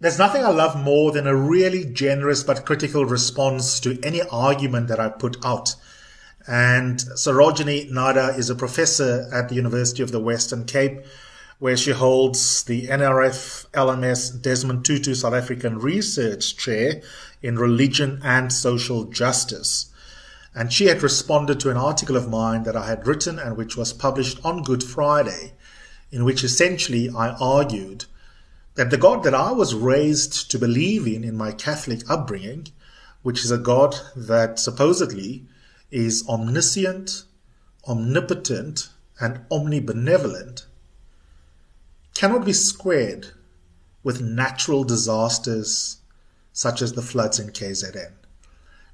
There's 0.00 0.18
nothing 0.18 0.44
I 0.44 0.50
love 0.50 0.80
more 0.80 1.10
than 1.10 1.26
a 1.26 1.34
really 1.34 1.84
generous 1.84 2.44
but 2.44 2.64
critical 2.64 3.04
response 3.04 3.80
to 3.80 3.98
any 4.04 4.22
argument 4.22 4.86
that 4.86 5.00
I 5.00 5.08
put 5.08 5.44
out. 5.44 5.74
And 6.46 7.00
Sarojini 7.16 7.90
Nadar 7.90 8.38
is 8.38 8.48
a 8.48 8.54
professor 8.54 9.28
at 9.32 9.48
the 9.48 9.56
University 9.56 10.04
of 10.04 10.12
the 10.12 10.20
Western 10.20 10.66
Cape, 10.66 11.00
where 11.58 11.76
she 11.76 11.90
holds 11.90 12.62
the 12.62 12.86
NRF 12.86 13.66
LMS 13.72 14.40
Desmond 14.40 14.84
Tutu 14.84 15.16
South 15.16 15.34
African 15.34 15.80
Research 15.80 16.56
Chair 16.56 17.02
in 17.42 17.58
Religion 17.58 18.20
and 18.22 18.52
Social 18.52 19.02
Justice. 19.02 19.90
And 20.54 20.72
she 20.72 20.86
had 20.86 21.02
responded 21.02 21.58
to 21.58 21.70
an 21.70 21.76
article 21.76 22.16
of 22.16 22.30
mine 22.30 22.62
that 22.62 22.76
I 22.76 22.86
had 22.86 23.04
written 23.04 23.40
and 23.40 23.56
which 23.56 23.76
was 23.76 23.92
published 23.92 24.38
on 24.44 24.62
Good 24.62 24.84
Friday, 24.84 25.54
in 26.12 26.24
which 26.24 26.44
essentially 26.44 27.10
I 27.10 27.30
argued 27.30 28.04
that 28.78 28.90
the 28.90 28.96
God 28.96 29.24
that 29.24 29.34
I 29.34 29.50
was 29.50 29.74
raised 29.74 30.52
to 30.52 30.56
believe 30.56 31.04
in 31.04 31.24
in 31.24 31.36
my 31.36 31.50
Catholic 31.50 32.08
upbringing, 32.08 32.68
which 33.22 33.44
is 33.44 33.50
a 33.50 33.58
God 33.58 33.96
that 34.14 34.60
supposedly 34.60 35.46
is 35.90 36.24
omniscient, 36.28 37.24
omnipotent, 37.88 38.90
and 39.18 39.40
omnibenevolent, 39.50 40.66
cannot 42.14 42.44
be 42.44 42.52
squared 42.52 43.32
with 44.04 44.20
natural 44.20 44.84
disasters 44.84 45.96
such 46.52 46.80
as 46.80 46.92
the 46.92 47.02
floods 47.02 47.40
in 47.40 47.48
KZN. 47.48 48.12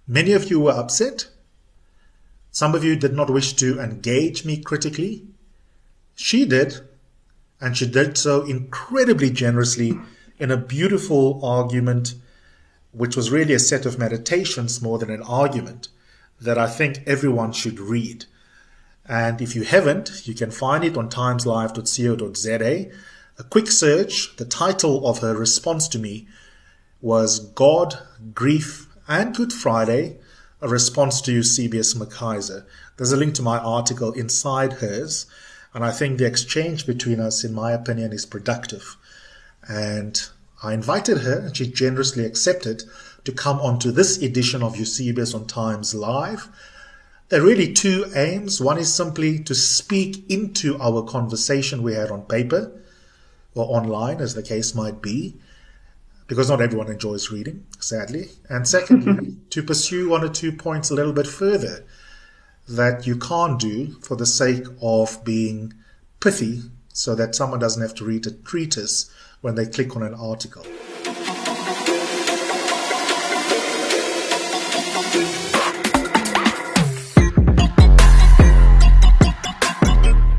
Many 0.09 0.33
of 0.33 0.49
you 0.49 0.61
were 0.61 0.73
upset. 0.73 1.29
Some 2.51 2.75
of 2.75 2.85
you 2.85 2.97
did 2.97 3.13
not 3.13 3.29
wish 3.29 3.53
to 3.57 3.79
engage 3.79 4.47
me 4.47 4.63
critically. 4.63 5.27
She 6.15 6.47
did, 6.47 6.89
and 7.61 7.77
she 7.77 7.87
did 7.87 8.19
so 8.19 8.43
incredibly 8.43 9.31
generously 9.31 9.99
in 10.39 10.51
a 10.51 10.57
beautiful 10.57 11.41
argument, 11.45 12.15
which 12.93 13.17
was 13.17 13.31
really 13.31 13.55
a 13.55 13.59
set 13.59 13.87
of 13.87 13.99
meditations 13.99 14.83
more 14.83 14.99
than 14.99 15.11
an 15.11 15.23
argument 15.23 15.89
that 16.41 16.59
I 16.59 16.67
think 16.67 17.03
everyone 17.07 17.53
should 17.53 17.79
read. 17.79 18.27
And 19.07 19.41
if 19.41 19.55
you 19.55 19.63
haven't, 19.63 20.27
you 20.27 20.35
can 20.35 20.51
find 20.51 20.85
it 20.85 20.97
on 20.97 21.11
timeslive.co.za. 21.11 22.91
A 23.37 23.45
quick 23.45 23.69
search, 23.69 24.37
the 24.37 24.45
title 24.45 25.07
of 25.07 25.19
her 25.19 25.37
response 25.37 25.89
to 25.89 25.99
me 25.99 26.27
was 27.01 27.39
God, 27.39 27.99
Grief, 28.33 28.89
and 29.07 29.35
Good 29.35 29.53
Friday, 29.53 30.19
a 30.61 30.69
response 30.69 31.21
to 31.23 31.33
Eusebius 31.33 31.95
McKaiser. 31.95 32.65
There's 32.97 33.13
a 33.13 33.17
link 33.17 33.35
to 33.35 33.43
my 33.43 33.59
article 33.59 34.13
inside 34.13 34.75
hers, 34.75 35.27
and 35.75 35.85
I 35.85 35.91
think 35.91 36.19
the 36.19 36.27
exchange 36.27 36.87
between 36.87 37.19
us, 37.19 37.43
in 37.43 37.53
my 37.53 37.73
opinion, 37.73 38.13
is 38.13 38.25
productive. 38.25 38.97
And 39.69 40.23
I 40.63 40.73
invited 40.73 41.19
her, 41.19 41.41
and 41.41 41.57
she 41.57 41.67
generously 41.67 42.25
accepted 42.25 42.85
to 43.25 43.33
come 43.33 43.59
onto 43.59 43.91
this 43.91 44.19
edition 44.23 44.63
of 44.63 44.77
Eusebius 44.77 45.35
on 45.35 45.47
Times 45.47 45.93
Live. 45.93 46.49
There 47.29 47.41
are 47.41 47.45
really 47.45 47.73
two 47.73 48.05
aims. 48.15 48.61
One 48.61 48.79
is 48.79 48.95
simply 48.95 49.41
to 49.41 49.55
speak 49.55 50.31
into 50.31 50.79
our 50.81 51.03
conversation 51.03 51.83
we 51.83 51.95
had 51.95 52.11
on 52.11 52.23
paper 52.23 52.71
or 53.55 53.77
online, 53.77 54.21
as 54.21 54.35
the 54.35 54.43
case 54.43 54.77
might 54.77 55.03
be, 55.03 55.35
because 56.29 56.49
not 56.49 56.61
everyone 56.61 56.91
enjoys 56.91 57.33
reading, 57.33 57.67
sadly. 57.81 58.31
And 58.49 58.69
secondly, 58.69 59.37
to 59.51 59.63
pursue 59.63 60.09
one 60.09 60.23
or 60.23 60.29
two 60.29 60.53
points 60.53 60.91
a 60.91 60.95
little 60.95 61.13
bit 61.13 61.27
further 61.27 61.85
that 62.69 63.07
you 63.07 63.17
can't 63.17 63.59
do 63.59 63.93
for 64.01 64.17
the 64.17 64.27
sake 64.27 64.65
of 64.81 65.23
being 65.25 65.73
pithy 66.21 66.63
so 66.93 67.15
that 67.15 67.35
someone 67.35 67.59
doesn't 67.59 67.83
have 67.83 67.95
to 67.95 68.05
read 68.05 68.27
a 68.27 68.31
treatise 68.31 69.11
when 69.41 69.55
they 69.55 69.67
click 69.67 69.95
on 69.97 70.03
an 70.03 70.15
article. 70.15 70.65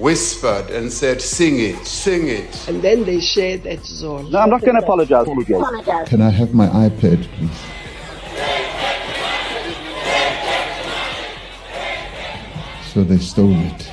whispered 0.00 0.70
and 0.70 0.90
said, 0.90 1.20
Sing 1.20 1.60
it, 1.60 1.86
sing 1.86 2.28
it. 2.28 2.68
And 2.68 2.82
then 2.82 3.04
they 3.04 3.20
shared 3.20 3.62
that 3.64 3.84
zone. 3.84 4.30
No, 4.30 4.38
I'm 4.40 4.50
not 4.50 4.62
going 4.62 4.74
to 4.74 4.82
apologize. 4.82 5.26
Can 6.08 6.22
I 6.22 6.30
have 6.30 6.54
my 6.54 6.66
iPad, 6.68 7.22
please? 7.34 7.60
So 12.92 13.04
they 13.04 13.18
stole 13.18 13.52
it. 13.52 13.88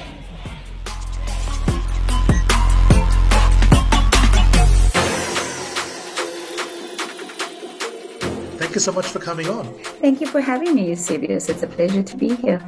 Thank 8.58 8.74
you 8.74 8.82
so 8.82 8.92
much 8.92 9.08
for 9.08 9.20
coming 9.20 9.48
on. 9.50 9.72
Thank 10.02 10.22
you 10.22 10.28
for 10.28 10.42
having 10.42 10.74
me, 10.74 10.90
Eusebius. 10.90 11.50
It's 11.50 11.64
a 11.64 11.68
pleasure 11.68 12.02
to 12.02 12.18
be 12.18 12.36
here. 12.36 12.66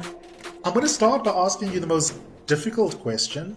I'm 0.64 0.72
going 0.72 0.86
to 0.86 0.92
start 0.92 1.24
by 1.24 1.30
asking 1.30 1.72
you 1.72 1.80
the 1.80 1.86
most 1.86 2.14
difficult 2.50 3.00
question. 3.00 3.56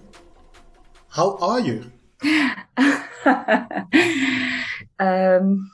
How 1.10 1.36
are 1.38 1.60
you? 1.60 1.92
um, 5.00 5.72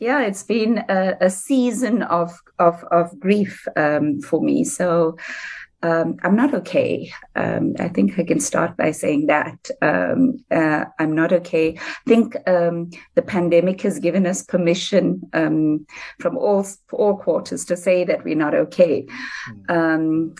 yeah, 0.00 0.22
it's 0.22 0.42
been 0.42 0.84
a, 0.88 1.16
a 1.20 1.30
season 1.30 2.02
of 2.02 2.32
of, 2.58 2.82
of 2.90 3.20
grief 3.20 3.68
um, 3.76 4.20
for 4.20 4.42
me. 4.42 4.64
So 4.64 5.16
um, 5.84 6.16
I'm 6.24 6.34
not 6.34 6.52
okay. 6.54 7.12
Um, 7.36 7.74
I 7.78 7.88
think 7.88 8.18
I 8.18 8.24
can 8.24 8.40
start 8.40 8.76
by 8.76 8.90
saying 8.90 9.26
that 9.26 9.70
um, 9.80 10.44
uh, 10.50 10.86
I'm 10.98 11.14
not 11.14 11.32
okay. 11.32 11.78
I 11.78 12.08
think 12.08 12.36
um, 12.48 12.90
the 13.14 13.22
pandemic 13.22 13.82
has 13.82 14.00
given 14.00 14.26
us 14.26 14.42
permission 14.42 15.22
um, 15.32 15.86
from 16.18 16.36
all 16.36 16.66
all 16.92 17.16
quarters 17.18 17.64
to 17.66 17.76
say 17.76 18.02
that 18.02 18.24
we're 18.24 18.44
not 18.46 18.54
okay. 18.54 19.06
Mm 19.68 20.34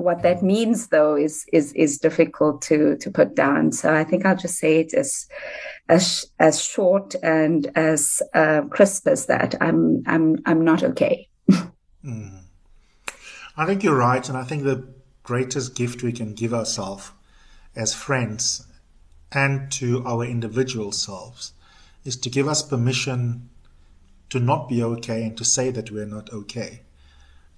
what 0.00 0.22
that 0.22 0.42
means 0.42 0.88
though 0.88 1.16
is 1.16 1.44
is 1.52 1.72
is 1.74 1.98
difficult 1.98 2.62
to 2.62 2.96
to 2.96 3.10
put 3.10 3.34
down. 3.34 3.72
So 3.72 3.94
i 3.94 4.04
think 4.04 4.26
i'll 4.26 4.36
just 4.36 4.58
say 4.58 4.80
it 4.80 4.94
as 4.94 5.28
as 5.88 6.26
as 6.38 6.62
short 6.62 7.14
and 7.22 7.70
as 7.74 8.22
uh, 8.34 8.62
crisp 8.70 9.06
as 9.06 9.26
that. 9.26 9.54
I'm 9.60 10.02
i'm 10.06 10.38
i'm 10.46 10.64
not 10.64 10.82
okay. 10.82 11.28
Mm. 12.02 12.44
i 13.58 13.66
think 13.66 13.82
you're 13.82 13.94
right 13.94 14.26
and 14.26 14.38
i 14.38 14.42
think 14.42 14.62
the 14.62 14.88
greatest 15.22 15.74
gift 15.74 16.02
we 16.02 16.12
can 16.12 16.32
give 16.32 16.54
ourselves 16.54 17.12
as 17.76 17.92
friends 17.92 18.66
and 19.32 19.70
to 19.72 20.02
our 20.06 20.24
individual 20.24 20.92
selves 20.92 21.52
is 22.04 22.16
to 22.16 22.30
give 22.30 22.48
us 22.48 22.62
permission 22.62 23.50
to 24.30 24.40
not 24.40 24.68
be 24.68 24.82
okay 24.82 25.24
and 25.24 25.36
to 25.36 25.44
say 25.44 25.70
that 25.70 25.90
we're 25.90 26.06
not 26.06 26.32
okay 26.32 26.80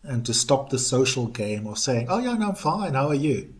and 0.02 0.26
to 0.26 0.34
stop 0.34 0.70
the 0.70 0.78
social 0.78 1.26
game 1.26 1.66
of 1.66 1.78
saying, 1.78 2.06
"Oh 2.08 2.18
yeah, 2.18 2.34
no, 2.34 2.48
I'm 2.48 2.54
fine. 2.54 2.94
How 2.94 3.08
are 3.08 3.14
you?" 3.14 3.54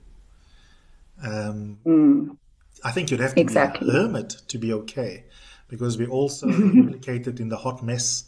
Um, 1.22 1.78
mm. 1.86 2.36
I 2.84 2.91
think 2.91 3.10
you'd 3.10 3.20
have 3.20 3.34
to 3.34 3.41
exactly. 3.41 3.88
be 3.88 3.97
a 3.97 4.03
hermit 4.03 4.30
to 4.48 4.58
be 4.58 4.72
okay, 4.72 5.25
because 5.69 5.98
we're 5.98 6.08
also 6.08 6.48
implicated 6.50 7.41
in 7.41 7.48
the 7.48 7.59
hot 7.59 7.83
mess 7.83 8.24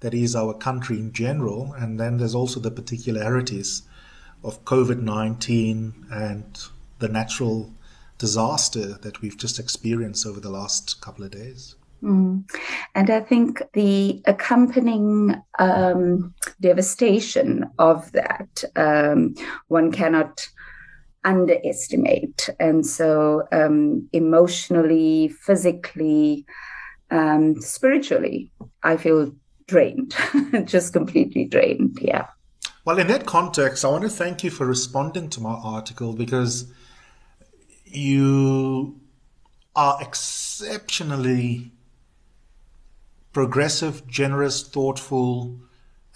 that 0.00 0.14
is 0.14 0.34
our 0.34 0.54
country 0.54 0.98
in 0.98 1.12
general, 1.12 1.72
and 1.74 1.98
then 1.98 2.18
there's 2.18 2.34
also 2.34 2.60
the 2.60 2.70
particularities 2.70 3.82
of 4.42 4.64
COVID 4.64 5.02
nineteen 5.02 6.06
and 6.10 6.58
the 6.98 7.08
natural 7.08 7.74
disaster 8.18 8.94
that 8.98 9.20
we've 9.20 9.36
just 9.36 9.58
experienced 9.58 10.26
over 10.26 10.40
the 10.40 10.50
last 10.50 11.00
couple 11.00 11.24
of 11.24 11.30
days. 11.30 11.76
Mm. 12.02 12.48
And 12.94 13.10
I 13.10 13.20
think 13.20 13.62
the 13.72 14.22
accompanying 14.26 15.34
um, 15.58 16.34
devastation 16.60 17.70
of 17.78 18.10
that, 18.12 18.64
um, 18.76 19.34
one 19.68 19.90
cannot 19.90 20.46
underestimate. 21.24 22.48
And 22.60 22.86
so, 22.86 23.48
um, 23.52 24.08
emotionally, 24.12 25.28
physically, 25.28 26.46
um, 27.10 27.60
spiritually, 27.60 28.50
I 28.82 28.96
feel 28.96 29.32
drained, 29.66 30.14
just 30.64 30.92
completely 30.92 31.44
drained. 31.44 31.98
Yeah. 32.00 32.26
Well, 32.84 32.98
in 32.98 33.06
that 33.08 33.26
context, 33.26 33.84
I 33.84 33.88
want 33.88 34.04
to 34.04 34.08
thank 34.08 34.42
you 34.42 34.50
for 34.50 34.66
responding 34.66 35.28
to 35.30 35.40
my 35.40 35.52
article 35.52 36.14
because 36.14 36.72
you 37.84 38.98
are 39.76 39.98
exceptionally 40.00 41.72
progressive, 43.32 44.06
generous, 44.06 44.62
thoughtful, 44.62 45.58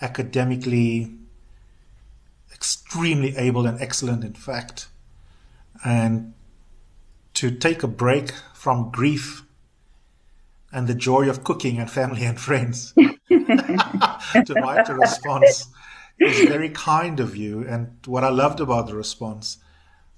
academically 0.00 1.14
extremely 2.62 3.36
able 3.36 3.66
and 3.66 3.80
excellent, 3.80 4.22
in 4.22 4.34
fact. 4.34 4.86
And 5.84 6.32
to 7.34 7.50
take 7.50 7.82
a 7.82 7.88
break 7.88 8.30
from 8.54 8.92
grief 8.92 9.44
and 10.72 10.86
the 10.86 10.94
joy 10.94 11.28
of 11.28 11.42
cooking 11.42 11.78
and 11.78 11.90
family 11.90 12.24
and 12.24 12.40
friends 12.40 12.92
to 13.28 14.54
write 14.62 14.88
a 14.88 14.94
response 14.94 15.66
is 16.20 16.48
very 16.48 16.68
kind 16.68 17.18
of 17.18 17.34
you. 17.34 17.66
And 17.66 17.96
what 18.06 18.22
I 18.22 18.28
loved 18.28 18.60
about 18.60 18.86
the 18.86 18.94
response, 18.94 19.58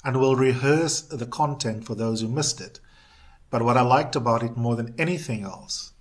and 0.05 0.20
we'll 0.20 0.37
rehearse 0.37 1.00
the 1.00 1.26
content 1.26 1.87
for 1.87 1.94
those 1.94 2.20
who 2.20 2.29
missed 2.29 2.61
it. 2.61 2.79
But 3.49 3.62
what 3.62 3.79
I 3.79 3.81
liked 3.81 4.17
about 4.17 4.43
it 4.43 4.55
more 4.55 4.76
than 4.76 4.94
anything 4.99 5.44
else, 5.44 5.94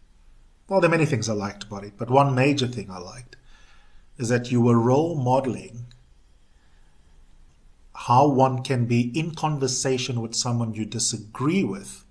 well, 0.67 0.79
there 0.81 0.89
are 0.89 0.91
many 0.91 1.05
things 1.05 1.29
I 1.29 1.33
liked 1.33 1.63
about 1.63 1.83
it, 1.83 1.93
but 1.97 2.09
one 2.09 2.33
major 2.35 2.67
thing 2.67 2.89
I 2.89 2.97
liked 2.99 3.35
is 4.17 4.29
that 4.29 4.51
you 4.51 4.61
were 4.61 4.77
role 4.77 5.15
modeling 5.15 5.85
how 7.95 8.27
one 8.27 8.63
can 8.63 8.85
be 8.85 9.11
in 9.17 9.33
conversation 9.35 10.21
with 10.21 10.33
someone 10.35 10.73
you 10.73 10.85
disagree 10.85 11.63
with 11.63 12.03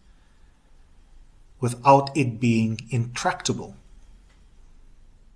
without 1.60 2.16
it 2.16 2.40
being 2.40 2.78
intractable 2.90 3.74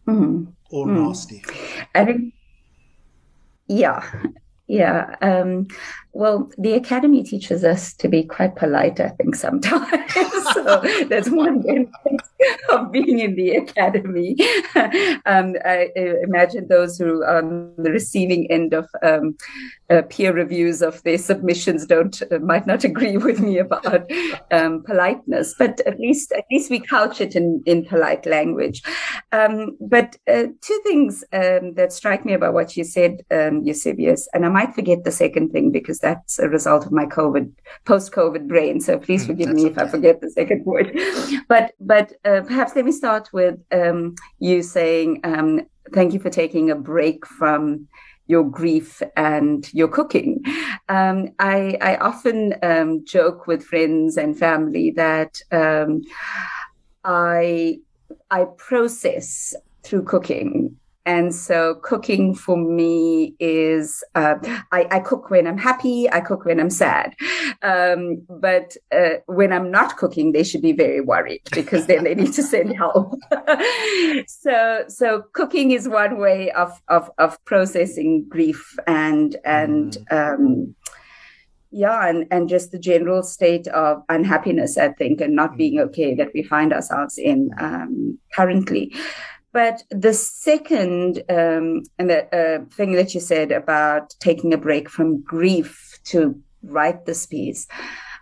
Mhm. 0.07 0.47
or 0.71 0.87
Mm. 0.87 1.07
nasty. 1.07 1.43
I 1.95 2.05
think, 2.05 2.33
yeah, 3.69 4.03
yeah. 4.69 5.17
Um, 5.21 5.67
well, 6.13 6.51
the 6.59 6.73
academy 6.75 7.23
teaches 7.23 7.65
us 7.65 7.93
to 7.95 8.09
be 8.09 8.23
quite 8.25 8.57
polite, 8.57 8.99
I 9.01 9.09
think, 9.11 9.35
sometimes. 9.35 10.13
so 10.55 10.83
that's 11.09 11.29
one 11.31 11.63
benefit 11.63 12.21
of 12.71 12.93
being 12.93 13.19
in 13.19 13.35
the 13.37 13.51
academy. 13.57 14.37
um, 15.27 15.55
I, 15.65 15.91
I 15.97 16.15
imagine 16.23 16.69
those 16.69 16.99
who 16.99 17.23
are 17.23 17.39
on 17.39 17.75
the 17.79 17.91
receiving 17.91 18.51
end 18.51 18.75
of 18.75 18.87
um, 19.03 19.37
uh, 19.91 20.03
peer 20.09 20.33
reviews 20.33 20.83
of 20.83 21.03
their 21.03 21.19
submissions 21.19 21.87
don't 21.87 22.23
uh, 22.33 22.39
might 22.39 22.67
not 22.67 22.85
agree 22.91 23.17
with 23.17 23.41
me 23.41 23.59
about 23.59 24.11
um, 24.51 24.83
politeness, 24.85 25.55
but 25.59 25.81
at 25.87 25.99
least 25.99 26.33
at 26.33 26.45
least 26.51 26.71
we 26.71 26.81
couch 26.81 27.21
it 27.21 27.37
in 27.37 27.63
in 27.67 27.85
polite 27.85 28.27
language. 28.27 28.83
Um, 29.33 29.77
but 29.81 30.17
uh, 30.29 30.47
two 30.61 30.81
things 30.85 31.25
um, 31.33 31.75
that 31.75 31.93
strike 31.93 32.25
me 32.25 32.35
about 32.35 32.55
what 32.55 32.77
you 32.77 32.85
said, 32.85 33.23
um, 33.31 33.63
Eusebius, 33.63 34.29
and 34.33 34.45
I 34.45 34.49
might 34.49 34.75
forget 34.75 35.05
the 35.05 35.13
second 35.13 35.51
thing 35.51 35.71
because 35.71 35.99
that's 35.99 36.39
a 36.39 36.49
result 36.49 36.87
of 36.87 36.93
my 36.93 37.07
COVID 37.07 37.53
post-COVID 37.85 38.49
brain. 38.49 38.81
So 38.81 38.99
please 38.99 39.27
Mm, 39.27 39.27
forgive 39.27 39.47
that's 39.47 39.63
me 39.63 39.67
if 39.67 39.79
I 39.79 39.87
forget 39.87 40.21
the 40.21 40.31
second 40.31 40.65
point. 40.65 40.97
But 41.49 41.73
but 41.81 42.13
uh, 42.25 42.36
perhaps 42.43 42.75
let 42.75 42.85
me 42.85 42.93
start 42.93 43.33
with 43.33 43.59
um, 43.73 44.15
you 44.39 44.63
saying 44.63 45.21
um, 45.25 45.61
thank 45.93 46.13
you 46.13 46.21
for 46.21 46.31
taking 46.31 46.71
a 46.71 46.77
break 46.77 47.27
from 47.27 47.89
your 48.27 48.43
grief 48.43 49.03
and 49.17 49.73
your 49.73 49.89
cooking. 49.89 50.43
Um, 50.89 51.29
I, 51.39 51.79
I 51.81 51.97
often 51.97 52.55
um, 52.63 53.05
joke 53.05 53.47
with 53.47 53.65
friends 53.65 54.17
and 54.17 54.39
family 54.39 54.93
that 54.93 55.41
um, 55.53 56.03
I 57.05 57.79
I 58.31 58.45
process 58.57 59.55
through 59.83 60.05
cooking. 60.05 60.77
And 61.07 61.33
so 61.33 61.77
cooking 61.77 62.35
for 62.35 62.57
me 62.57 63.37
is 63.39 64.03
uh, 64.17 64.35
I, 64.73 64.89
I 64.91 64.99
cook 64.99 65.31
when 65.31 65.47
I'm 65.47 65.57
happy, 65.57 66.11
I 66.11 66.21
cook 66.21 66.45
when 66.45 66.59
I'm 66.59 66.69
sad. 66.69 67.15
Um, 67.63 68.23
but 68.29 68.77
uh, 68.93 69.21
when 69.27 69.53
I'm 69.53 69.71
not 69.71 69.97
cooking, 69.97 70.33
they 70.33 70.43
should 70.43 70.63
be 70.63 70.73
very 70.73 71.01
worried 71.01 71.43
because 71.53 71.87
then 71.87 72.03
they 72.03 72.17
need 72.17 72.33
to 72.33 72.43
send 72.43 72.77
help. 72.77 73.15
so 74.27 74.85
so 74.89 75.23
cooking 75.33 75.71
is 75.71 75.89
one 75.89 76.19
way 76.19 76.51
of 76.51 76.73
of, 76.89 77.09
of 77.19 77.43
processing 77.45 78.27
grief 78.29 78.77
and 78.89 79.37
and 79.45 79.99
um, 80.11 80.75
yeah, 81.71 82.09
and, 82.09 82.27
and 82.31 82.49
just 82.49 82.73
the 82.73 82.79
general 82.79 83.23
state 83.23 83.69
of 83.69 84.03
unhappiness, 84.09 84.79
I 84.79 84.93
think, 84.93 85.21
and 85.21 85.37
not 85.37 85.57
being 85.57 85.79
okay 85.81 86.15
that 86.15 86.31
we 86.33 86.43
find 86.43 86.73
ourselves 86.73 87.19
in 87.19 87.51
um, 87.61 88.19
currently. 88.35 88.95
But 89.57 89.85
the 89.89 90.13
second 90.13 91.23
um, 91.31 91.85
and 91.99 92.11
the 92.11 92.27
uh, 92.29 92.67
thing 92.75 92.93
that 92.93 93.15
you 93.15 93.21
said 93.21 93.53
about 93.53 94.15
taking 94.21 94.53
a 94.53 94.59
break 94.59 94.91
from 94.91 95.23
grief 95.23 95.99
to 96.11 96.39
write 96.63 97.07
this 97.07 97.25
piece, 97.25 97.67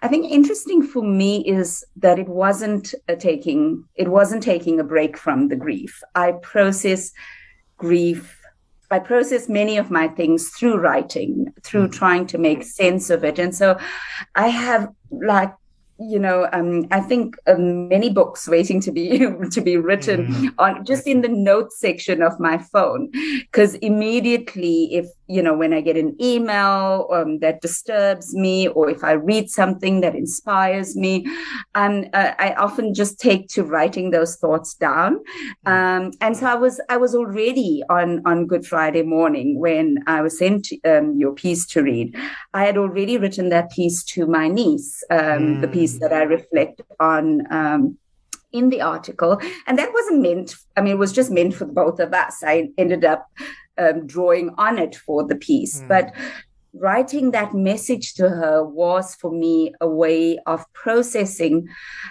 I 0.01 0.07
think 0.07 0.31
interesting 0.31 0.81
for 0.81 1.03
me 1.03 1.45
is 1.45 1.85
that 1.97 2.21
it 2.21 2.29
wasn't 2.29 2.95
taking 3.19 3.83
it 3.97 4.07
wasn't 4.07 4.45
taking 4.45 4.79
a 4.79 4.85
break 4.85 5.19
from 5.19 5.49
the 5.49 5.57
grief. 5.57 6.01
I 6.15 6.35
process 6.41 7.11
grief. 7.79 8.41
I 8.93 9.01
process 9.01 9.49
many 9.49 9.77
of 9.77 9.91
my 9.91 10.07
things 10.07 10.51
through 10.51 10.77
writing, 10.77 11.53
through 11.65 11.89
trying 11.89 12.29
to 12.29 12.39
make 12.39 12.63
sense 12.63 13.11
of 13.11 13.25
it, 13.25 13.41
and 13.41 13.53
so 13.53 13.77
I 14.37 14.47
have 14.51 14.89
like 15.11 15.53
you 16.11 16.19
know 16.19 16.49
um, 16.53 16.87
i 16.91 17.01
think 17.01 17.37
um, 17.47 17.89
many 17.89 18.11
books 18.11 18.49
waiting 18.49 18.81
to 18.81 18.93
be 18.93 19.19
to 19.51 19.61
be 19.61 19.77
written 19.77 20.53
on 20.59 20.85
just 20.85 21.07
in 21.07 21.23
the 21.23 21.29
notes 21.29 21.79
section 21.79 22.23
of 22.23 22.39
my 22.41 22.59
phone. 22.59 23.11
Because 23.41 23.75
immediately 23.77 24.95
if 24.95 25.07
you 25.27 25.43
know 25.43 25.55
when 25.55 25.73
i 25.73 25.81
get 25.81 25.97
an 25.97 26.15
email 26.21 27.09
um, 27.13 27.39
that 27.39 27.61
disturbs 27.61 28.35
me 28.35 28.69
or 28.69 28.91
if 28.91 29.03
i 29.03 29.13
read 29.13 29.49
something 29.49 30.01
that 30.01 30.15
inspires 30.15 30.97
me 30.97 31.27
um, 31.75 32.05
uh, 32.13 32.33
i 32.39 32.53
often 32.55 32.93
just 32.93 33.19
take 33.19 33.49
to 33.49 33.63
writing 33.63 34.11
those 34.11 34.37
thoughts 34.37 34.75
down. 34.75 35.21
Um, 35.67 36.13
and 36.21 36.37
so 36.37 36.47
i 36.47 36.55
was 36.55 36.81
i 36.89 36.97
was 36.97 37.15
already 37.15 37.83
on 37.89 38.23
on 38.27 38.47
good 38.47 38.67
friday 38.67 39.03
morning 39.03 39.59
when 39.59 39.99
i 40.07 40.21
was 40.21 40.39
sent 40.39 40.69
um, 40.85 41.17
your 41.19 41.33
piece 41.33 41.67
to 41.69 41.83
read. 41.83 42.17
I 42.53 42.65
had 42.65 42.77
already 42.77 43.19
written 43.19 43.49
that 43.49 43.71
piece 43.71 44.05
to 44.05 44.27
my 44.27 44.49
niece 44.49 45.03
um, 45.11 45.61
the 45.61 45.69
piece 45.69 45.99
that 45.99 46.13
i 46.13 46.23
reflect 46.23 46.83
on 47.01 47.53
um, 47.53 47.99
in 48.53 48.69
the 48.71 48.81
article. 48.81 49.41
And 49.67 49.79
that 49.79 49.93
wasn't 49.93 50.23
meant 50.23 50.55
i 50.77 50.81
mean 50.81 50.93
it 50.93 50.99
was 50.99 51.13
just 51.13 51.31
meant 51.31 51.55
for 51.55 51.67
both 51.67 51.99
of 52.01 52.13
us. 52.13 52.43
I 52.45 52.69
ended 52.77 53.05
up 53.05 53.27
um, 53.79 54.07
drawing 54.07 54.51
on 54.59 54.79
it 54.79 54.95
for 54.95 55.27
the 55.27 55.37
piece 55.37 55.81
hmm. 55.81 55.89
but 55.89 56.13
writing 56.75 57.31
that 57.31 57.55
message 57.55 58.15
to 58.15 58.29
her 58.29 58.65
was 58.65 59.15
for 59.15 59.31
me 59.31 59.73
a 59.81 59.89
way 59.89 60.39
of 60.47 60.65
processing 60.73 61.67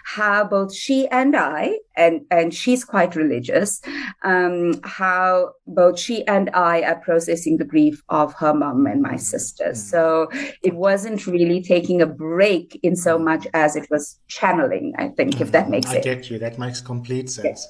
how 0.06 0.46
both 0.46 0.74
she 0.74 1.08
and 1.10 1.36
I, 1.36 1.80
and, 1.98 2.22
and 2.32 2.54
she's 2.54 2.86
quite 2.86 3.16
religious, 3.16 3.82
um, 4.24 4.80
how 4.84 5.52
both 5.68 6.00
she 6.00 6.26
and 6.28 6.50
I 6.54 6.82
are 6.84 7.00
processing 7.00 7.58
the 7.58 7.66
grief 7.66 8.02
of 8.10 8.34
her 8.36 8.54
mom 8.54 8.86
and 8.86 9.02
my 9.02 9.12
hmm. 9.12 9.18
sister. 9.18 9.70
Hmm. 9.70 9.76
So 9.76 10.30
it 10.64 10.74
wasn't 10.74 11.28
really 11.28 11.62
taking 11.62 12.02
a 12.02 12.08
break 12.08 12.80
in 12.84 12.96
so 12.96 13.20
much 13.20 13.46
as 13.54 13.76
it 13.76 13.88
was 13.92 14.20
channeling, 14.28 14.94
I 14.98 15.10
think, 15.10 15.42
if 15.42 15.52
that 15.52 15.70
makes 15.70 15.88
I 15.88 15.94
sense. 15.94 16.06
get 16.06 16.30
you. 16.30 16.40
That 16.40 16.58
makes 16.58 16.80
complete 16.80 17.30
sense. 17.30 17.68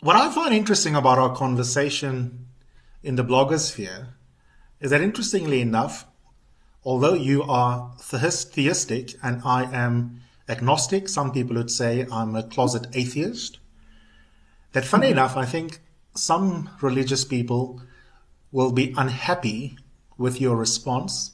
What 0.00 0.16
I 0.16 0.30
find 0.30 0.52
interesting 0.54 0.94
about 0.94 1.18
our 1.18 1.34
conversation 1.34 2.45
in 3.06 3.14
the 3.14 3.24
blogosphere 3.24 4.08
is 4.80 4.90
that 4.90 5.00
interestingly 5.00 5.60
enough, 5.60 6.06
although 6.84 7.14
you 7.14 7.40
are 7.44 7.94
theistic 8.00 9.14
and 9.22 9.40
I 9.44 9.62
am 9.72 10.22
agnostic, 10.48 11.08
some 11.08 11.30
people 11.30 11.54
would 11.54 11.70
say 11.70 12.04
I'm 12.10 12.34
a 12.34 12.42
closet 12.42 12.88
atheist, 12.94 13.60
that 14.72 14.84
funny 14.84 15.08
enough, 15.08 15.36
I 15.36 15.44
think 15.44 15.80
some 16.16 16.68
religious 16.82 17.24
people 17.24 17.80
will 18.50 18.72
be 18.72 18.92
unhappy 18.96 19.78
with 20.18 20.40
your 20.40 20.56
response. 20.56 21.30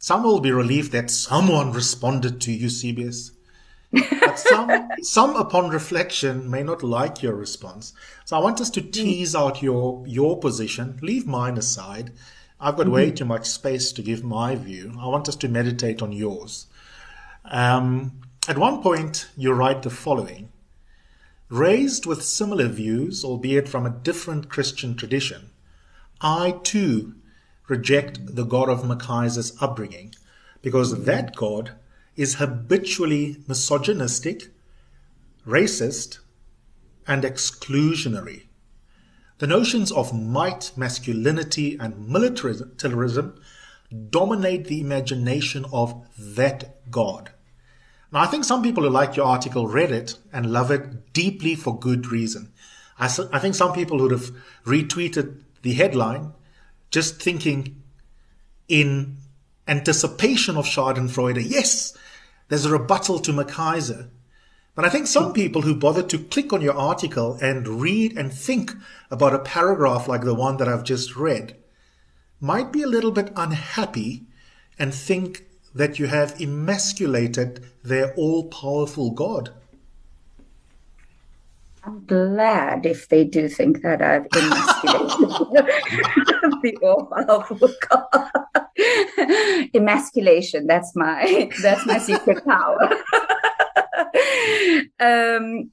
Some 0.00 0.24
will 0.24 0.40
be 0.40 0.50
relieved 0.50 0.90
that 0.92 1.12
someone 1.12 1.72
responded 1.72 2.40
to 2.40 2.52
Eusebius. 2.52 3.30
But 4.20 4.38
some, 4.38 4.88
some 5.02 5.36
upon 5.36 5.70
reflection 5.70 6.50
may 6.50 6.62
not 6.62 6.82
like 6.82 7.22
your 7.22 7.34
response. 7.34 7.92
So 8.24 8.36
I 8.36 8.40
want 8.40 8.60
us 8.60 8.70
to 8.70 8.80
tease 8.80 9.34
out 9.34 9.62
your, 9.62 10.04
your 10.06 10.38
position, 10.38 10.98
leave 11.02 11.26
mine 11.26 11.56
aside. 11.56 12.12
I've 12.60 12.76
got 12.76 12.88
way 12.88 13.10
too 13.10 13.24
much 13.24 13.46
space 13.46 13.92
to 13.92 14.02
give 14.02 14.24
my 14.24 14.54
view. 14.54 14.94
I 14.98 15.06
want 15.08 15.28
us 15.28 15.36
to 15.36 15.48
meditate 15.48 16.02
on 16.02 16.12
yours. 16.12 16.66
Um, 17.44 18.20
at 18.48 18.58
one 18.58 18.82
point, 18.82 19.28
you 19.36 19.52
write 19.52 19.82
the 19.82 19.90
following 19.90 20.50
Raised 21.50 22.06
with 22.06 22.24
similar 22.24 22.68
views, 22.68 23.24
albeit 23.24 23.68
from 23.68 23.86
a 23.86 23.90
different 23.90 24.48
Christian 24.48 24.96
tradition, 24.96 25.50
I 26.20 26.58
too 26.62 27.14
reject 27.68 28.34
the 28.34 28.44
God 28.44 28.68
of 28.68 28.82
McKaiser's 28.82 29.56
upbringing 29.60 30.14
because 30.62 31.04
that 31.04 31.36
God 31.36 31.72
is 32.16 32.34
habitually 32.34 33.36
misogynistic, 33.46 34.48
racist, 35.46 36.18
and 37.06 37.22
exclusionary. 37.24 38.44
The 39.38 39.46
notions 39.46 39.90
of 39.90 40.14
might, 40.14 40.72
masculinity, 40.76 41.76
and 41.78 42.08
militarism 42.08 43.40
dominate 44.10 44.66
the 44.66 44.80
imagination 44.80 45.66
of 45.72 46.06
that 46.18 46.90
God. 46.90 47.32
Now, 48.12 48.20
I 48.20 48.26
think 48.26 48.44
some 48.44 48.62
people 48.62 48.84
who 48.84 48.90
like 48.90 49.16
your 49.16 49.26
article 49.26 49.66
read 49.66 49.90
it 49.90 50.16
and 50.32 50.52
love 50.52 50.70
it 50.70 51.12
deeply 51.12 51.56
for 51.56 51.78
good 51.78 52.06
reason. 52.06 52.52
I, 52.98 53.06
I 53.32 53.38
think 53.40 53.56
some 53.56 53.72
people 53.72 53.98
would 53.98 54.12
have 54.12 54.30
retweeted 54.64 55.42
the 55.62 55.74
headline 55.74 56.32
just 56.90 57.20
thinking 57.20 57.82
in 58.68 59.16
anticipation 59.66 60.56
of 60.56 60.64
Schadenfreude, 60.64 61.44
yes, 61.44 61.96
there's 62.48 62.64
a 62.64 62.70
rebuttal 62.70 63.18
to 63.20 63.32
McKaiser. 63.32 64.10
But 64.74 64.84
I 64.84 64.88
think 64.88 65.06
some 65.06 65.32
people 65.32 65.62
who 65.62 65.74
bothered 65.74 66.08
to 66.10 66.18
click 66.18 66.52
on 66.52 66.60
your 66.60 66.76
article 66.76 67.38
and 67.40 67.80
read 67.80 68.16
and 68.18 68.32
think 68.32 68.72
about 69.10 69.34
a 69.34 69.38
paragraph 69.38 70.08
like 70.08 70.22
the 70.22 70.34
one 70.34 70.56
that 70.56 70.68
I've 70.68 70.82
just 70.84 71.14
read 71.16 71.56
might 72.40 72.72
be 72.72 72.82
a 72.82 72.88
little 72.88 73.12
bit 73.12 73.32
unhappy 73.36 74.26
and 74.78 74.92
think 74.92 75.46
that 75.74 75.98
you 75.98 76.06
have 76.06 76.40
emasculated 76.40 77.64
their 77.82 78.12
all 78.14 78.48
powerful 78.48 79.10
God. 79.10 79.50
I'm 81.84 82.04
glad 82.06 82.86
if 82.86 83.08
they 83.08 83.24
do 83.24 83.48
think 83.48 83.82
that 83.82 84.00
I've 84.02 84.26
emasculated 84.34 85.28
the 86.62 86.78
all 86.82 87.06
powerful 87.06 87.70
God. 87.88 88.63
Emasculation, 89.74 90.66
that's 90.66 90.94
my 90.96 91.50
that's 91.62 91.86
my 91.86 91.98
secret 91.98 92.44
power. 92.44 92.78
um, 95.00 95.70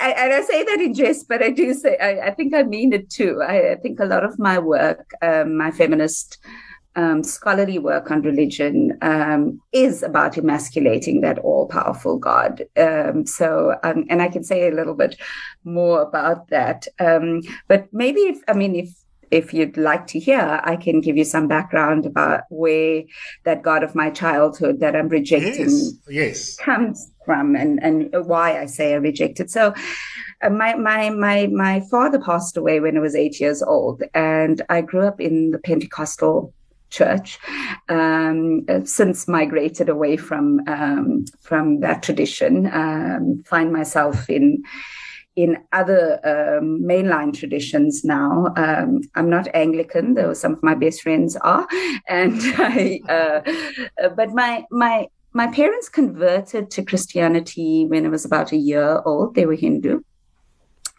I, 0.00 0.10
and 0.10 0.32
I 0.32 0.42
say 0.42 0.64
that 0.64 0.80
in 0.80 0.94
jest, 0.94 1.28
but 1.28 1.42
I 1.42 1.50
do 1.50 1.74
say 1.74 1.96
I, 1.98 2.28
I 2.28 2.34
think 2.34 2.54
I 2.54 2.62
mean 2.62 2.92
it 2.92 3.10
too. 3.10 3.42
I, 3.42 3.72
I, 3.72 3.76
think 3.76 4.00
a 4.00 4.04
lot 4.04 4.24
of 4.24 4.38
my 4.38 4.58
work, 4.58 5.10
um, 5.22 5.56
my 5.56 5.70
feminist 5.70 6.38
um, 6.96 7.22
scholarly 7.22 7.78
work 7.78 8.10
on 8.10 8.22
religion, 8.22 8.96
um, 9.02 9.60
is 9.72 10.02
about 10.02 10.38
emasculating 10.38 11.20
that 11.20 11.38
all-powerful 11.40 12.18
God. 12.18 12.64
Um, 12.76 13.26
so, 13.26 13.76
um, 13.84 14.06
and 14.08 14.22
I 14.22 14.28
can 14.28 14.42
say 14.42 14.68
a 14.68 14.74
little 14.74 14.94
bit 14.94 15.16
more 15.64 16.00
about 16.00 16.48
that. 16.48 16.86
Um, 16.98 17.42
but 17.68 17.86
maybe, 17.92 18.20
if 18.20 18.38
I 18.48 18.54
mean, 18.54 18.74
if 18.74 18.88
if 19.30 19.52
you'd 19.52 19.76
like 19.76 20.06
to 20.08 20.18
hear, 20.18 20.60
I 20.62 20.76
can 20.76 21.00
give 21.00 21.16
you 21.16 21.24
some 21.24 21.48
background 21.48 22.06
about 22.06 22.42
where 22.50 23.02
that 23.44 23.62
God 23.62 23.82
of 23.82 23.94
my 23.94 24.10
childhood 24.10 24.80
that 24.80 24.96
I'm 24.96 25.08
rejecting 25.08 25.70
yes, 25.70 25.92
yes. 26.08 26.56
comes 26.56 27.12
from 27.24 27.56
and, 27.56 27.82
and 27.82 28.14
why 28.26 28.60
I 28.60 28.66
say 28.66 28.92
I 28.92 28.96
rejected. 28.96 29.50
So 29.50 29.74
uh, 30.42 30.50
my, 30.50 30.74
my, 30.74 31.10
my, 31.10 31.46
my 31.48 31.80
father 31.90 32.18
passed 32.20 32.56
away 32.56 32.80
when 32.80 32.96
I 32.96 33.00
was 33.00 33.14
eight 33.14 33.40
years 33.40 33.62
old 33.62 34.02
and 34.14 34.62
I 34.68 34.80
grew 34.80 35.06
up 35.06 35.20
in 35.20 35.50
the 35.50 35.58
Pentecostal 35.58 36.52
church 36.90 37.38
um, 37.88 38.64
uh, 38.68 38.84
since 38.84 39.26
migrated 39.26 39.88
away 39.88 40.16
from 40.16 40.60
um, 40.68 41.24
from 41.42 41.80
that 41.80 42.02
tradition 42.02 42.66
um, 42.72 43.42
find 43.44 43.72
myself 43.72 44.30
in 44.30 44.62
in 45.36 45.58
other 45.72 46.18
um, 46.24 46.80
mainline 46.82 47.36
traditions 47.38 48.04
now. 48.04 48.52
Um, 48.56 49.02
I'm 49.14 49.30
not 49.30 49.48
Anglican, 49.54 50.14
though 50.14 50.32
some 50.32 50.54
of 50.54 50.62
my 50.62 50.74
best 50.74 51.02
friends 51.02 51.36
are, 51.36 51.68
and 52.08 52.34
I, 52.58 53.00
uh, 53.08 53.52
uh, 54.02 54.08
but 54.08 54.30
my 54.32 54.64
my 54.70 55.08
my 55.32 55.46
parents 55.48 55.88
converted 55.88 56.70
to 56.70 56.84
Christianity 56.84 57.84
when 57.86 58.06
I 58.06 58.08
was 58.08 58.24
about 58.24 58.52
a 58.52 58.56
year 58.56 59.02
old. 59.04 59.34
They 59.34 59.46
were 59.46 59.54
Hindu 59.54 60.00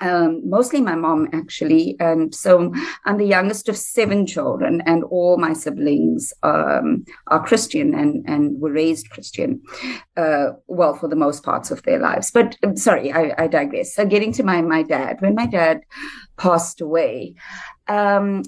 um, 0.02 0.48
mostly 0.48 0.82
my 0.82 0.96
mom 0.96 1.28
actually. 1.34 1.96
And 2.00 2.34
so 2.34 2.74
i'm 3.06 3.18
the 3.18 3.26
youngest 3.26 3.70
of 3.70 3.78
seven 3.78 4.26
children 4.26 4.82
and 4.86 5.04
all 5.06 5.38
my 5.38 5.54
siblings 5.54 6.34
um, 6.44 7.06
are 7.28 7.46
christian 7.46 7.94
and, 7.94 8.28
and 8.28 8.60
were 8.60 8.72
raised 8.72 9.10
christian 9.10 9.62
uh, 10.16 10.50
well 10.68 10.94
for 10.96 11.08
the 11.08 11.16
most 11.16 11.44
parts 11.44 11.72
of 11.72 11.82
their 11.84 12.00
lives. 12.00 12.32
But 12.32 12.58
um, 12.64 12.76
sorry 12.76 13.12
I, 13.12 13.34
I, 13.38 13.48
digress. 13.48 13.96
So 13.96 14.06
getting 14.06 14.32
to 14.34 14.44
my, 14.44 14.62
my 14.62 14.84
dad 14.84 15.18
when 15.20 15.36
my 15.36 15.46
dad 15.46 15.82
passed 16.38 16.82
away 16.82 17.36
um, 17.88 18.44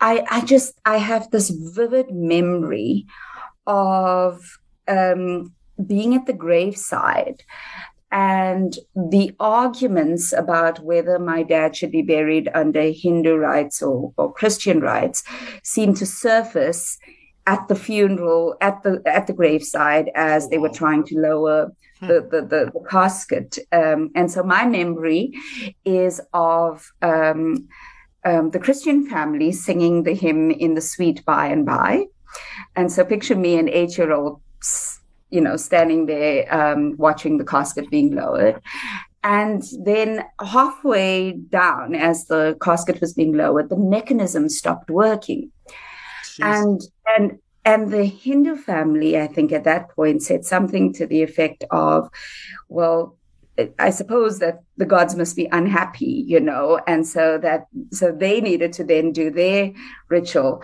I, 0.00 0.24
I 0.30 0.44
just 0.44 0.80
i 0.84 0.96
have 0.96 1.30
this 1.30 1.50
vivid 1.50 2.10
memory 2.10 3.06
of 3.66 4.58
um, 4.86 5.52
being 5.86 6.14
at 6.14 6.26
the 6.26 6.32
graveside 6.32 7.42
and 8.10 8.78
the 8.94 9.34
arguments 9.38 10.32
about 10.32 10.80
whether 10.80 11.18
my 11.18 11.42
dad 11.42 11.76
should 11.76 11.90
be 11.90 12.02
buried 12.02 12.48
under 12.54 12.90
Hindu 12.90 13.36
rites 13.36 13.82
or, 13.82 14.12
or 14.16 14.32
Christian 14.32 14.80
rites 14.80 15.22
seemed 15.62 15.96
to 15.98 16.06
surface 16.06 16.98
at 17.46 17.66
the 17.68 17.74
funeral, 17.74 18.56
at 18.60 18.82
the 18.82 19.02
at 19.06 19.26
the 19.26 19.32
graveside, 19.32 20.10
as 20.14 20.48
they 20.48 20.58
were 20.58 20.68
trying 20.68 21.04
to 21.04 21.18
lower 21.18 21.72
the 22.00 22.26
the, 22.30 22.42
the, 22.42 22.70
the 22.72 22.86
casket. 22.88 23.58
Um, 23.72 24.10
and 24.14 24.30
so 24.30 24.42
my 24.42 24.66
memory 24.66 25.32
is 25.84 26.20
of 26.32 26.90
um, 27.02 27.68
um, 28.24 28.50
the 28.50 28.58
Christian 28.58 29.08
family 29.08 29.52
singing 29.52 30.02
the 30.02 30.14
hymn 30.14 30.50
in 30.50 30.74
the 30.74 30.80
sweet 30.80 31.24
by 31.24 31.46
and 31.46 31.64
by. 31.64 32.06
And 32.76 32.92
so 32.92 33.04
picture 33.04 33.36
me, 33.36 33.58
an 33.58 33.68
eight 33.68 33.96
year 33.96 34.12
old 34.12 34.40
you 35.30 35.40
know, 35.40 35.56
standing 35.56 36.06
there 36.06 36.52
um, 36.54 36.96
watching 36.96 37.38
the 37.38 37.44
casket 37.44 37.90
being 37.90 38.14
lowered. 38.14 38.60
And 39.24 39.62
then 39.84 40.24
halfway 40.40 41.32
down, 41.32 41.94
as 41.94 42.26
the 42.26 42.56
casket 42.62 43.00
was 43.00 43.14
being 43.14 43.34
lowered, 43.36 43.68
the 43.68 43.76
mechanism 43.76 44.48
stopped 44.48 44.90
working. 44.90 45.50
Jeez. 46.24 46.44
And 46.44 46.80
and 47.16 47.38
and 47.64 47.90
the 47.90 48.04
Hindu 48.04 48.56
family, 48.56 49.20
I 49.20 49.26
think, 49.26 49.52
at 49.52 49.64
that 49.64 49.90
point 49.90 50.22
said 50.22 50.44
something 50.44 50.92
to 50.94 51.06
the 51.06 51.22
effect 51.22 51.64
of, 51.70 52.08
"Well, 52.68 53.16
I 53.78 53.90
suppose 53.90 54.38
that 54.38 54.60
the 54.76 54.86
gods 54.86 55.16
must 55.16 55.34
be 55.34 55.48
unhappy, 55.50 56.24
you 56.26 56.40
know, 56.40 56.80
and 56.86 57.06
so 57.06 57.38
that 57.38 57.66
so 57.92 58.12
they 58.12 58.40
needed 58.40 58.72
to 58.74 58.84
then 58.84 59.12
do 59.12 59.30
their 59.30 59.72
ritual." 60.08 60.62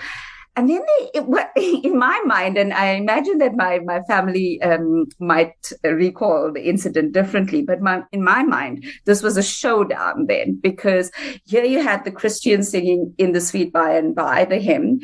And 0.57 0.71
then 0.71 0.83
they, 0.83 1.21
it, 1.21 1.85
in 1.85 1.99
my 1.99 2.21
mind, 2.25 2.57
and 2.57 2.73
I 2.73 2.91
imagine 2.93 3.39
that 3.39 3.57
my 3.57 3.81
my 3.81 4.03
family 4.03 4.63
um, 4.63 5.07
might 5.19 5.73
recall 5.83 6.53
the 6.53 6.69
incident 6.69 7.13
differently, 7.13 7.63
but 7.63 7.81
my, 7.81 8.03
in 8.13 8.23
my 8.23 8.43
mind, 8.43 8.85
this 9.05 9.23
was 9.23 9.37
a 9.37 9.43
showdown 9.43 10.27
then 10.27 10.59
because 10.63 11.11
here 11.45 11.65
you 11.65 11.83
had 11.83 12.05
the 12.05 12.13
Christians 12.13 12.71
singing 12.71 13.15
in 13.19 13.33
the 13.33 13.41
sweet 13.41 13.73
by 13.73 13.95
and 13.95 14.15
by 14.15 14.45
the 14.45 14.59
hymn, 14.59 15.01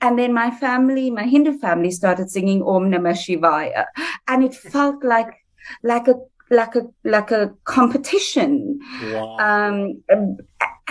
and 0.00 0.18
then 0.18 0.32
my 0.32 0.50
family, 0.50 1.10
my 1.10 1.24
Hindu 1.24 1.58
family, 1.58 1.90
started 1.90 2.30
singing 2.30 2.62
Om 2.62 2.90
Namah 2.90 3.14
Shivaya, 3.14 3.86
and 4.28 4.44
it 4.44 4.54
felt 4.54 5.02
like 5.04 5.34
like 5.82 6.06
a 6.06 6.14
like 6.50 6.76
a 6.76 6.82
like 7.04 7.30
a 7.32 7.52
competition, 7.64 8.78
wow. 9.04 9.36
um, 9.38 10.36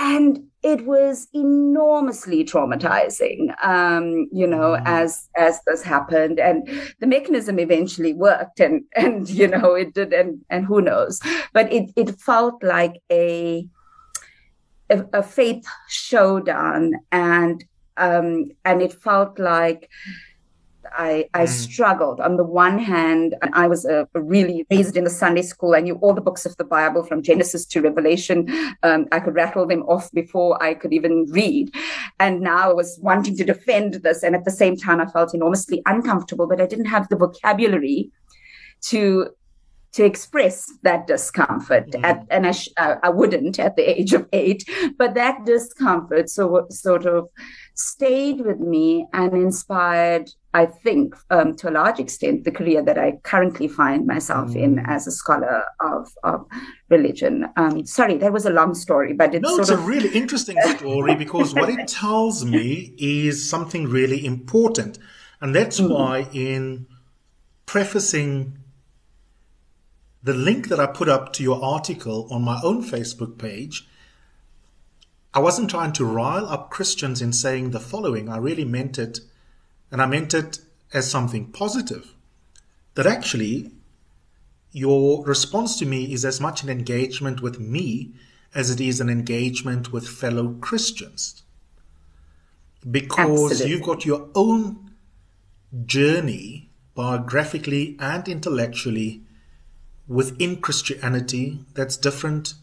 and 0.01 0.43
it 0.63 0.85
was 0.85 1.27
enormously 1.33 2.43
traumatizing 2.43 3.53
um, 3.63 4.27
you 4.31 4.47
know 4.47 4.71
mm. 4.71 4.83
as 4.85 5.29
as 5.37 5.61
this 5.67 5.83
happened 5.83 6.39
and 6.39 6.67
the 6.99 7.07
mechanism 7.07 7.59
eventually 7.59 8.13
worked 8.13 8.59
and 8.59 8.83
and 8.95 9.29
you 9.29 9.47
know 9.47 9.73
it 9.75 9.93
did 9.93 10.11
and 10.11 10.41
and 10.49 10.65
who 10.65 10.81
knows 10.81 11.19
but 11.53 11.71
it 11.71 11.91
it 11.95 12.19
felt 12.19 12.61
like 12.63 12.95
a 13.11 13.67
a, 14.89 15.05
a 15.13 15.23
faith 15.23 15.65
showdown 15.87 16.93
and 17.11 17.63
um 17.97 18.49
and 18.65 18.81
it 18.81 18.93
felt 18.93 19.37
like 19.37 19.89
I, 20.93 21.29
I 21.33 21.43
mm. 21.43 21.49
struggled. 21.49 22.19
On 22.19 22.37
the 22.37 22.43
one 22.43 22.79
hand, 22.79 23.35
I 23.53 23.67
was 23.67 23.85
a, 23.85 24.07
a, 24.13 24.21
really 24.21 24.65
raised 24.69 24.97
in 24.97 25.03
the 25.03 25.09
Sunday 25.09 25.41
school. 25.41 25.75
I 25.75 25.81
knew 25.81 25.95
all 25.95 26.13
the 26.13 26.21
books 26.21 26.45
of 26.45 26.55
the 26.57 26.63
Bible 26.63 27.03
from 27.03 27.21
Genesis 27.21 27.65
to 27.67 27.81
Revelation. 27.81 28.47
Um, 28.83 29.07
I 29.11 29.19
could 29.19 29.35
rattle 29.35 29.65
them 29.65 29.83
off 29.83 30.11
before 30.11 30.61
I 30.61 30.73
could 30.73 30.93
even 30.93 31.25
read. 31.29 31.73
And 32.19 32.41
now 32.41 32.69
I 32.69 32.73
was 32.73 32.99
wanting 33.01 33.37
to 33.37 33.43
defend 33.43 33.95
this. 33.95 34.23
And 34.23 34.35
at 34.35 34.45
the 34.45 34.51
same 34.51 34.75
time, 34.75 34.99
I 34.99 35.05
felt 35.05 35.33
enormously 35.33 35.81
uncomfortable, 35.85 36.47
but 36.47 36.61
I 36.61 36.65
didn't 36.65 36.85
have 36.85 37.07
the 37.09 37.15
vocabulary 37.15 38.11
to 38.89 39.29
to 39.93 40.05
express 40.05 40.71
that 40.83 41.05
discomfort 41.05 41.87
mm-hmm. 41.91 42.05
at, 42.05 42.25
and 42.29 42.47
I, 42.47 42.51
sh- 42.51 42.69
I 42.77 43.09
wouldn't 43.09 43.59
at 43.59 43.75
the 43.75 43.83
age 43.83 44.13
of 44.13 44.25
eight 44.31 44.63
but 44.97 45.15
that 45.15 45.45
discomfort 45.45 46.29
so 46.29 46.65
sort 46.69 47.05
of 47.05 47.27
stayed 47.75 48.39
with 48.39 48.59
me 48.59 49.05
and 49.11 49.33
inspired 49.33 50.31
I 50.53 50.65
think, 50.65 51.15
um, 51.29 51.55
to 51.57 51.69
a 51.69 51.71
large 51.71 51.99
extent, 51.99 52.43
the 52.43 52.51
career 52.51 52.83
that 52.83 52.97
I 52.97 53.13
currently 53.23 53.69
find 53.69 54.05
myself 54.05 54.49
mm. 54.49 54.61
in 54.61 54.79
as 54.79 55.07
a 55.07 55.11
scholar 55.11 55.63
of, 55.79 56.11
of 56.23 56.45
religion. 56.89 57.45
Um, 57.55 57.85
sorry, 57.85 58.17
that 58.17 58.33
was 58.33 58.45
a 58.45 58.49
long 58.49 58.73
story, 58.73 59.13
but 59.13 59.33
it's 59.33 59.43
no, 59.43 59.57
it's 59.57 59.69
a 59.69 59.77
really 59.77 60.09
interesting 60.09 60.57
story 60.77 61.15
because 61.15 61.55
what 61.55 61.69
it 61.69 61.87
tells 61.87 62.43
me 62.43 62.93
is 62.97 63.49
something 63.49 63.87
really 63.87 64.25
important, 64.25 64.99
and 65.39 65.55
that's 65.55 65.79
mm. 65.79 65.89
why 65.89 66.27
in 66.33 66.85
prefacing 67.65 68.57
the 70.23 70.33
link 70.33 70.67
that 70.67 70.79
I 70.79 70.85
put 70.85 71.09
up 71.09 71.33
to 71.33 71.43
your 71.43 71.63
article 71.63 72.27
on 72.29 72.43
my 72.43 72.59
own 72.63 72.83
Facebook 72.83 73.37
page. 73.37 73.87
I 75.33 75.39
wasn't 75.39 75.69
trying 75.69 75.93
to 75.93 76.05
rile 76.05 76.45
up 76.45 76.69
Christians 76.69 77.21
in 77.21 77.31
saying 77.31 77.71
the 77.71 77.79
following. 77.79 78.27
I 78.27 78.37
really 78.37 78.65
meant 78.65 78.99
it 78.99 79.21
and 79.91 80.01
I 80.01 80.05
meant 80.05 80.33
it 80.33 80.59
as 80.93 81.09
something 81.09 81.51
positive. 81.51 82.15
That 82.95 83.05
actually, 83.05 83.71
your 84.71 85.23
response 85.25 85.77
to 85.79 85.85
me 85.85 86.13
is 86.13 86.25
as 86.25 86.39
much 86.39 86.63
an 86.63 86.69
engagement 86.69 87.41
with 87.41 87.59
me 87.59 88.13
as 88.53 88.69
it 88.69 88.81
is 88.81 88.99
an 88.99 89.09
engagement 89.09 89.91
with 89.91 90.07
fellow 90.07 90.55
Christians. 90.59 91.43
Because 92.89 93.51
Absolutely. 93.51 93.69
you've 93.69 93.85
got 93.85 94.05
your 94.05 94.29
own 94.33 94.91
journey, 95.85 96.69
biographically 96.95 97.95
and 97.99 98.27
intellectually, 98.27 99.21
within 100.07 100.57
Christianity 100.57 101.59
that's 101.73 101.95
different 101.95 102.55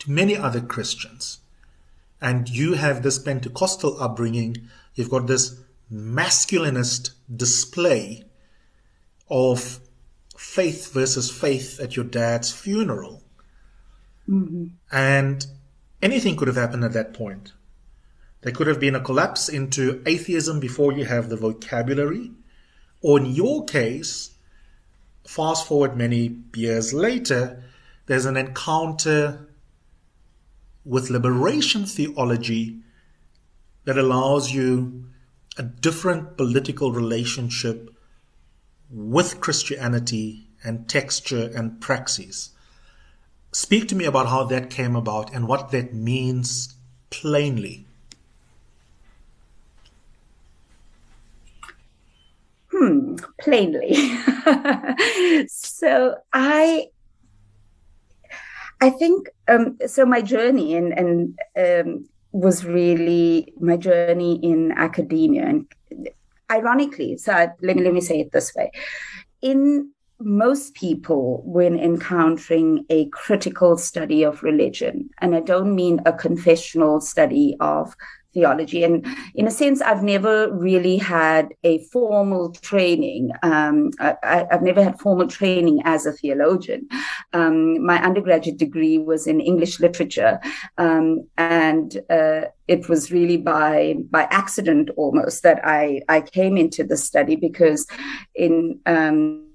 to 0.00 0.10
many 0.10 0.36
other 0.36 0.60
Christians. 0.60 1.38
And 2.20 2.48
you 2.48 2.74
have 2.74 3.02
this 3.02 3.18
Pentecostal 3.18 4.00
upbringing, 4.02 4.68
you've 4.94 5.10
got 5.10 5.26
this 5.26 5.60
masculinist 5.92 7.10
display 7.34 8.24
of 9.28 9.80
faith 10.36 10.92
versus 10.92 11.30
faith 11.30 11.80
at 11.80 11.96
your 11.96 12.04
dad's 12.04 12.52
funeral. 12.52 13.22
Mm-hmm. 14.28 14.66
And 14.92 15.46
anything 16.02 16.36
could 16.36 16.48
have 16.48 16.56
happened 16.56 16.84
at 16.84 16.92
that 16.92 17.14
point. 17.14 17.52
There 18.42 18.52
could 18.52 18.66
have 18.66 18.80
been 18.80 18.94
a 18.94 19.00
collapse 19.00 19.48
into 19.48 20.02
atheism 20.04 20.60
before 20.60 20.92
you 20.92 21.04
have 21.06 21.28
the 21.28 21.36
vocabulary. 21.36 22.30
Or 23.00 23.18
in 23.18 23.26
your 23.26 23.64
case, 23.64 24.34
fast 25.26 25.66
forward 25.66 25.96
many 25.96 26.38
years 26.54 26.92
later, 26.92 27.62
there's 28.06 28.26
an 28.26 28.36
encounter 28.36 29.48
with 30.84 31.08
liberation 31.08 31.86
theology 31.86 32.80
that 33.84 33.96
allows 33.96 34.52
you 34.52 35.06
a 35.56 35.62
different 35.62 36.36
political 36.36 36.92
relationship 36.92 37.90
with 38.90 39.40
Christianity 39.40 40.48
and 40.62 40.88
texture 40.88 41.50
and 41.54 41.80
praxis. 41.80 42.50
Speak 43.52 43.86
to 43.88 43.94
me 43.94 44.04
about 44.04 44.26
how 44.26 44.44
that 44.44 44.70
came 44.70 44.96
about 44.96 45.32
and 45.32 45.46
what 45.46 45.70
that 45.70 45.94
means 45.94 46.74
plainly. 47.10 47.86
Hmm, 52.72 53.16
plainly. 53.40 53.94
so 55.46 56.16
I 56.32 56.88
I 58.80 58.90
think 58.90 59.28
um, 59.46 59.78
so. 59.86 60.04
My 60.04 60.20
journey 60.20 60.74
and 60.74 60.92
and 60.92 61.38
um, 61.56 62.08
was 62.34 62.64
really 62.64 63.54
my 63.60 63.76
journey 63.76 64.40
in 64.42 64.72
academia, 64.72 65.46
and 65.46 65.66
ironically, 66.50 67.16
so 67.16 67.32
I, 67.32 67.48
let 67.62 67.76
me 67.76 67.84
let 67.84 67.94
me 67.94 68.00
say 68.00 68.20
it 68.20 68.32
this 68.32 68.54
way: 68.54 68.72
in 69.40 69.92
most 70.20 70.74
people, 70.74 71.42
when 71.44 71.78
encountering 71.78 72.84
a 72.90 73.08
critical 73.10 73.78
study 73.78 74.24
of 74.24 74.42
religion, 74.42 75.10
and 75.20 75.36
I 75.36 75.40
don't 75.40 75.74
mean 75.74 76.00
a 76.06 76.12
confessional 76.12 77.00
study 77.00 77.56
of 77.60 77.94
theology. 78.34 78.84
And 78.84 79.06
in 79.34 79.46
a 79.46 79.50
sense, 79.50 79.80
I've 79.80 80.02
never 80.02 80.52
really 80.52 80.98
had 80.98 81.54
a 81.62 81.78
formal 81.84 82.50
training. 82.50 83.30
Um, 83.42 83.90
I, 84.00 84.46
have 84.50 84.62
never 84.62 84.82
had 84.82 85.00
formal 85.00 85.28
training 85.28 85.80
as 85.84 86.04
a 86.04 86.12
theologian. 86.12 86.88
Um, 87.32 87.84
my 87.84 88.02
undergraduate 88.02 88.58
degree 88.58 88.98
was 88.98 89.26
in 89.26 89.40
English 89.40 89.80
literature, 89.80 90.40
um, 90.76 91.26
and 91.38 91.96
uh, 92.10 92.42
it 92.68 92.88
was 92.88 93.10
really 93.10 93.36
by 93.36 93.94
by 94.10 94.24
accident 94.30 94.90
almost 94.96 95.42
that 95.44 95.60
I 95.64 96.02
I 96.08 96.20
came 96.20 96.56
into 96.56 96.84
the 96.84 96.96
study 96.96 97.36
because 97.36 97.86
in 98.34 98.80
um, 98.86 99.46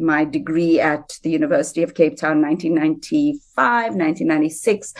my 0.00 0.24
degree 0.24 0.80
at 0.80 1.18
the 1.22 1.30
University 1.30 1.82
of 1.82 1.94
Cape 1.94 2.16
Town, 2.16 2.40
1995, 2.42 3.94
1996. 3.94 4.94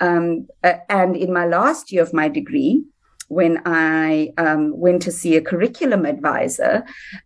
Um, 0.00 0.48
uh, 0.62 0.74
and 0.88 1.16
in 1.16 1.32
my 1.32 1.46
last 1.46 1.92
year 1.92 2.02
of 2.02 2.12
my 2.12 2.28
degree, 2.28 2.84
when 3.28 3.62
I 3.64 4.32
um, 4.36 4.78
went 4.78 5.02
to 5.02 5.12
see 5.12 5.36
a 5.36 5.40
curriculum 5.40 6.04
advisor, 6.04 6.84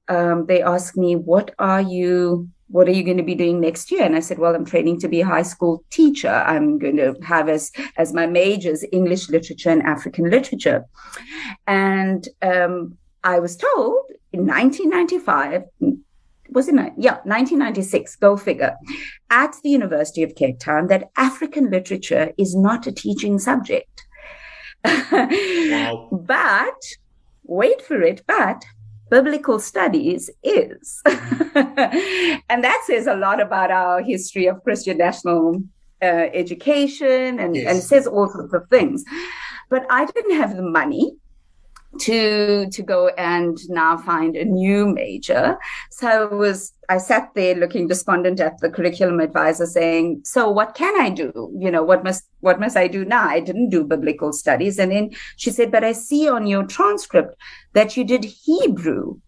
um, 0.08 0.46
they 0.46 0.62
asked 0.62 0.96
me, 0.96 1.16
"What 1.16 1.54
are 1.58 1.80
you? 1.80 2.48
What 2.68 2.86
are 2.86 2.92
you 2.92 3.02
going 3.02 3.16
to 3.16 3.22
be 3.22 3.34
doing 3.34 3.60
next 3.60 3.90
year?" 3.90 4.04
And 4.04 4.14
I 4.14 4.20
said, 4.20 4.38
"Well, 4.38 4.54
I'm 4.54 4.64
training 4.64 5.00
to 5.00 5.08
be 5.08 5.22
a 5.22 5.26
high 5.26 5.42
school 5.42 5.84
teacher. 5.90 6.30
I'm 6.46 6.78
going 6.78 6.96
to 6.96 7.14
have 7.24 7.48
as 7.48 7.72
as 7.96 8.12
my 8.12 8.26
majors 8.26 8.84
English 8.92 9.28
literature 9.28 9.70
and 9.70 9.82
African 9.82 10.30
literature." 10.30 10.84
And 11.66 12.28
um, 12.42 12.96
I 13.24 13.40
was 13.40 13.56
told 13.56 14.04
in 14.32 14.46
1995 14.46 15.64
was 16.50 16.68
it 16.68 16.74
yeah 16.96 17.16
1996 17.24 18.16
go 18.16 18.36
figure 18.36 18.74
at 19.30 19.54
the 19.62 19.70
university 19.70 20.22
of 20.22 20.34
cape 20.34 20.58
town 20.58 20.86
that 20.88 21.10
african 21.16 21.70
literature 21.70 22.32
is 22.38 22.54
not 22.54 22.86
a 22.86 22.92
teaching 22.92 23.38
subject 23.38 24.04
Wow. 24.84 26.08
but 26.12 26.80
wait 27.44 27.82
for 27.82 28.00
it 28.02 28.22
but 28.26 28.62
biblical 29.10 29.58
studies 29.58 30.30
is 30.42 31.02
and 31.06 32.62
that 32.64 32.82
says 32.86 33.06
a 33.06 33.14
lot 33.16 33.40
about 33.40 33.70
our 33.70 34.02
history 34.02 34.46
of 34.46 34.62
christian 34.62 34.98
national 34.98 35.60
uh, 36.02 36.28
education 36.32 37.38
and, 37.40 37.56
Yes. 37.56 37.74
and 37.74 37.82
says 37.82 38.06
all 38.06 38.28
sorts 38.28 38.54
of 38.54 38.68
things 38.68 39.02
but 39.68 39.84
i 39.90 40.04
didn't 40.04 40.36
have 40.36 40.56
the 40.56 40.62
money 40.62 41.16
to 42.00 42.68
to 42.70 42.82
go 42.82 43.08
and 43.16 43.58
now 43.68 43.96
find 43.96 44.36
a 44.36 44.44
new 44.44 44.86
major. 44.86 45.56
So 45.90 46.08
i 46.08 46.34
was 46.34 46.72
i 46.88 46.98
sat 46.98 47.30
there 47.34 47.54
looking 47.54 47.88
despondent 47.88 48.40
at 48.40 48.58
the 48.60 48.70
curriculum 48.70 49.20
advisor 49.20 49.66
saying 49.66 50.20
so 50.24 50.50
what 50.50 50.74
can 50.74 51.00
i 51.00 51.08
do? 51.08 51.50
You 51.58 51.70
know 51.70 51.82
what 51.82 52.04
must 52.04 52.24
what 52.40 52.60
must 52.60 52.76
i 52.76 52.88
do 52.88 53.04
now? 53.04 53.26
I 53.26 53.40
didn't 53.40 53.70
do 53.70 53.84
biblical 53.84 54.32
studies. 54.32 54.78
And 54.78 54.92
then 54.92 55.10
she 55.36 55.50
said 55.50 55.72
but 55.72 55.84
i 55.84 55.92
see 55.92 56.28
on 56.28 56.46
your 56.46 56.66
transcript 56.66 57.34
that 57.72 57.96
you 57.96 58.04
did 58.04 58.24
hebrew 58.24 59.18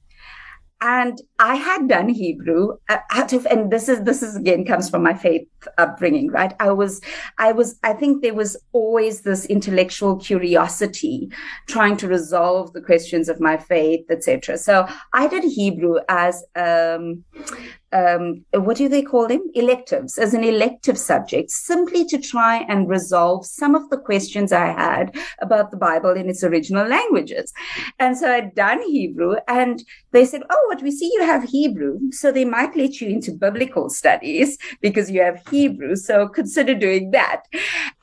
and 0.80 1.20
I 1.38 1.56
had 1.56 1.88
done 1.88 2.08
Hebrew 2.08 2.76
uh, 2.88 2.98
out 3.10 3.32
of, 3.32 3.46
and 3.46 3.70
this 3.70 3.88
is 3.88 4.02
this 4.04 4.22
is 4.22 4.36
again 4.36 4.64
comes 4.64 4.88
from 4.88 5.02
my 5.02 5.12
faith 5.12 5.46
upbringing, 5.76 6.30
right? 6.30 6.54
I 6.58 6.70
was, 6.70 7.00
I 7.38 7.52
was, 7.52 7.78
I 7.82 7.92
think 7.92 8.22
there 8.22 8.34
was 8.34 8.56
always 8.72 9.20
this 9.20 9.44
intellectual 9.44 10.16
curiosity, 10.16 11.30
trying 11.66 11.98
to 11.98 12.08
resolve 12.08 12.72
the 12.72 12.80
questions 12.80 13.28
of 13.28 13.40
my 13.40 13.58
faith, 13.58 14.06
etc. 14.10 14.56
So 14.56 14.88
I 15.12 15.28
did 15.28 15.44
Hebrew 15.44 15.96
as 16.08 16.44
um, 16.56 17.24
um, 17.92 18.44
what 18.53 18.76
do 18.76 18.88
they 18.88 19.03
call 19.03 19.26
them? 19.26 19.42
Electives, 19.55 20.18
as 20.18 20.35
an 20.35 20.44
elective 20.44 20.96
subject, 20.96 21.50
simply 21.50 22.05
to 22.07 22.18
try 22.18 22.59
and 22.68 22.88
resolve 22.88 23.46
some 23.46 23.74
of 23.74 23.88
the 23.90 23.98
questions 23.98 24.53
I 24.53 24.66
had 24.66 25.16
about 25.40 25.70
the 25.70 25.76
Bible 25.76 26.11
in 26.11 26.29
its 26.29 26.44
original 26.44 26.87
languages. 26.87 27.53
And 27.98 28.16
so 28.16 28.31
I'd 28.31 28.55
done 28.55 28.83
Hebrew, 28.83 29.37
and 29.48 29.83
they 30.12 30.24
said, 30.24 30.42
Oh, 30.50 30.64
what 30.68 30.83
we 30.83 30.90
see 30.90 31.11
you 31.14 31.24
have 31.24 31.44
Hebrew. 31.44 31.98
So 32.12 32.31
they 32.31 32.44
might 32.44 32.76
let 32.76 33.00
you 33.00 33.09
into 33.09 33.33
biblical 33.33 33.90
studies 33.90 34.57
because 34.81 35.11
you 35.11 35.22
have 35.22 35.42
Hebrew. 35.50 35.96
So 35.96 36.29
consider 36.29 36.74
doing 36.74 37.11
that. 37.11 37.42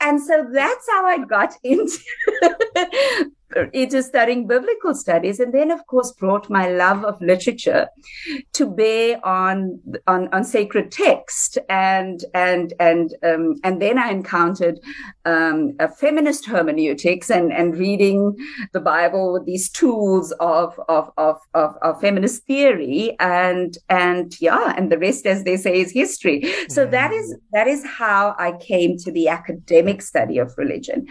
And 0.00 0.22
so 0.22 0.46
that's 0.52 0.86
how 0.90 1.06
I 1.06 1.18
got 1.24 1.54
into. 1.62 1.98
Into 3.72 4.02
studying 4.02 4.46
biblical 4.46 4.94
studies 4.94 5.40
and 5.40 5.54
then 5.54 5.70
of 5.70 5.86
course 5.86 6.12
brought 6.12 6.50
my 6.50 6.68
love 6.68 7.04
of 7.04 7.20
literature 7.20 7.88
to 8.52 8.66
bear 8.66 9.24
on 9.26 9.80
on, 10.06 10.28
on 10.32 10.44
sacred 10.44 10.90
text. 10.90 11.58
And 11.68 12.24
and 12.34 12.74
and 12.78 13.14
um, 13.22 13.56
and 13.64 13.80
then 13.80 13.98
I 13.98 14.10
encountered 14.10 14.80
um, 15.24 15.74
a 15.78 15.88
feminist 15.88 16.46
hermeneutics 16.46 17.30
and 17.30 17.52
and 17.52 17.76
reading 17.76 18.36
the 18.72 18.80
Bible 18.80 19.32
with 19.32 19.46
these 19.46 19.70
tools 19.70 20.32
of 20.40 20.78
of, 20.88 21.10
of 21.16 21.38
of 21.54 21.74
of 21.82 22.00
feminist 22.00 22.44
theory. 22.44 23.16
And 23.20 23.76
and 23.88 24.38
yeah 24.40 24.74
and 24.76 24.90
the 24.92 24.98
rest 24.98 25.26
as 25.26 25.44
they 25.44 25.56
say 25.56 25.80
is 25.80 25.90
history. 25.92 26.52
So 26.68 26.86
that 26.86 27.12
is 27.12 27.36
that 27.52 27.66
is 27.66 27.84
how 27.84 28.34
I 28.38 28.52
came 28.52 28.96
to 28.98 29.12
the 29.12 29.28
academic 29.28 30.02
study 30.02 30.38
of 30.38 30.52
religion. 30.56 31.06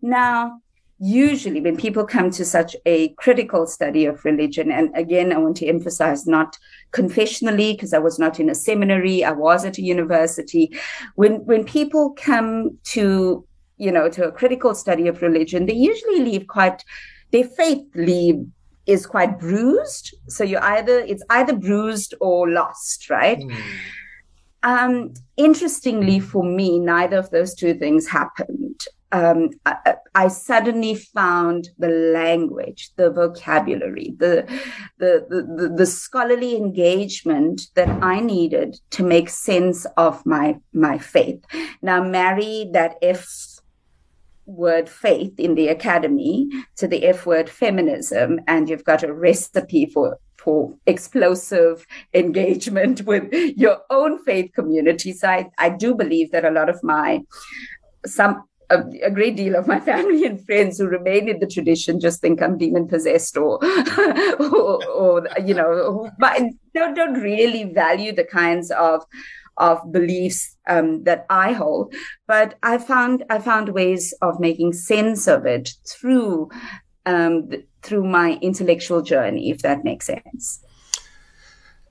Now 0.00 0.60
usually 1.04 1.60
when 1.60 1.76
people 1.76 2.06
come 2.06 2.30
to 2.30 2.44
such 2.44 2.76
a 2.86 3.08
critical 3.14 3.66
study 3.66 4.06
of 4.06 4.24
religion 4.24 4.70
and 4.70 4.96
again 4.96 5.32
i 5.32 5.36
want 5.36 5.56
to 5.56 5.66
emphasize 5.66 6.28
not 6.28 6.56
confessionally 6.92 7.72
because 7.72 7.92
i 7.92 7.98
was 7.98 8.20
not 8.20 8.38
in 8.38 8.48
a 8.48 8.54
seminary 8.54 9.24
i 9.24 9.32
was 9.32 9.64
at 9.64 9.78
a 9.78 9.82
university. 9.82 10.70
When 11.16 11.44
when 11.44 11.64
people 11.64 12.14
come 12.16 12.78
to 12.94 13.44
you 13.78 13.90
know 13.90 14.08
to 14.10 14.28
a 14.28 14.30
critical 14.30 14.76
study 14.76 15.08
of 15.08 15.22
religion 15.22 15.66
they 15.66 15.74
usually 15.74 16.20
leave 16.20 16.46
quite 16.46 16.84
their 17.32 17.48
faith 17.48 17.84
leave 17.96 18.46
is 18.86 19.04
quite 19.04 19.40
bruised. 19.40 20.14
So 20.28 20.44
you 20.44 20.58
either 20.58 21.00
it's 21.00 21.24
either 21.30 21.56
bruised 21.56 22.14
or 22.20 22.48
lost 22.48 23.10
right? 23.10 23.42
Um 24.62 25.14
interestingly 25.36 26.20
for 26.20 26.44
me 26.44 26.78
neither 26.78 27.18
of 27.18 27.30
those 27.30 27.54
two 27.54 27.74
things 27.74 28.06
happened 28.06 28.86
um, 29.12 29.50
I, 29.66 29.94
I, 30.14 30.28
suddenly 30.28 30.94
found 30.94 31.68
the 31.78 31.88
language, 31.88 32.90
the 32.96 33.10
vocabulary, 33.10 34.14
the, 34.16 34.46
the, 34.98 35.26
the, 35.28 35.74
the, 35.76 35.86
scholarly 35.86 36.56
engagement 36.56 37.68
that 37.74 37.90
I 38.02 38.20
needed 38.20 38.80
to 38.90 39.02
make 39.02 39.28
sense 39.28 39.86
of 39.96 40.24
my, 40.24 40.58
my 40.72 40.96
faith. 40.98 41.44
Now, 41.82 42.02
marry 42.02 42.70
that 42.72 42.96
F 43.02 43.26
word 44.46 44.88
faith 44.88 45.38
in 45.38 45.54
the 45.54 45.68
academy 45.68 46.48
to 46.76 46.88
the 46.88 47.04
F 47.04 47.26
word 47.26 47.48
feminism, 47.48 48.40
and 48.46 48.68
you've 48.68 48.84
got 48.84 49.02
a 49.02 49.12
recipe 49.12 49.86
for 49.86 50.18
for 50.38 50.74
explosive 50.86 51.86
engagement 52.14 53.02
with 53.06 53.32
your 53.32 53.78
own 53.90 54.22
faith 54.24 54.50
community. 54.54 55.12
So 55.12 55.28
I, 55.28 55.50
I 55.56 55.68
do 55.68 55.94
believe 55.94 56.32
that 56.32 56.44
a 56.44 56.50
lot 56.50 56.68
of 56.68 56.82
my 56.82 57.20
some 58.04 58.42
a, 58.72 59.06
a, 59.06 59.10
great 59.10 59.36
deal 59.36 59.54
of 59.54 59.66
my 59.66 59.78
family 59.80 60.24
and 60.24 60.44
friends 60.44 60.78
who 60.78 60.86
remain 60.86 61.28
in 61.28 61.38
the 61.38 61.46
tradition 61.46 62.00
just 62.00 62.20
think 62.20 62.40
I'm 62.40 62.58
demon 62.58 62.88
possessed 62.88 63.36
or, 63.36 63.58
or, 64.40 64.84
or, 64.86 65.28
you 65.44 65.54
know, 65.54 66.10
but 66.18 66.42
don't, 66.74 66.94
don't 66.94 67.20
really 67.20 67.64
value 67.64 68.12
the 68.12 68.24
kinds 68.24 68.70
of 68.70 69.04
of 69.58 69.92
beliefs 69.92 70.56
um, 70.66 71.04
that 71.04 71.26
I 71.28 71.52
hold. 71.52 71.94
But 72.26 72.58
I 72.62 72.78
found 72.78 73.24
I 73.30 73.38
found 73.38 73.70
ways 73.70 74.14
of 74.22 74.40
making 74.40 74.72
sense 74.72 75.28
of 75.28 75.46
it 75.46 75.74
through 75.86 76.50
um, 77.04 77.50
through 77.82 78.04
my 78.04 78.38
intellectual 78.40 79.02
journey, 79.02 79.50
if 79.50 79.62
that 79.62 79.84
makes 79.84 80.06
sense. 80.06 80.64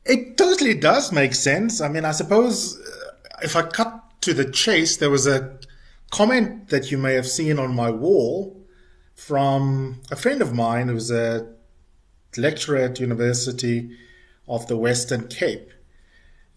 It 0.06 0.38
totally 0.38 0.74
does 0.74 1.12
make 1.12 1.36
sense. 1.36 1.82
I 1.82 1.88
mean, 1.88 2.06
I 2.06 2.12
suppose 2.12 2.80
uh, 2.80 3.12
if 3.44 3.56
I 3.56 3.62
cut 3.62 4.22
to 4.22 4.34
the 4.34 4.50
chase, 4.50 4.98
there 4.98 5.10
was 5.10 5.28
a 5.28 5.60
comment 6.12 6.70
that 6.70 6.92
you 6.92 6.98
may 6.98 7.14
have 7.14 7.28
seen 7.28 7.58
on 7.58 7.74
my 7.74 7.90
wall 7.90 8.62
from 9.16 10.02
a 10.12 10.16
friend 10.16 10.42
of 10.42 10.54
mine 10.54 10.88
who's 10.88 11.10
a 11.10 11.48
lecturer 12.38 12.78
at 12.78 13.00
University 13.00 13.98
of 14.48 14.68
the 14.68 14.78
Western 14.78 15.28
Cape. 15.28 15.72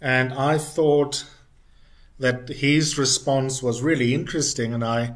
And 0.00 0.32
I 0.32 0.58
thought 0.58 1.24
that 2.18 2.48
his 2.48 2.98
response 2.98 3.62
was 3.62 3.82
really 3.82 4.14
interesting 4.14 4.74
and 4.74 4.84
I 4.84 5.14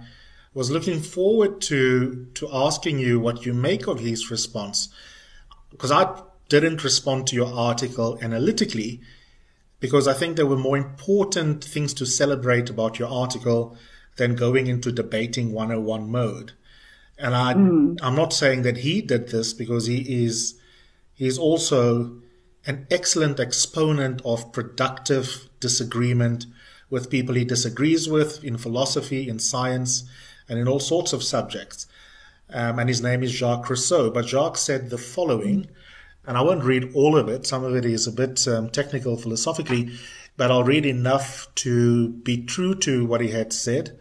was 0.55 0.71
looking 0.71 1.01
forward 1.01 1.61
to 1.61 2.27
to 2.35 2.49
asking 2.53 2.99
you 2.99 3.21
what 3.21 3.47
you 3.47 3.55
make 3.55 3.87
of 3.87 4.01
his 4.01 4.31
response 4.31 4.89
because 5.71 5.93
I 5.93 6.21
didn't 6.49 6.83
respond 6.83 7.27
to 7.29 7.37
your 7.37 7.53
article 7.53 8.19
analytically 8.21 9.01
because 9.79 10.09
I 10.09 10.15
think 10.15 10.37
there 10.37 10.47
were 10.47 10.57
more 10.57 10.77
important 10.77 11.63
things 11.63 11.95
to 11.95 12.07
celebrate 12.07 12.71
about 12.71 12.99
your 12.99 13.09
article 13.09 13.77
than 14.19 14.35
going 14.35 14.67
into 14.67 14.93
debating 14.93 15.53
101 15.53 16.11
mode. 16.11 16.53
And 17.19 17.35
I, 17.35 17.55
mm. 17.55 17.99
I'm 18.03 18.15
not 18.15 18.33
saying 18.33 18.63
that 18.63 18.79
he 18.79 19.01
did 19.01 19.29
this 19.29 19.53
because 19.53 19.87
he 19.87 20.25
is, 20.25 20.61
he's 21.15 21.39
also 21.39 22.19
an 22.67 22.87
excellent 22.91 23.41
exponent 23.41 24.21
of 24.25 24.53
productive 24.53 25.49
disagreement 25.59 26.47
with 26.91 27.11
people 27.11 27.35
he 27.35 27.45
disagrees 27.45 28.09
with 28.09 28.45
in 28.45 28.57
philosophy, 28.57 29.29
in 29.29 29.39
science, 29.39 30.05
and 30.49 30.59
in 30.59 30.69
all 30.69 30.81
sorts 30.81 31.13
of 31.13 31.23
subjects. 31.23 31.87
Um, 32.51 32.79
and 32.79 32.89
his 32.89 33.03
name 33.03 33.23
is 33.23 33.33
Jacques 33.33 33.69
Rousseau. 33.69 34.11
But 34.11 34.27
Jacques 34.27 34.57
said 34.57 34.91
the 34.91 34.99
following, 34.99 35.69
and 36.27 36.37
I 36.37 36.43
won't 36.43 36.65
read 36.65 36.93
all 36.95 37.17
of 37.17 37.29
it, 37.29 37.47
some 37.47 37.65
of 37.65 37.75
it 37.75 37.85
is 37.85 38.07
a 38.07 38.13
bit 38.13 38.47
um, 38.49 38.71
technical 38.71 39.17
philosophically, 39.17 39.91
but 40.37 40.51
I'll 40.51 40.65
read 40.65 40.87
enough 40.87 41.49
to 41.57 42.11
be 42.11 42.45
true 42.45 42.75
to 42.77 43.05
what 43.05 43.21
he 43.21 43.29
had 43.29 43.53
said 43.53 43.99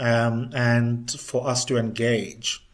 um, 0.00 0.50
and 0.54 1.10
for 1.10 1.46
us 1.46 1.64
to 1.66 1.76
engage. 1.76 2.64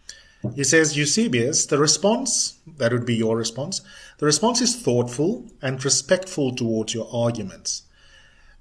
He 0.55 0.65
says, 0.65 0.97
Eusebius, 0.97 1.67
the 1.67 1.79
response, 1.79 2.59
that 2.79 2.93
would 2.93 3.05
be 3.05 3.17
your 3.17 3.37
response, 3.37 3.81
the 4.19 4.27
response 4.27 4.61
is 4.61 4.77
thoughtful 4.77 5.51
and 5.61 5.85
respectful 5.85 6.55
towards 6.55 6.95
your 6.95 7.09
arguments. 7.13 7.83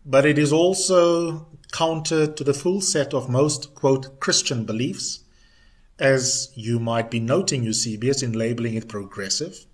But 0.04 0.26
it 0.26 0.40
is 0.40 0.52
also 0.52 1.48
counter 1.72 2.26
to 2.26 2.44
the 2.44 2.54
full 2.54 2.82
set 2.82 3.14
of 3.14 3.30
most, 3.30 3.76
quote, 3.76 4.20
Christian 4.20 4.66
beliefs, 4.66 5.20
as 6.00 6.52
you 6.56 6.80
might 6.80 7.12
be 7.12 7.20
noting 7.20 7.64
Eusebius 7.64 8.24
in 8.24 8.34
labeling 8.34 8.76
it 8.76 8.88
progressive. 8.88 9.66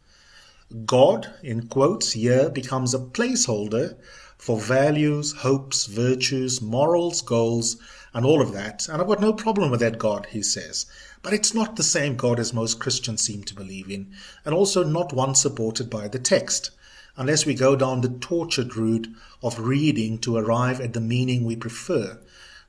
God, 0.86 1.34
in 1.44 1.68
quotes 1.68 2.12
here, 2.12 2.50
becomes 2.50 2.94
a 2.94 3.00
placeholder 3.00 3.96
for 4.38 4.60
values, 4.60 5.34
hopes, 5.34 5.86
virtues, 5.86 6.62
morals, 6.62 7.22
goals, 7.22 7.78
and 8.14 8.26
all 8.26 8.42
of 8.42 8.54
that. 8.54 8.88
And 8.88 9.02
I've 9.02 9.08
got 9.08 9.22
no 9.22 9.34
problem 9.34 9.72
with 9.72 9.80
that 9.80 9.98
God, 9.98 10.28
he 10.32 10.42
says. 10.42 10.86
But 11.24 11.34
it's 11.34 11.54
not 11.54 11.76
the 11.76 11.84
same 11.84 12.16
God 12.16 12.40
as 12.40 12.54
most 12.54 12.80
Christians 12.80 13.22
seem 13.22 13.44
to 13.44 13.56
believe 13.56 13.90
in, 13.90 14.14
and 14.46 14.54
also 14.54 14.84
not 14.84 15.14
one 15.14 15.36
supported 15.36 15.90
by 15.90 16.08
the 16.08 16.20
text, 16.20 16.72
unless 17.16 17.46
we 17.46 17.54
go 17.54 17.76
down 17.76 18.02
the 18.02 18.10
tortured 18.10 18.76
route 18.76 19.08
of 19.44 19.60
reading 19.60 20.18
to 20.20 20.38
arrive 20.38 20.82
at 20.82 20.94
the 20.94 21.02
meaning 21.02 21.44
we 21.46 21.56
prefer. 21.56 22.20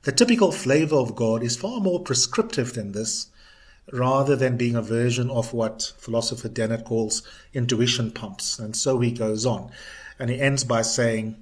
The 0.03 0.11
typical 0.11 0.51
flavor 0.51 0.97
of 0.97 1.15
God 1.15 1.43
is 1.43 1.55
far 1.55 1.79
more 1.79 2.01
prescriptive 2.01 2.73
than 2.73 2.91
this, 2.91 3.27
rather 3.91 4.35
than 4.35 4.57
being 4.57 4.75
a 4.75 4.81
version 4.81 5.29
of 5.29 5.53
what 5.53 5.93
philosopher 5.97 6.49
Dennett 6.49 6.85
calls 6.85 7.21
intuition 7.53 8.11
pumps. 8.11 8.59
And 8.59 8.75
so 8.75 8.99
he 8.99 9.11
goes 9.11 9.45
on. 9.45 9.71
And 10.19 10.29
he 10.29 10.39
ends 10.39 10.63
by 10.63 10.83
saying, 10.83 11.35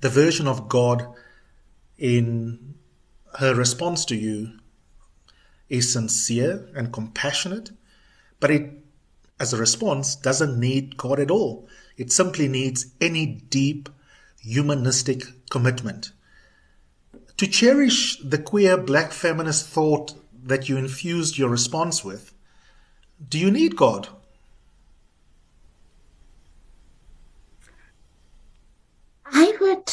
the 0.00 0.10
version 0.10 0.46
of 0.46 0.68
God 0.68 1.06
in 1.98 2.74
her 3.38 3.54
response 3.54 4.04
to 4.06 4.16
you 4.16 4.58
is 5.68 5.92
sincere 5.92 6.68
and 6.74 6.92
compassionate, 6.92 7.70
but 8.40 8.50
it, 8.50 8.70
as 9.40 9.52
a 9.52 9.58
response, 9.58 10.14
doesn't 10.14 10.58
need 10.58 10.96
God 10.96 11.18
at 11.18 11.30
all. 11.30 11.68
It 11.96 12.12
simply 12.12 12.48
needs 12.48 12.86
any 13.00 13.26
deep 13.26 13.88
humanistic 14.40 15.24
commitment. 15.50 16.12
To 17.38 17.46
cherish 17.46 18.18
the 18.22 18.38
queer 18.38 18.76
black 18.76 19.12
feminist 19.12 19.66
thought 19.66 20.14
that 20.44 20.68
you 20.68 20.76
infused 20.76 21.38
your 21.38 21.48
response 21.48 22.04
with, 22.04 22.32
do 23.28 23.38
you 23.38 23.50
need 23.50 23.76
God? 23.76 24.08
I 29.26 29.56
would 29.60 29.90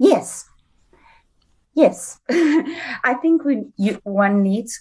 Yes. 0.00 0.48
Yes. 1.74 2.20
I 2.30 3.16
think 3.20 3.44
when 3.44 3.72
you, 3.76 4.00
one 4.04 4.42
needs 4.42 4.78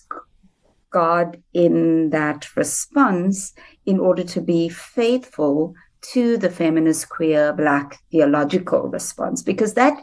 God 0.91 1.41
in 1.53 2.09
that 2.09 2.55
response 2.55 3.53
in 3.85 3.99
order 3.99 4.23
to 4.23 4.41
be 4.41 4.69
faithful 4.69 5.75
to 6.01 6.37
the 6.37 6.49
feminist 6.49 7.09
queer 7.09 7.53
black 7.53 7.99
theological 8.11 8.83
response 8.87 9.43
because 9.43 9.73
that 9.73 10.01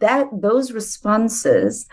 that 0.00 0.28
those 0.32 0.72
responses 0.72 1.86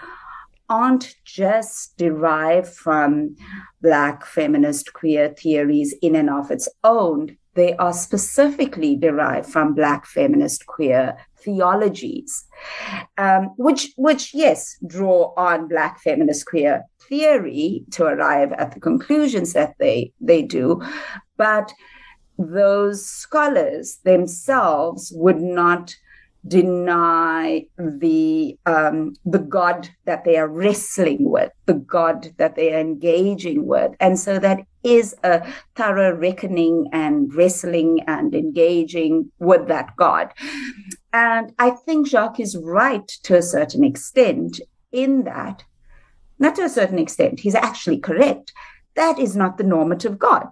aren't 0.70 1.16
just 1.24 1.98
derived 1.98 2.68
from 2.68 3.36
black 3.82 4.26
feminist 4.26 4.92
queer 4.94 5.30
theories 5.30 5.96
in 6.02 6.16
and 6.16 6.30
of 6.30 6.52
its 6.52 6.68
own 6.84 7.38
they 7.54 7.74
are 7.76 7.94
specifically 7.94 8.96
derived 8.96 9.48
from 9.48 9.74
black 9.74 10.06
feminist 10.06 10.66
queer 10.66 11.18
theologies, 11.44 12.46
um, 13.18 13.54
which, 13.58 13.92
which, 13.98 14.34
yes, 14.34 14.78
draw 14.88 15.34
on 15.38 15.68
Black 15.68 16.00
feminist 16.02 16.46
queer 16.46 16.84
theory 17.08 17.84
to 17.92 18.06
arrive 18.06 18.52
at 18.54 18.74
the 18.74 18.80
conclusions 18.80 19.54
that 19.54 19.76
they, 19.80 20.12
they 20.20 20.42
do. 20.42 20.82
But 21.38 21.74
those 22.38 23.06
scholars 23.06 24.00
themselves 24.04 25.12
would 25.16 25.42
not 25.42 25.96
deny 26.48 27.66
the 27.78 28.58
um, 28.66 29.14
the 29.26 29.40
God 29.40 29.90
that 30.06 30.26
they 30.26 30.38
are 30.38 30.48
wrestling 30.48 31.30
with, 31.30 31.52
the 31.66 31.76
God 31.76 32.34
that 32.38 32.56
they 32.56 32.74
are 32.74 32.80
engaging 32.80 33.68
with, 33.68 33.92
and 34.00 34.20
so 34.20 34.40
that 34.40 34.62
is 34.84 35.16
a 35.24 35.48
thorough 35.76 36.16
reckoning 36.16 36.88
and 36.92 37.34
wrestling 37.34 38.02
and 38.08 38.34
engaging 38.34 39.32
with 39.40 39.68
that 39.68 39.96
God. 39.96 40.34
And 41.14 41.54
I 41.60 41.72
think 41.72 42.08
Jacques 42.08 42.40
is 42.40 42.58
right 42.58 43.08
to 43.24 43.38
a 43.38 43.42
certain 43.42 43.84
extent 43.84 44.62
in 44.92 45.24
that, 45.24 45.64
not 46.40 46.56
to 46.56 46.64
a 46.64 46.70
certain 46.70 47.00
extent, 47.00 47.42
he's 47.42 47.56
actually 47.56 48.00
correct. 48.00 48.54
That 48.96 49.20
is 49.20 49.36
not 49.36 49.58
the 49.58 49.64
normative 49.64 50.18
God. 50.18 50.48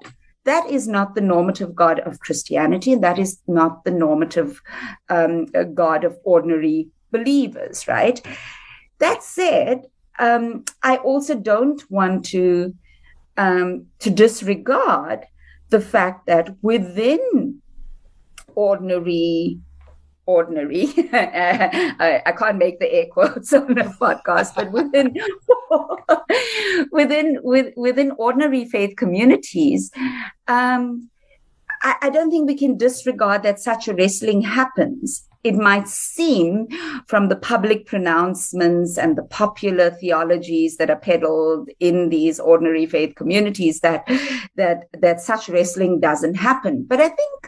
That 0.45 0.69
is 0.69 0.87
not 0.87 1.15
the 1.15 1.21
normative 1.21 1.75
God 1.75 1.99
of 1.99 2.19
Christianity. 2.19 2.93
And 2.93 3.03
that 3.03 3.19
is 3.19 3.39
not 3.47 3.83
the 3.83 3.91
normative 3.91 4.61
um, 5.09 5.45
God 5.73 6.03
of 6.03 6.17
ordinary 6.23 6.89
believers, 7.11 7.87
right? 7.87 8.21
That 8.99 9.23
said, 9.23 9.87
um, 10.19 10.65
I 10.83 10.97
also 10.97 11.35
don't 11.35 11.81
want 11.89 12.25
to 12.25 12.73
um, 13.37 13.85
to 13.99 14.09
disregard 14.09 15.25
the 15.69 15.79
fact 15.79 16.25
that 16.25 16.55
within 16.61 17.61
ordinary 18.55 19.59
ordinary. 20.29 20.87
I, 21.13 22.21
I, 22.25 22.31
can't 22.33 22.57
make 22.57 22.79
the 22.79 22.91
air 22.93 23.07
quotes 23.11 23.51
on 23.51 23.77
a 23.77 23.85
podcast, 23.85 24.53
but 24.55 24.71
within 24.71 25.15
within 26.91 27.39
with, 27.41 27.73
within 27.75 28.11
ordinary 28.17 28.65
faith 28.65 28.95
communities, 28.95 29.91
um, 30.47 31.09
I, 31.81 31.95
I 32.03 32.09
don't 32.09 32.29
think 32.29 32.47
we 32.47 32.57
can 32.57 32.77
disregard 32.77 33.43
that 33.43 33.59
such 33.59 33.87
a 33.87 33.93
wrestling 33.95 34.41
happens 34.41 35.25
it 35.43 35.55
might 35.55 35.87
seem 35.87 36.67
from 37.07 37.29
the 37.29 37.35
public 37.35 37.85
pronouncements 37.85 38.97
and 38.97 39.17
the 39.17 39.23
popular 39.23 39.89
theologies 39.89 40.75
that 40.77 40.89
are 40.89 40.99
peddled 40.99 41.69
in 41.79 42.09
these 42.09 42.39
ordinary 42.39 42.85
faith 42.85 43.15
communities 43.15 43.79
that 43.79 44.05
that 44.55 44.87
that 44.99 45.21
such 45.21 45.47
wrestling 45.49 45.99
doesn't 45.99 46.35
happen 46.35 46.85
but 46.87 46.99
i 46.99 47.07
think 47.07 47.47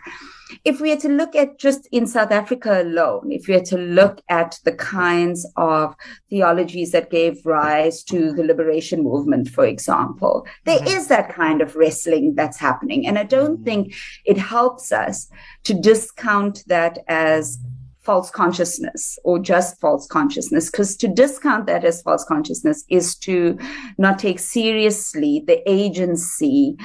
if 0.63 0.81
we 0.81 0.91
are 0.91 0.97
to 0.97 1.09
look 1.09 1.35
at 1.35 1.57
just 1.59 1.87
in 1.91 2.07
South 2.07 2.31
Africa 2.31 2.81
alone, 2.81 3.31
if 3.31 3.47
we 3.47 3.55
are 3.55 3.63
to 3.63 3.77
look 3.77 4.21
at 4.29 4.59
the 4.63 4.71
kinds 4.71 5.47
of 5.55 5.95
theologies 6.29 6.91
that 6.91 7.09
gave 7.09 7.45
rise 7.45 8.03
to 8.03 8.31
the 8.33 8.43
liberation 8.43 9.03
movement, 9.03 9.49
for 9.49 9.65
example, 9.65 10.45
there 10.65 10.79
mm-hmm. 10.79 10.97
is 10.97 11.07
that 11.07 11.33
kind 11.33 11.61
of 11.61 11.75
wrestling 11.75 12.35
that's 12.35 12.59
happening. 12.59 13.07
And 13.07 13.17
I 13.17 13.23
don't 13.23 13.55
mm-hmm. 13.55 13.63
think 13.63 13.95
it 14.25 14.37
helps 14.37 14.91
us 14.91 15.29
to 15.63 15.73
discount 15.73 16.63
that 16.67 16.99
as 17.07 17.59
false 18.01 18.31
consciousness 18.31 19.19
or 19.23 19.37
just 19.37 19.79
false 19.79 20.07
consciousness 20.07 20.71
because 20.71 20.97
to 20.97 21.07
discount 21.07 21.67
that 21.67 21.85
as 21.85 22.01
false 22.01 22.23
consciousness 22.25 22.83
is 22.89 23.15
to 23.15 23.57
not 23.97 24.17
take 24.17 24.39
seriously 24.39 25.43
the 25.45 25.61
agency 25.69 26.75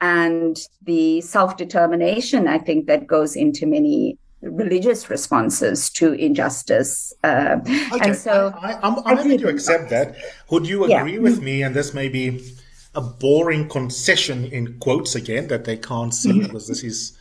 and 0.00 0.58
the 0.82 1.20
self-determination 1.20 2.48
i 2.48 2.58
think 2.58 2.86
that 2.86 3.06
goes 3.06 3.36
into 3.36 3.66
many 3.66 4.18
religious 4.42 5.08
responses 5.08 5.88
to 5.90 6.12
injustice 6.14 7.12
uh, 7.22 7.56
okay. 7.92 8.08
and 8.08 8.16
so 8.16 8.52
I, 8.60 8.86
am 8.86 9.02
happy 9.04 9.38
to 9.38 9.48
accept 9.48 9.90
that 9.90 10.16
would 10.50 10.66
you 10.66 10.84
agree 10.84 11.14
yeah. 11.14 11.20
with 11.20 11.40
me 11.40 11.62
and 11.62 11.74
this 11.74 11.94
may 11.94 12.08
be 12.08 12.54
a 12.96 13.00
boring 13.00 13.68
concession 13.68 14.44
in 14.46 14.78
quotes 14.80 15.14
again 15.14 15.48
that 15.48 15.64
they 15.64 15.76
can't 15.76 16.12
see 16.12 16.40
because 16.40 16.68
this 16.68 16.82
is 16.82 17.16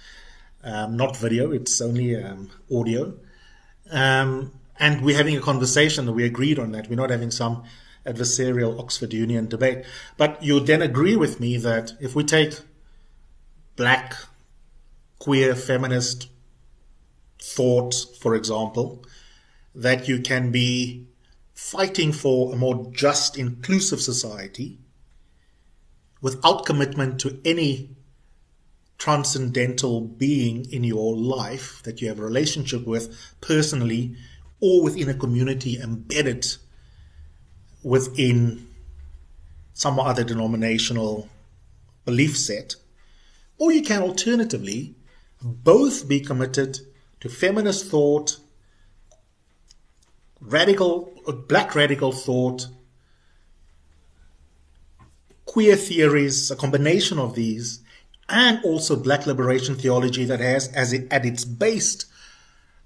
um, 0.63 0.97
not 0.97 1.15
video 1.15 1.51
it's 1.51 1.79
only 1.81 2.21
um, 2.21 2.49
audio 2.75 3.13
um, 3.91 4.51
and 4.79 5.01
we're 5.01 5.17
having 5.17 5.37
a 5.37 5.41
conversation 5.41 6.13
we 6.13 6.25
agreed 6.25 6.59
on 6.59 6.71
that. 6.71 6.89
We're 6.89 6.95
not 6.95 7.09
having 7.09 7.31
some 7.31 7.63
adversarial 8.05 8.79
Oxford 8.79 9.13
Union 9.13 9.47
debate. 9.47 9.85
But 10.17 10.43
you 10.43 10.59
then 10.59 10.81
agree 10.81 11.15
with 11.15 11.39
me 11.39 11.57
that 11.57 11.93
if 11.99 12.15
we 12.15 12.23
take 12.23 12.59
black, 13.75 14.15
queer, 15.19 15.55
feminist 15.55 16.29
thought, 17.41 17.93
for 18.19 18.35
example, 18.35 19.03
that 19.75 20.07
you 20.07 20.19
can 20.19 20.51
be 20.51 21.07
fighting 21.53 22.11
for 22.11 22.53
a 22.53 22.55
more 22.55 22.91
just, 22.91 23.37
inclusive 23.37 24.01
society 24.01 24.77
without 26.21 26.65
commitment 26.65 27.19
to 27.19 27.39
any 27.43 27.92
transcendental 28.97 30.01
being 30.01 30.71
in 30.71 30.83
your 30.83 31.15
life 31.15 31.81
that 31.83 32.01
you 32.01 32.07
have 32.07 32.19
a 32.19 32.23
relationship 32.23 32.85
with 32.85 33.35
personally 33.41 34.15
or 34.59 34.83
within 34.83 35.09
a 35.09 35.13
community 35.13 35.79
embedded 35.79 36.45
within 37.83 38.65
some 39.73 39.99
other 39.99 40.23
denominational 40.23 41.27
belief 42.05 42.37
set. 42.37 42.75
Or 43.57 43.71
you 43.71 43.81
can 43.81 44.01
alternatively 44.01 44.95
both 45.41 46.07
be 46.07 46.21
committed 46.21 46.79
to 47.19 47.29
feminist 47.29 47.85
thought, 47.85 48.37
radical, 50.39 51.13
black 51.47 51.75
radical 51.75 52.11
thought, 52.11 52.67
queer 55.45 55.75
theories, 55.75 56.49
a 56.51 56.55
combination 56.55 57.19
of 57.19 57.35
these, 57.35 57.82
and 58.33 58.59
also 58.65 58.95
black 58.95 59.27
liberation 59.27 59.75
theology 59.75 60.25
that 60.25 60.39
has 60.39 60.67
as 60.69 60.91
it, 60.91 61.07
at 61.11 61.23
its 61.23 61.45
base 61.45 62.05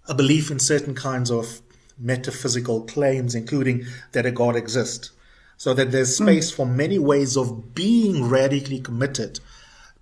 a 0.08 0.14
belief 0.14 0.52
in 0.52 0.60
certain 0.60 0.94
kinds 0.94 1.32
of 1.32 1.62
metaphysical 1.98 2.82
claims, 2.82 3.34
including 3.34 3.86
that 4.12 4.26
a 4.26 4.32
God 4.32 4.56
exists. 4.56 5.12
So 5.56 5.74
that 5.74 5.92
there's 5.92 6.18
hmm. 6.18 6.26
space 6.26 6.52
mm. 6.52 6.56
for 6.56 6.66
many 6.66 7.00
ways 7.00 7.36
of 7.36 7.74
being 7.74 8.30
radically 8.30 8.80
committed 8.80 9.40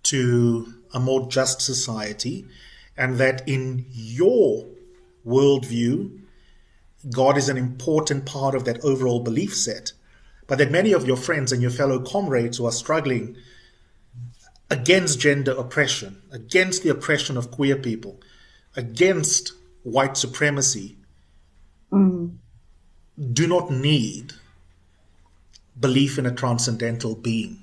to 0.04 0.74
a 0.94 1.00
more 1.00 1.28
just 1.30 1.62
society, 1.62 2.46
and 2.98 3.18
that 3.18 3.48
in 3.48 3.86
your 3.92 4.66
worldview, 5.26 6.22
God 7.12 7.38
is 7.38 7.50
an 7.50 7.58
important 7.58 8.26
part 8.26 8.56
of 8.56 8.66
that 8.66 8.84
overall 8.84 9.20
belief 9.20 9.56
set. 9.56 9.92
But 10.48 10.58
that 10.58 10.72
many 10.72 10.92
of 10.92 11.08
your 11.08 11.18
friends 11.18 11.52
and 11.52 11.62
your 11.62 11.72
fellow 11.72 12.00
comrades 12.00 12.58
who 12.58 12.66
are 12.66 12.72
struggling 12.72 13.36
against 14.70 15.20
gender 15.20 15.52
oppression, 15.52 16.22
against 16.32 16.84
the 16.84 16.90
oppression 16.90 17.38
of 17.38 17.52
queer 17.52 17.76
people, 17.76 18.20
against 18.76 19.54
white 19.84 20.18
supremacy, 20.18 20.98
mm. 21.92 22.36
do 23.34 23.48
not 23.48 23.72
need 23.72 24.34
belief 25.80 26.18
in 26.18 26.26
a 26.26 26.32
transcendental 26.32 27.16
being. 27.16 27.60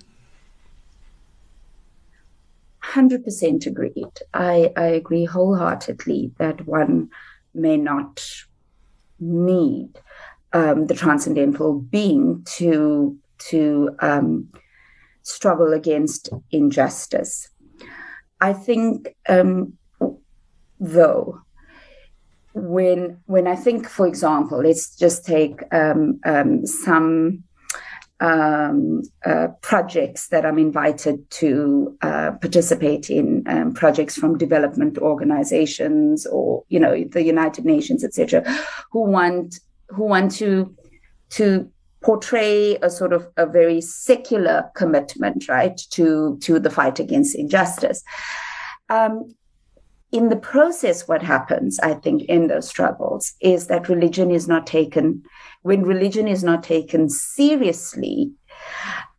100% 2.85 3.67
agreed. 3.67 4.13
I, 4.35 4.73
I 4.77 4.87
agree 4.87 5.25
wholeheartedly 5.25 6.33
that 6.39 6.67
one 6.67 7.11
may 7.55 7.77
not 7.77 8.25
need 9.19 9.99
um, 10.53 10.87
the 10.87 10.95
transcendental 10.95 11.75
being 11.75 12.45
to 12.57 13.19
to 13.39 13.97
um, 14.01 14.49
struggle 15.23 15.73
against 15.73 16.31
injustice. 16.51 17.49
I 18.41 18.53
think, 18.53 19.15
um, 19.29 19.75
though, 20.81 21.41
when 22.55 23.21
when 23.27 23.47
I 23.47 23.57
think, 23.57 23.89
for 23.89 24.07
example, 24.07 24.63
let's 24.63 24.97
just 24.97 25.25
take 25.25 25.63
um, 25.73 26.21
um, 26.25 26.67
some 26.67 27.45
um, 28.23 29.03
uh, 29.25 29.49
projects 29.63 30.29
that 30.29 30.47
I'm 30.47 30.59
invited 30.59 31.29
to 31.31 31.99
uh, 32.03 32.33
participate 32.41 33.11
in, 33.11 33.43
um, 33.47 33.75
projects 33.75 34.17
from 34.17 34.39
development 34.39 34.97
organizations 34.99 36.25
or 36.27 36.65
you 36.69 36.79
know 36.79 37.05
the 37.05 37.23
United 37.23 37.65
Nations, 37.65 38.05
etc., 38.05 38.45
who 38.91 39.03
want 39.03 39.59
who 39.89 40.05
want 40.05 40.33
to 40.33 40.75
to 41.31 41.71
portray 42.03 42.77
a 42.83 42.91
sort 42.91 43.13
of 43.13 43.29
a 43.37 43.47
very 43.47 43.81
secular 43.81 44.71
commitment, 44.75 45.49
right, 45.49 45.81
to 45.91 46.39
to 46.43 46.59
the 46.59 46.71
fight 46.71 46.99
against 46.99 47.37
injustice. 47.37 48.03
Um, 48.89 49.35
in 50.13 50.29
the 50.29 50.37
process, 50.37 51.09
what 51.09 51.23
happens, 51.23 51.81
I 51.81 51.95
think, 51.95 52.25
in 52.25 52.49
those 52.49 52.69
struggles 52.69 53.33
is 53.41 53.69
that 53.69 53.89
religion 53.89 54.31
is 54.31 54.47
not 54.47 54.67
taken, 54.67 55.23
when 55.63 55.85
religion 55.85 56.29
is 56.29 56.45
not 56.45 56.63
taken 56.63 57.09
seriously, 57.09 58.31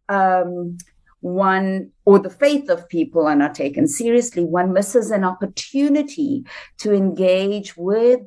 um, 0.07 0.77
one, 1.21 1.89
or 2.05 2.19
the 2.19 2.29
faith 2.29 2.69
of 2.69 2.87
people 2.89 3.25
are 3.25 3.35
not 3.35 3.55
taken 3.55 3.87
seriously, 3.87 4.43
one 4.43 4.71
misses 4.71 5.09
an 5.09 5.23
opportunity 5.23 6.45
to 6.77 6.93
engage 6.93 7.75
with 7.75 8.19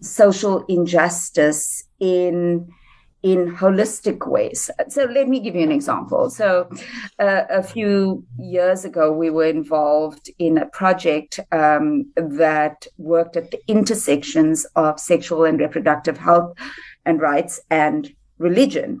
social 0.00 0.64
injustice 0.66 1.84
in 2.00 2.68
in 3.24 3.56
holistic 3.56 4.28
ways. 4.28 4.70
So 4.88 5.04
let 5.04 5.28
me 5.28 5.40
give 5.40 5.56
you 5.56 5.62
an 5.62 5.72
example. 5.72 6.28
So 6.28 6.68
uh, 7.18 7.44
a 7.48 7.62
few 7.62 8.22
years 8.38 8.84
ago, 8.84 9.10
we 9.10 9.30
were 9.30 9.46
involved 9.46 10.30
in 10.38 10.58
a 10.58 10.66
project 10.66 11.40
um, 11.50 12.12
that 12.16 12.86
worked 12.98 13.36
at 13.36 13.50
the 13.50 13.60
intersections 13.66 14.66
of 14.76 15.00
sexual 15.00 15.44
and 15.44 15.58
reproductive 15.58 16.18
health 16.18 16.54
and 17.06 17.18
rights 17.18 17.60
and 17.70 18.14
religion. 18.36 19.00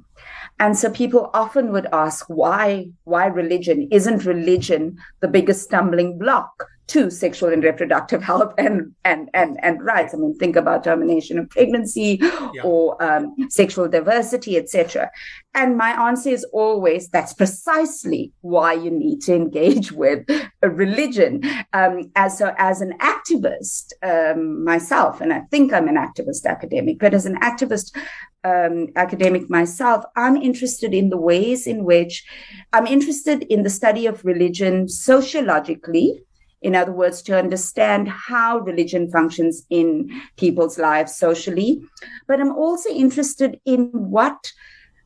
And 0.58 0.78
so 0.78 0.90
people 0.90 1.30
often 1.34 1.70
would 1.72 1.86
ask 1.92 2.24
why 2.28 2.86
why 3.04 3.26
religion 3.26 3.88
isn't 3.90 4.24
religion 4.24 4.96
the 5.20 5.28
biggest 5.28 5.64
stumbling 5.64 6.16
block 6.16 6.66
to 6.86 7.10
sexual 7.10 7.50
and 7.50 7.64
reproductive 7.64 8.22
health 8.22 8.52
and 8.58 8.92
and 9.04 9.30
and, 9.34 9.58
and 9.62 9.82
rights. 9.82 10.14
I 10.14 10.18
mean, 10.18 10.36
think 10.36 10.56
about 10.56 10.84
termination 10.84 11.38
of 11.38 11.48
pregnancy 11.48 12.18
yeah. 12.20 12.62
or 12.62 13.02
um, 13.02 13.34
sexual 13.48 13.88
diversity, 13.88 14.56
etc. 14.56 15.10
And 15.54 15.76
my 15.76 15.90
answer 16.08 16.30
is 16.30 16.44
always 16.52 17.08
that's 17.08 17.32
precisely 17.32 18.32
why 18.42 18.74
you 18.74 18.90
need 18.90 19.22
to 19.22 19.34
engage 19.34 19.92
with 20.04 20.28
a 20.62 20.68
religion. 20.68 21.42
Um, 21.72 22.10
as 22.16 22.38
so, 22.38 22.54
as 22.58 22.80
an 22.80 22.98
activist 22.98 23.92
um, 24.02 24.64
myself, 24.64 25.20
and 25.20 25.32
I 25.32 25.40
think 25.50 25.72
I'm 25.72 25.88
an 25.88 25.96
activist 25.96 26.44
academic, 26.44 26.98
but 26.98 27.14
as 27.14 27.24
an 27.24 27.36
activist 27.40 27.96
um, 28.44 28.88
academic 28.96 29.48
myself, 29.48 30.04
I'm 30.16 30.36
interested 30.36 30.92
in 30.92 31.08
the 31.08 31.16
ways 31.16 31.66
in 31.66 31.84
which 31.84 32.24
I'm 32.72 32.86
interested 32.86 33.44
in 33.44 33.62
the 33.62 33.70
study 33.70 34.06
of 34.06 34.24
religion 34.24 34.88
sociologically 34.88 36.22
In 36.64 36.74
other 36.74 36.92
words, 36.92 37.20
to 37.22 37.38
understand 37.38 38.08
how 38.08 38.58
religion 38.58 39.10
functions 39.10 39.66
in 39.68 40.10
people's 40.36 40.78
lives 40.78 41.14
socially. 41.14 41.82
But 42.26 42.40
I'm 42.40 42.56
also 42.56 42.88
interested 42.88 43.60
in 43.66 43.90
what 43.92 44.50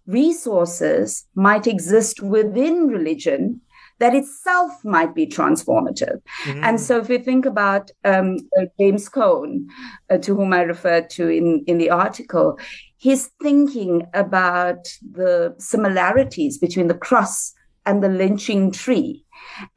resources 0.07 1.27
might 1.35 1.66
exist 1.66 2.23
within 2.23 2.87
religion 2.87 3.61
that 3.99 4.14
itself 4.14 4.85
might 4.85 5.12
be 5.16 5.27
transformative. 5.27 6.23
Mm. 6.44 6.62
And 6.62 6.81
so, 6.81 6.99
if 6.99 7.09
we 7.09 7.18
think 7.18 7.44
about 7.44 7.90
um, 8.05 8.37
uh, 8.57 8.66
James 8.79 9.09
Cone, 9.09 9.68
uh, 10.09 10.18
to 10.18 10.37
whom 10.37 10.53
I 10.53 10.62
referred 10.62 11.11
to 11.11 11.29
in, 11.29 11.64
in 11.66 11.79
the 11.79 11.90
article, 11.90 12.57
he's 12.97 13.31
thinking 13.42 14.07
about 14.14 14.87
the 15.11 15.57
similarities 15.59 16.59
between 16.59 16.87
the 16.87 16.94
cross 16.94 17.53
and 17.85 18.03
the 18.03 18.09
lynching 18.09 18.71
tree 18.71 19.25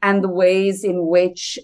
and 0.02 0.22
the 0.22 0.28
ways 0.28 0.84
in 0.84 1.06
which 1.06 1.58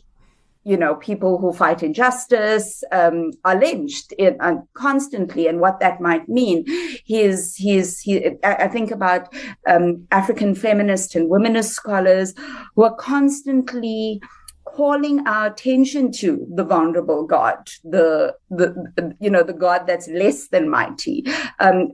you 0.68 0.76
know, 0.76 0.96
people 0.96 1.38
who 1.38 1.50
fight 1.50 1.82
injustice 1.82 2.84
um, 2.92 3.30
are 3.46 3.58
lynched 3.58 4.12
in, 4.12 4.36
uh, 4.40 4.56
constantly, 4.74 5.46
and 5.46 5.60
what 5.60 5.80
that 5.80 5.98
might 5.98 6.28
mean. 6.28 6.64
He's 7.04 7.56
he's 7.56 8.00
he. 8.00 8.36
I 8.44 8.68
think 8.68 8.90
about 8.90 9.32
um, 9.66 10.06
African 10.10 10.54
feminist 10.54 11.16
and 11.16 11.30
womanist 11.30 11.70
scholars 11.70 12.34
who 12.76 12.82
are 12.82 12.94
constantly 12.96 14.20
calling 14.66 15.26
our 15.26 15.46
attention 15.46 16.12
to 16.12 16.46
the 16.54 16.64
vulnerable 16.64 17.26
God, 17.26 17.70
the 17.82 18.34
the 18.50 19.16
you 19.20 19.30
know 19.30 19.42
the 19.42 19.54
God 19.54 19.86
that's 19.86 20.08
less 20.08 20.48
than 20.48 20.68
mighty. 20.68 21.24
Um, 21.60 21.92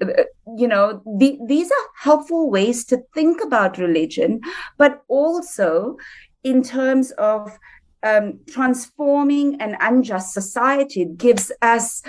you 0.56 0.66
know, 0.66 1.00
the, 1.18 1.38
these 1.46 1.70
are 1.70 1.86
helpful 1.96 2.50
ways 2.50 2.84
to 2.86 3.04
think 3.14 3.40
about 3.40 3.78
religion, 3.78 4.40
but 4.78 5.04
also 5.06 5.96
in 6.42 6.62
terms 6.62 7.12
of 7.12 7.56
um, 8.04 8.38
transforming 8.48 9.60
an 9.60 9.76
unjust 9.80 10.32
society. 10.32 11.02
It 11.02 11.16
gives 11.16 11.50
us, 11.62 12.02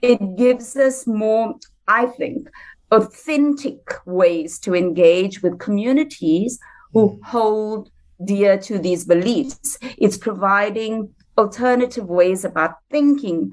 it 0.00 0.20
gives 0.36 0.76
us 0.76 1.06
more, 1.06 1.56
I 1.88 2.06
think, 2.06 2.48
authentic 2.90 3.80
ways 4.06 4.58
to 4.60 4.74
engage 4.74 5.42
with 5.42 5.58
communities 5.58 6.58
who 6.92 7.10
mm. 7.10 7.24
hold 7.24 7.90
dear 8.24 8.56
to 8.58 8.78
these 8.78 9.04
beliefs. 9.04 9.78
It's 9.98 10.16
providing 10.16 11.10
alternative 11.36 12.06
ways 12.06 12.44
about 12.44 12.76
thinking 12.90 13.50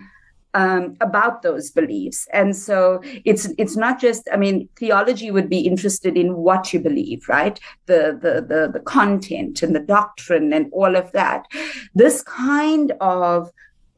um, 0.54 0.96
about 1.02 1.42
those 1.42 1.70
beliefs. 1.70 2.28
And 2.34 2.56
so 2.56 3.02
it's 3.26 3.50
it's 3.58 3.76
not 3.76 4.00
just, 4.00 4.28
I 4.32 4.38
mean, 4.38 4.68
theology 4.78 5.32
would 5.32 5.50
be 5.50 5.60
interested 5.60 6.18
in 6.18 6.36
what 6.36 6.74
you 6.74 6.80
believe, 6.80 7.28
right? 7.30 7.60
The 7.86 8.18
the 8.22 8.42
the, 8.42 8.72
the 8.72 8.80
content 8.80 9.62
and 9.62 9.76
the 9.76 9.80
doctrine 9.80 10.54
and 10.54 10.70
all 10.72 10.96
of 10.96 11.12
that. 11.12 11.46
This 11.94 12.24
kind 12.24 12.94
of 13.00 13.52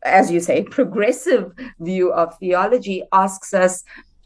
as 0.04 0.32
you 0.32 0.40
say, 0.40 0.64
progressive 0.64 1.52
view 1.80 2.12
of 2.12 2.36
theology 2.40 3.04
asks 3.12 3.54
us 3.54 3.84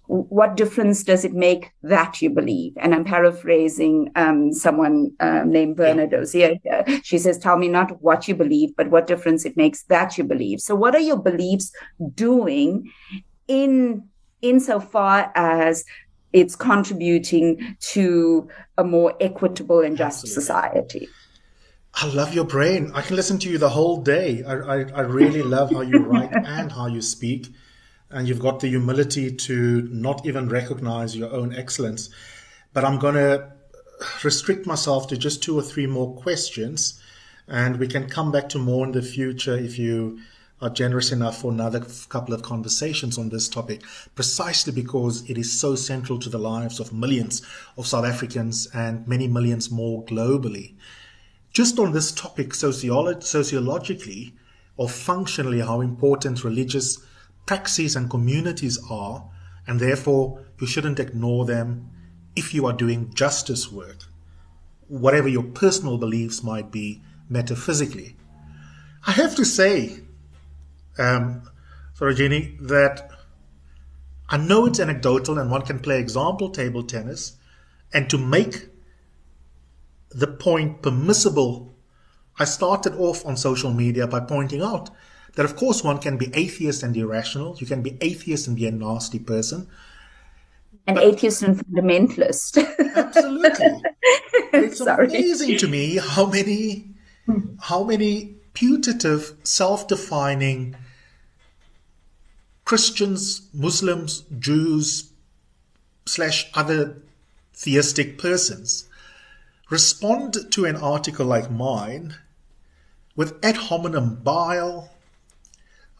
what 0.07 0.55
difference 0.55 1.03
does 1.03 1.25
it 1.25 1.33
make 1.33 1.71
that 1.83 2.21
you 2.21 2.29
believe? 2.29 2.73
And 2.77 2.93
I'm 2.93 3.03
paraphrasing 3.03 4.11
um, 4.15 4.53
someone 4.53 5.11
uh, 5.19 5.43
named 5.45 5.77
Verna 5.77 6.03
yeah. 6.03 6.07
Dozier. 6.07 6.55
She 7.03 7.17
says, 7.17 7.37
Tell 7.37 7.57
me 7.57 7.67
not 7.67 8.01
what 8.01 8.27
you 8.27 8.35
believe, 8.35 8.75
but 8.75 8.89
what 8.89 9.07
difference 9.07 9.45
it 9.45 9.57
makes 9.57 9.83
that 9.83 10.17
you 10.17 10.23
believe. 10.23 10.61
So, 10.61 10.75
what 10.75 10.95
are 10.95 10.99
your 10.99 11.17
beliefs 11.17 11.71
doing 12.13 12.91
in 13.47 14.07
insofar 14.41 15.31
as 15.35 15.83
it's 16.33 16.55
contributing 16.55 17.77
to 17.79 18.47
a 18.77 18.83
more 18.83 19.15
equitable 19.19 19.79
and 19.79 19.97
just 19.97 20.23
Absolutely. 20.23 20.41
society? 20.41 21.09
I 21.95 22.07
love 22.07 22.33
your 22.33 22.43
brain. 22.43 22.91
I 22.93 23.01
can 23.01 23.15
listen 23.15 23.39
to 23.39 23.49
you 23.49 23.57
the 23.57 23.69
whole 23.69 24.01
day. 24.01 24.43
I, 24.43 24.53
I, 24.53 24.75
I 24.81 25.01
really 25.01 25.41
love 25.41 25.71
how 25.71 25.81
you 25.81 25.99
write 25.99 26.31
and 26.45 26.71
how 26.71 26.87
you 26.87 27.01
speak 27.01 27.47
and 28.15 28.29
you've 28.29 28.39
got 28.39 28.61
the 28.61 28.69
humility 28.69 29.29
to 29.29 29.89
not 29.91 30.25
even 30.25 30.47
recognize 30.47 31.17
your 31.17 31.31
own 31.33 31.53
excellence. 31.53 32.09
But 32.71 32.85
I'm 32.85 32.97
going 32.97 33.15
to 33.15 33.51
restrict 34.23 34.65
myself 34.65 35.09
to 35.09 35.17
just 35.17 35.43
two 35.43 35.59
or 35.59 35.61
three 35.61 35.85
more 35.85 36.15
questions, 36.15 37.01
and 37.49 37.77
we 37.77 37.89
can 37.89 38.09
come 38.09 38.31
back 38.31 38.47
to 38.49 38.57
more 38.57 38.85
in 38.85 38.93
the 38.93 39.01
future 39.01 39.57
if 39.57 39.77
you 39.77 40.17
are 40.61 40.69
generous 40.69 41.11
enough 41.11 41.41
for 41.41 41.51
another 41.51 41.85
couple 42.07 42.33
of 42.33 42.41
conversations 42.41 43.17
on 43.17 43.27
this 43.27 43.49
topic, 43.49 43.81
precisely 44.15 44.71
because 44.71 45.29
it 45.29 45.37
is 45.37 45.59
so 45.59 45.75
central 45.75 46.17
to 46.17 46.29
the 46.29 46.37
lives 46.37 46.79
of 46.79 46.93
millions 46.93 47.41
of 47.77 47.85
South 47.85 48.05
Africans 48.05 48.65
and 48.73 49.05
many 49.05 49.27
millions 49.27 49.69
more 49.69 50.05
globally. 50.05 50.73
Just 51.51 51.77
on 51.79 51.91
this 51.91 52.13
topic, 52.13 52.51
sociolo- 52.51 53.21
sociologically 53.21 54.33
or 54.77 54.87
functionally, 54.87 55.59
how 55.59 55.81
important 55.81 56.45
religious 56.45 57.05
praxis 57.45 57.95
and 57.95 58.09
communities 58.09 58.79
are, 58.89 59.29
and 59.67 59.79
therefore 59.79 60.45
you 60.59 60.67
shouldn't 60.67 60.99
ignore 60.99 61.45
them 61.45 61.89
if 62.35 62.53
you 62.53 62.65
are 62.65 62.73
doing 62.73 63.13
justice 63.13 63.71
work, 63.71 64.03
whatever 64.87 65.27
your 65.27 65.43
personal 65.43 65.97
beliefs 65.97 66.43
might 66.43 66.71
be 66.71 67.01
metaphysically. 67.29 68.15
I 69.07 69.11
have 69.11 69.35
to 69.35 69.45
say, 69.45 69.99
um, 70.97 71.43
Sarojini, 71.97 72.59
that 72.67 73.09
I 74.27 74.37
know 74.37 74.65
it's 74.65 74.79
anecdotal 74.79 75.37
and 75.37 75.51
one 75.51 75.61
can 75.61 75.79
play 75.79 75.99
example 75.99 76.49
table 76.49 76.83
tennis, 76.83 77.37
and 77.93 78.09
to 78.09 78.17
make 78.17 78.67
the 80.09 80.27
point 80.27 80.81
permissible, 80.81 81.75
I 82.37 82.45
started 82.45 82.95
off 82.95 83.25
on 83.25 83.37
social 83.37 83.71
media 83.71 84.07
by 84.07 84.21
pointing 84.21 84.61
out 84.61 84.89
that 85.35 85.45
of 85.45 85.55
course 85.55 85.83
one 85.83 85.99
can 85.99 86.17
be 86.17 86.31
atheist 86.33 86.83
and 86.83 86.95
irrational. 86.95 87.57
You 87.59 87.67
can 87.67 87.81
be 87.81 87.97
atheist 88.01 88.47
and 88.47 88.55
be 88.55 88.67
a 88.67 88.71
nasty 88.71 89.19
person. 89.19 89.67
An 90.87 90.97
atheist 90.97 91.43
and 91.43 91.57
fundamentalist. 91.57 92.57
absolutely. 92.95 93.81
It's 94.53 94.77
Sorry. 94.77 95.07
amazing 95.07 95.57
to 95.57 95.67
me 95.67 95.97
how 95.97 96.27
many 96.27 96.87
how 97.59 97.83
many 97.83 98.35
putative, 98.53 99.33
self-defining 99.43 100.75
Christians, 102.63 103.49
Muslims, 103.53 104.23
Jews, 104.39 105.11
slash 106.05 106.49
other 106.53 107.01
theistic 107.53 108.17
persons 108.17 108.87
respond 109.69 110.51
to 110.51 110.65
an 110.65 110.75
article 110.75 111.25
like 111.25 111.49
mine 111.51 112.15
with 113.15 113.43
ad 113.43 113.57
hominem 113.57 114.15
bile, 114.23 114.91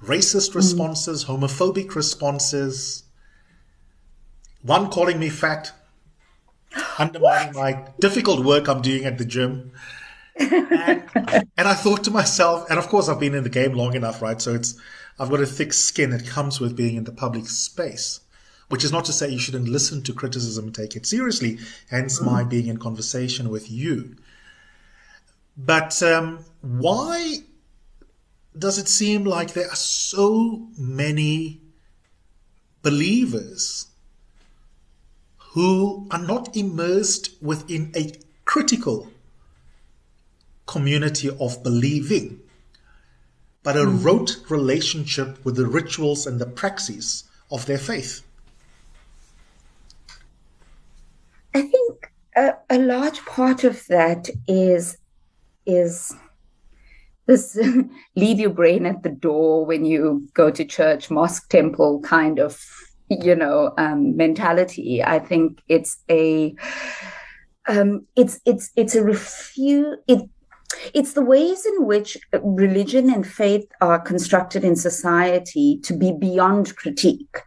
racist 0.05 0.51
mm. 0.51 0.55
responses, 0.55 1.25
homophobic 1.25 1.95
responses, 1.95 3.03
one 4.61 4.89
calling 4.89 5.19
me 5.19 5.29
fat, 5.29 5.71
undermining 6.99 7.53
my 7.53 7.87
difficult 7.99 8.45
work 8.45 8.67
I'm 8.67 8.81
doing 8.81 9.05
at 9.05 9.17
the 9.17 9.25
gym. 9.25 9.71
and, 10.37 11.03
and, 11.57 11.67
I 11.67 11.73
thought 11.73 12.03
to 12.05 12.11
myself, 12.11 12.69
and 12.69 12.77
of 12.77 12.87
course 12.87 13.07
I've 13.07 13.19
been 13.19 13.35
in 13.35 13.43
the 13.43 13.49
game 13.49 13.73
long 13.73 13.95
enough, 13.95 14.21
right? 14.21 14.41
So 14.41 14.53
it's, 14.53 14.79
I've 15.17 15.29
got 15.29 15.39
a 15.39 15.45
thick 15.45 15.71
skin. 15.71 16.11
It 16.11 16.27
comes 16.27 16.59
with 16.59 16.75
being 16.75 16.95
in 16.95 17.05
the 17.05 17.13
public 17.13 17.47
space, 17.47 18.19
which 18.67 18.83
is 18.83 18.91
not 18.91 19.05
to 19.05 19.13
say 19.13 19.29
you 19.29 19.39
shouldn't 19.39 19.69
listen 19.69 20.01
to 20.03 20.13
criticism 20.13 20.65
and 20.65 20.75
take 20.75 20.95
it 20.95 21.05
seriously. 21.05 21.59
Hence 21.89 22.21
my 22.21 22.43
mm. 22.43 22.49
being 22.49 22.67
in 22.67 22.77
conversation 22.77 23.49
with 23.49 23.71
you. 23.71 24.17
But 25.57 26.03
um, 26.03 26.43
why 26.61 27.37
does 28.57 28.77
it 28.77 28.87
seem 28.87 29.25
like 29.25 29.53
there 29.53 29.69
are 29.69 29.75
so 29.75 30.67
many 30.77 31.61
believers 32.81 33.87
who 35.37 36.07
are 36.11 36.21
not 36.21 36.55
immersed 36.55 37.31
within 37.41 37.91
a 37.95 38.11
critical 38.45 39.11
community 40.65 41.29
of 41.39 41.63
believing, 41.63 42.39
but 43.63 43.75
a 43.75 43.79
mm. 43.79 44.03
rote 44.03 44.37
relationship 44.49 45.43
with 45.43 45.55
the 45.55 45.65
rituals 45.65 46.27
and 46.27 46.39
the 46.39 46.45
praxis 46.45 47.23
of 47.51 47.65
their 47.65 47.77
faith? 47.77 48.21
I 51.53 51.61
think 51.61 52.11
a, 52.35 52.53
a 52.69 52.77
large 52.77 53.23
part 53.25 53.63
of 53.63 53.85
that 53.87 54.29
is 54.47 54.97
is 55.65 56.13
this 57.27 57.57
leave 58.15 58.39
your 58.39 58.51
brain 58.51 58.85
at 58.85 59.03
the 59.03 59.09
door 59.09 59.65
when 59.65 59.85
you 59.85 60.27
go 60.33 60.51
to 60.51 60.65
church, 60.65 61.09
mosque, 61.09 61.49
temple 61.49 62.01
kind 62.01 62.39
of, 62.39 62.63
you 63.09 63.35
know, 63.35 63.73
um, 63.77 64.15
mentality. 64.15 65.03
I 65.03 65.19
think 65.19 65.61
it's 65.67 65.97
a, 66.09 66.55
um, 67.67 68.05
it's 68.15 68.39
it's 68.45 68.71
it's 68.75 68.95
a 68.95 69.03
refuse. 69.03 69.97
It 70.07 70.29
it's 70.93 71.13
the 71.13 71.23
ways 71.23 71.65
in 71.65 71.85
which 71.85 72.17
religion 72.41 73.11
and 73.11 73.25
faith 73.25 73.67
are 73.81 73.99
constructed 73.99 74.63
in 74.63 74.75
society 74.75 75.79
to 75.83 75.95
be 75.95 76.11
beyond 76.11 76.75
critique. 76.75 77.37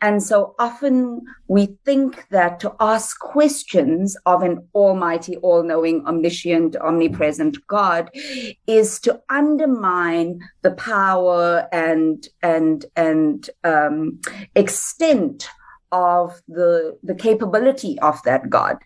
And 0.00 0.22
so 0.22 0.54
often 0.58 1.22
we 1.48 1.76
think 1.84 2.26
that 2.30 2.60
to 2.60 2.74
ask 2.80 3.18
questions 3.18 4.16
of 4.26 4.42
an 4.42 4.66
almighty, 4.74 5.36
all 5.38 5.62
knowing, 5.62 6.06
omniscient, 6.06 6.76
omnipresent 6.76 7.56
God 7.66 8.10
is 8.66 9.00
to 9.00 9.20
undermine 9.28 10.40
the 10.62 10.72
power 10.72 11.68
and, 11.72 12.26
and, 12.42 12.84
and 12.96 13.50
um, 13.64 14.20
extent 14.54 15.48
of 15.92 16.40
the 16.48 16.98
the 17.02 17.14
capability 17.14 17.98
of 18.00 18.22
that 18.24 18.50
God, 18.50 18.78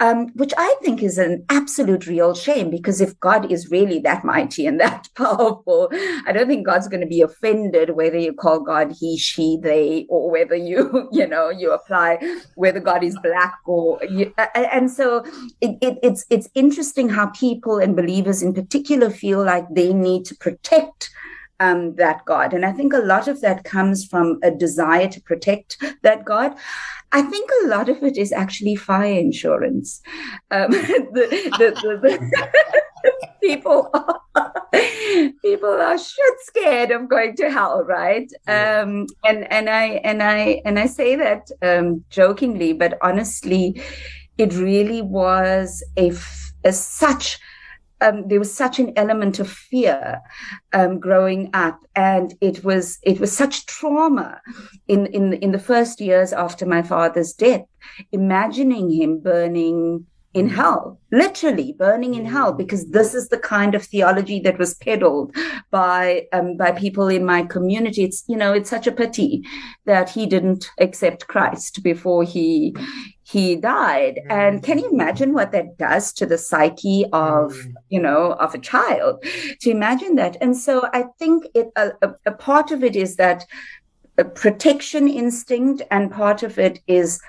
um, 0.00 0.28
which 0.34 0.52
I 0.56 0.74
think 0.82 1.02
is 1.02 1.18
an 1.18 1.44
absolute 1.48 2.06
real 2.06 2.34
shame. 2.34 2.70
Because 2.70 3.00
if 3.00 3.18
God 3.20 3.50
is 3.50 3.70
really 3.70 3.98
that 4.00 4.24
mighty 4.24 4.66
and 4.66 4.80
that 4.80 5.08
powerful, 5.14 5.90
I 6.26 6.32
don't 6.32 6.48
think 6.48 6.66
God's 6.66 6.88
going 6.88 7.00
to 7.00 7.06
be 7.06 7.20
offended 7.20 7.90
whether 7.90 8.18
you 8.18 8.32
call 8.32 8.60
God 8.60 8.94
he, 8.98 9.18
she, 9.18 9.58
they, 9.62 10.06
or 10.08 10.30
whether 10.30 10.56
you 10.56 11.08
you 11.12 11.26
know 11.26 11.50
you 11.50 11.72
apply 11.72 12.18
whether 12.54 12.80
God 12.80 13.04
is 13.04 13.16
black 13.22 13.58
or 13.64 14.02
you, 14.04 14.32
and 14.54 14.90
so 14.90 15.24
it, 15.60 15.78
it, 15.80 15.98
it's 16.02 16.24
it's 16.30 16.48
interesting 16.54 17.08
how 17.08 17.26
people 17.26 17.78
and 17.78 17.96
believers 17.96 18.42
in 18.42 18.54
particular 18.54 19.10
feel 19.10 19.44
like 19.44 19.66
they 19.70 19.92
need 19.92 20.24
to 20.26 20.34
protect 20.36 21.10
um, 21.60 21.94
that 21.96 22.24
God. 22.24 22.52
And 22.52 22.64
I 22.64 22.72
think 22.72 22.92
a 22.92 22.98
lot 22.98 23.28
of 23.28 23.40
that 23.40 23.64
comes 23.64 24.04
from 24.04 24.38
a 24.42 24.50
desire 24.50 25.08
to 25.08 25.20
protect 25.20 25.82
that 26.02 26.24
God. 26.24 26.56
I 27.12 27.22
think 27.22 27.50
a 27.62 27.68
lot 27.68 27.88
of 27.88 28.02
it 28.02 28.16
is 28.16 28.32
actually 28.32 28.76
fire 28.76 29.18
insurance. 29.18 30.00
Um, 30.50 30.70
the, 30.70 31.50
the, 31.58 31.98
the, 32.02 32.82
people 33.42 33.90
are, 33.94 35.32
people 35.42 35.70
are 35.70 35.98
shit 35.98 36.34
scared 36.40 36.90
of 36.90 37.08
going 37.08 37.36
to 37.36 37.50
hell, 37.50 37.84
right? 37.84 38.30
Um, 38.48 39.06
and 39.24 39.50
and 39.50 39.70
I 39.70 40.00
and 40.04 40.22
I 40.22 40.60
and 40.64 40.78
I 40.78 40.86
say 40.86 41.16
that 41.16 41.48
um, 41.62 42.04
jokingly, 42.10 42.72
but 42.72 42.98
honestly, 43.02 43.80
it 44.38 44.54
really 44.54 45.02
was 45.02 45.82
a, 45.96 46.12
a 46.64 46.72
such 46.72 47.38
um, 48.00 48.28
there 48.28 48.38
was 48.38 48.52
such 48.52 48.78
an 48.78 48.92
element 48.96 49.38
of 49.38 49.50
fear 49.50 50.20
um, 50.72 50.98
growing 50.98 51.50
up, 51.54 51.80
and 51.94 52.34
it 52.40 52.64
was 52.64 52.98
it 53.02 53.20
was 53.20 53.36
such 53.36 53.66
trauma 53.66 54.40
in 54.88 55.06
in 55.06 55.32
in 55.34 55.52
the 55.52 55.58
first 55.58 56.00
years 56.00 56.32
after 56.32 56.66
my 56.66 56.82
father's 56.82 57.32
death. 57.32 57.64
Imagining 58.12 58.90
him 58.90 59.20
burning 59.20 60.06
in 60.34 60.50
hell, 60.50 61.00
literally 61.10 61.74
burning 61.78 62.14
in 62.14 62.26
hell, 62.26 62.52
because 62.52 62.90
this 62.90 63.14
is 63.14 63.30
the 63.30 63.38
kind 63.38 63.74
of 63.74 63.82
theology 63.82 64.38
that 64.40 64.58
was 64.58 64.74
peddled 64.74 65.34
by 65.70 66.26
um, 66.34 66.58
by 66.58 66.72
people 66.72 67.08
in 67.08 67.24
my 67.24 67.42
community. 67.42 68.04
It's 68.04 68.22
you 68.28 68.36
know 68.36 68.52
it's 68.52 68.68
such 68.68 68.86
a 68.86 68.92
pity 68.92 69.42
that 69.86 70.10
he 70.10 70.26
didn't 70.26 70.70
accept 70.78 71.28
Christ 71.28 71.82
before 71.82 72.22
he 72.24 72.76
he 73.26 73.56
died 73.56 74.20
and 74.30 74.62
can 74.62 74.78
you 74.78 74.88
imagine 74.88 75.32
what 75.32 75.50
that 75.50 75.76
does 75.78 76.12
to 76.12 76.26
the 76.26 76.38
psyche 76.38 77.04
of 77.12 77.52
mm. 77.52 77.72
you 77.88 78.00
know 78.00 78.32
of 78.34 78.54
a 78.54 78.58
child 78.58 79.22
to 79.60 79.70
imagine 79.70 80.14
that 80.14 80.36
and 80.40 80.56
so 80.56 80.88
i 80.92 81.04
think 81.18 81.44
it 81.54 81.68
a, 81.76 81.90
a 82.24 82.32
part 82.32 82.70
of 82.70 82.84
it 82.84 82.94
is 82.94 83.16
that 83.16 83.44
a 84.18 84.24
protection 84.24 85.08
instinct 85.08 85.82
and 85.90 86.12
part 86.12 86.42
of 86.42 86.58
it 86.58 86.80
is 86.86 87.20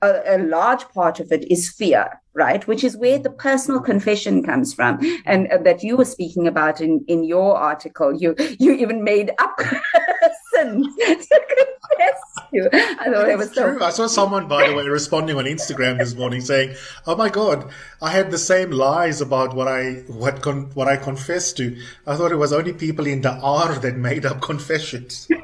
a, 0.00 0.36
a, 0.36 0.38
large 0.38 0.88
part 0.88 1.20
of 1.20 1.30
it 1.30 1.48
is 1.50 1.70
fear, 1.70 2.20
right? 2.34 2.66
Which 2.66 2.82
is 2.82 2.96
where 2.96 3.20
the 3.20 3.30
personal 3.30 3.80
confession 3.80 4.42
comes 4.42 4.74
from, 4.74 4.98
and 5.24 5.46
uh, 5.46 5.58
that 5.58 5.84
you 5.84 5.96
were 5.96 6.04
speaking 6.04 6.48
about 6.48 6.80
in 6.80 7.04
in 7.06 7.22
your 7.22 7.56
article. 7.56 8.12
You 8.12 8.34
you 8.58 8.72
even 8.72 9.04
made 9.04 9.30
up 9.38 9.56
sins 10.54 10.96
to 10.96 11.40
confess. 11.48 12.31
I 12.72 13.10
thought 13.10 13.28
it 13.30 13.38
was 13.38 13.54
so. 13.54 13.70
True. 13.72 13.82
I 13.82 13.90
saw 13.90 14.06
someone, 14.06 14.46
by 14.46 14.68
the 14.68 14.74
way, 14.74 14.86
responding 15.00 15.36
on 15.38 15.44
Instagram 15.44 15.98
this 15.98 16.14
morning 16.14 16.42
saying, 16.42 16.76
"Oh 17.06 17.16
my 17.16 17.30
God, 17.30 17.70
I 18.02 18.10
had 18.10 18.30
the 18.30 18.38
same 18.38 18.70
lies 18.70 19.22
about 19.22 19.54
what 19.54 19.68
I 19.68 20.04
what 20.06 20.42
con- 20.42 20.70
what 20.74 20.86
I 20.86 20.96
confessed 20.98 21.56
to. 21.58 21.76
I 22.06 22.14
thought 22.16 22.30
it 22.30 22.36
was 22.36 22.52
only 22.52 22.74
people 22.74 23.06
in 23.06 23.22
the 23.22 23.32
R 23.32 23.74
that 23.76 23.96
made 23.96 24.26
up 24.26 24.40
confessions." 24.50 25.28
so, 25.28 25.36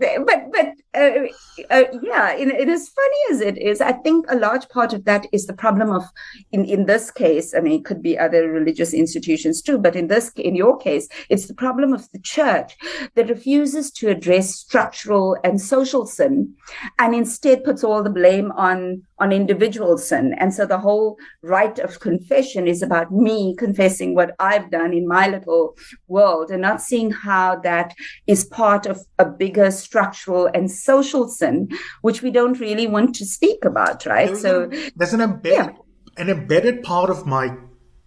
but 0.00 0.50
but 0.52 0.74
uh, 0.94 1.26
uh, 1.70 1.84
yeah, 2.02 2.34
in 2.34 2.50
as 2.50 2.88
funny 2.88 3.16
as 3.30 3.40
it 3.40 3.58
is, 3.58 3.80
I 3.80 3.92
think 3.92 4.26
a 4.28 4.36
large 4.36 4.68
part 4.68 4.92
of 4.92 5.04
that 5.04 5.26
is 5.32 5.46
the 5.46 5.52
problem 5.52 5.90
of, 5.90 6.04
in 6.52 6.64
in 6.64 6.86
this 6.86 7.10
case, 7.10 7.54
I 7.54 7.60
mean, 7.60 7.80
it 7.80 7.84
could 7.84 8.02
be 8.02 8.18
other 8.18 8.48
religious 8.48 8.92
institutions 8.94 9.62
too, 9.62 9.78
but 9.78 9.96
in 9.96 10.08
this, 10.08 10.30
in 10.36 10.54
your 10.54 10.76
case, 10.76 11.08
it's 11.28 11.46
the 11.46 11.54
problem 11.54 11.92
of 11.92 12.10
the 12.12 12.18
church 12.18 12.76
that 13.14 13.28
refuses 13.28 13.90
to 13.92 14.08
address 14.08 14.54
structural 14.54 15.36
and 15.44 15.60
social 15.60 16.06
sin, 16.06 16.54
and 16.98 17.14
instead 17.14 17.64
puts 17.64 17.84
all 17.84 18.02
the 18.02 18.10
blame 18.10 18.52
on 18.52 19.02
on 19.18 19.32
individual 19.32 19.96
sin. 19.96 20.34
And 20.38 20.52
so 20.52 20.66
the 20.66 20.78
whole 20.78 21.16
rite 21.42 21.78
of 21.78 22.00
confession 22.00 22.66
is 22.66 22.82
about 22.82 23.12
me 23.12 23.54
confessing 23.56 24.14
what 24.14 24.34
I've 24.40 24.70
done 24.70 24.92
in 24.92 25.06
my 25.06 25.28
little 25.28 25.76
world 26.08 26.50
and 26.50 26.62
not 26.62 26.82
seeing 26.82 27.10
how 27.10 27.56
that 27.60 27.94
is 28.26 28.44
part 28.44 28.86
of 28.86 29.00
a 29.18 29.24
bigger 29.24 29.70
structural 29.70 30.50
and 30.52 30.70
social 30.84 31.28
sin, 31.28 31.70
which 32.02 32.22
we 32.22 32.30
don't 32.30 32.60
really 32.60 32.86
want 32.86 33.14
to 33.16 33.24
speak 33.24 33.64
about, 33.64 34.06
right? 34.06 34.28
There's 34.28 34.42
so 34.42 34.62
an, 34.64 34.90
there's 34.96 35.14
an 35.14 35.20
embedded, 35.20 35.74
yeah. 35.76 36.22
an 36.22 36.30
embedded 36.30 36.82
part 36.82 37.10
of 37.10 37.26
my 37.26 37.56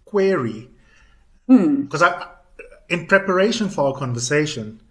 query 0.04 0.70
because 1.46 2.02
hmm. 2.02 2.06
I, 2.06 2.26
in 2.88 3.06
preparation 3.06 3.68
for 3.68 3.88
our 3.88 3.94
conversation, 3.94 4.82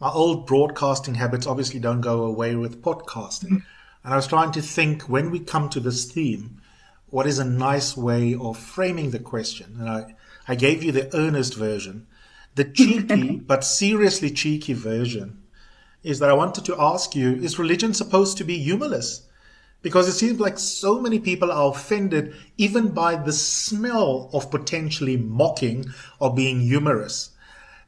my 0.00 0.10
old 0.10 0.46
broadcasting 0.46 1.14
habits 1.14 1.46
obviously 1.46 1.80
don't 1.80 2.00
go 2.00 2.24
away 2.24 2.54
with 2.54 2.82
podcasting. 2.82 3.62
And 4.04 4.12
I 4.12 4.16
was 4.16 4.26
trying 4.26 4.52
to 4.52 4.62
think 4.62 5.02
when 5.02 5.30
we 5.30 5.40
come 5.40 5.68
to 5.70 5.80
this 5.80 6.10
theme, 6.10 6.60
what 7.06 7.26
is 7.26 7.38
a 7.38 7.44
nice 7.44 7.96
way 7.96 8.34
of 8.34 8.58
framing 8.58 9.10
the 9.10 9.18
question? 9.18 9.76
And 9.78 9.88
I, 9.88 10.14
I 10.48 10.54
gave 10.54 10.82
you 10.82 10.92
the 10.92 11.14
earnest 11.16 11.54
version. 11.54 12.06
The 12.54 12.64
cheeky, 12.64 13.36
but 13.46 13.64
seriously 13.64 14.30
cheeky 14.30 14.72
version 14.72 15.41
is 16.02 16.18
that 16.18 16.30
I 16.30 16.34
wanted 16.34 16.64
to 16.66 16.80
ask 16.80 17.14
you, 17.14 17.34
is 17.34 17.58
religion 17.58 17.94
supposed 17.94 18.36
to 18.38 18.44
be 18.44 18.58
humorless? 18.58 19.22
Because 19.82 20.08
it 20.08 20.12
seems 20.12 20.38
like 20.38 20.58
so 20.58 21.00
many 21.00 21.18
people 21.18 21.50
are 21.50 21.70
offended 21.70 22.34
even 22.56 22.88
by 22.88 23.16
the 23.16 23.32
smell 23.32 24.30
of 24.32 24.50
potentially 24.50 25.16
mocking 25.16 25.86
or 26.20 26.34
being 26.34 26.60
humorous 26.60 27.30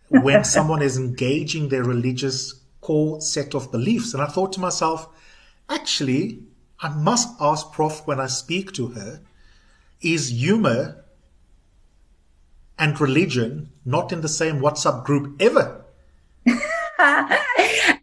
when 0.08 0.44
someone 0.56 0.82
is 0.82 0.96
engaging 0.96 1.68
their 1.68 1.84
religious 1.84 2.54
core 2.80 3.20
set 3.20 3.54
of 3.54 3.70
beliefs. 3.70 4.12
And 4.12 4.22
I 4.22 4.26
thought 4.26 4.52
to 4.54 4.60
myself, 4.60 5.08
Actually, 5.68 6.40
I 6.80 6.88
must 6.90 7.28
ask 7.40 7.72
Prof 7.72 8.06
when 8.06 8.20
I 8.20 8.26
speak 8.26 8.72
to 8.72 8.88
her, 8.88 9.20
is 10.02 10.30
humor 10.30 11.04
and 12.78 13.00
religion 13.00 13.70
not 13.84 14.12
in 14.12 14.20
the 14.20 14.28
same 14.28 14.60
WhatsApp 14.60 15.04
group 15.04 15.40
ever? 15.40 15.84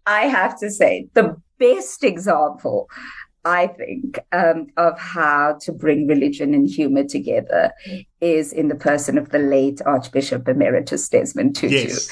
I 0.06 0.22
have 0.22 0.60
to 0.60 0.70
say, 0.70 1.08
the 1.14 1.36
best 1.60 2.04
example, 2.04 2.90
I 3.46 3.68
think, 3.68 4.20
um, 4.32 4.68
of 4.78 5.00
how 5.00 5.58
to 5.62 5.72
bring 5.72 6.08
religion 6.08 6.54
and 6.54 6.70
humor 6.70 7.04
together 7.04 7.72
is 8.20 8.54
in 8.54 8.68
the 8.68 8.76
person 8.76 9.18
of 9.18 9.30
the 9.30 9.40
late 9.40 9.82
Archbishop 9.86 10.48
Emeritus 10.48 11.08
Desmond 11.10 11.56
Tutu. 11.56 11.76
Yes. 11.76 12.10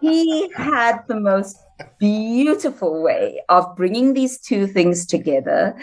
he 0.00 0.50
had 0.54 1.00
the 1.08 1.20
most 1.20 1.56
beautiful 1.98 3.02
way 3.02 3.40
of 3.48 3.74
bringing 3.76 4.14
these 4.14 4.38
two 4.38 4.66
things 4.66 5.04
together 5.06 5.76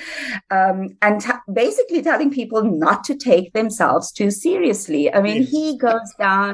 um, 0.49 0.95
and 1.01 1.21
t- 1.21 1.31
basically 1.51 2.01
telling 2.01 2.31
people 2.31 2.63
not 2.63 3.03
to 3.03 3.15
take 3.15 3.51
themselves 3.53 4.11
too 4.11 4.31
seriously. 4.31 5.13
I 5.13 5.21
mean, 5.21 5.43
he 5.43 5.77
goes 5.77 6.13
down 6.17 6.53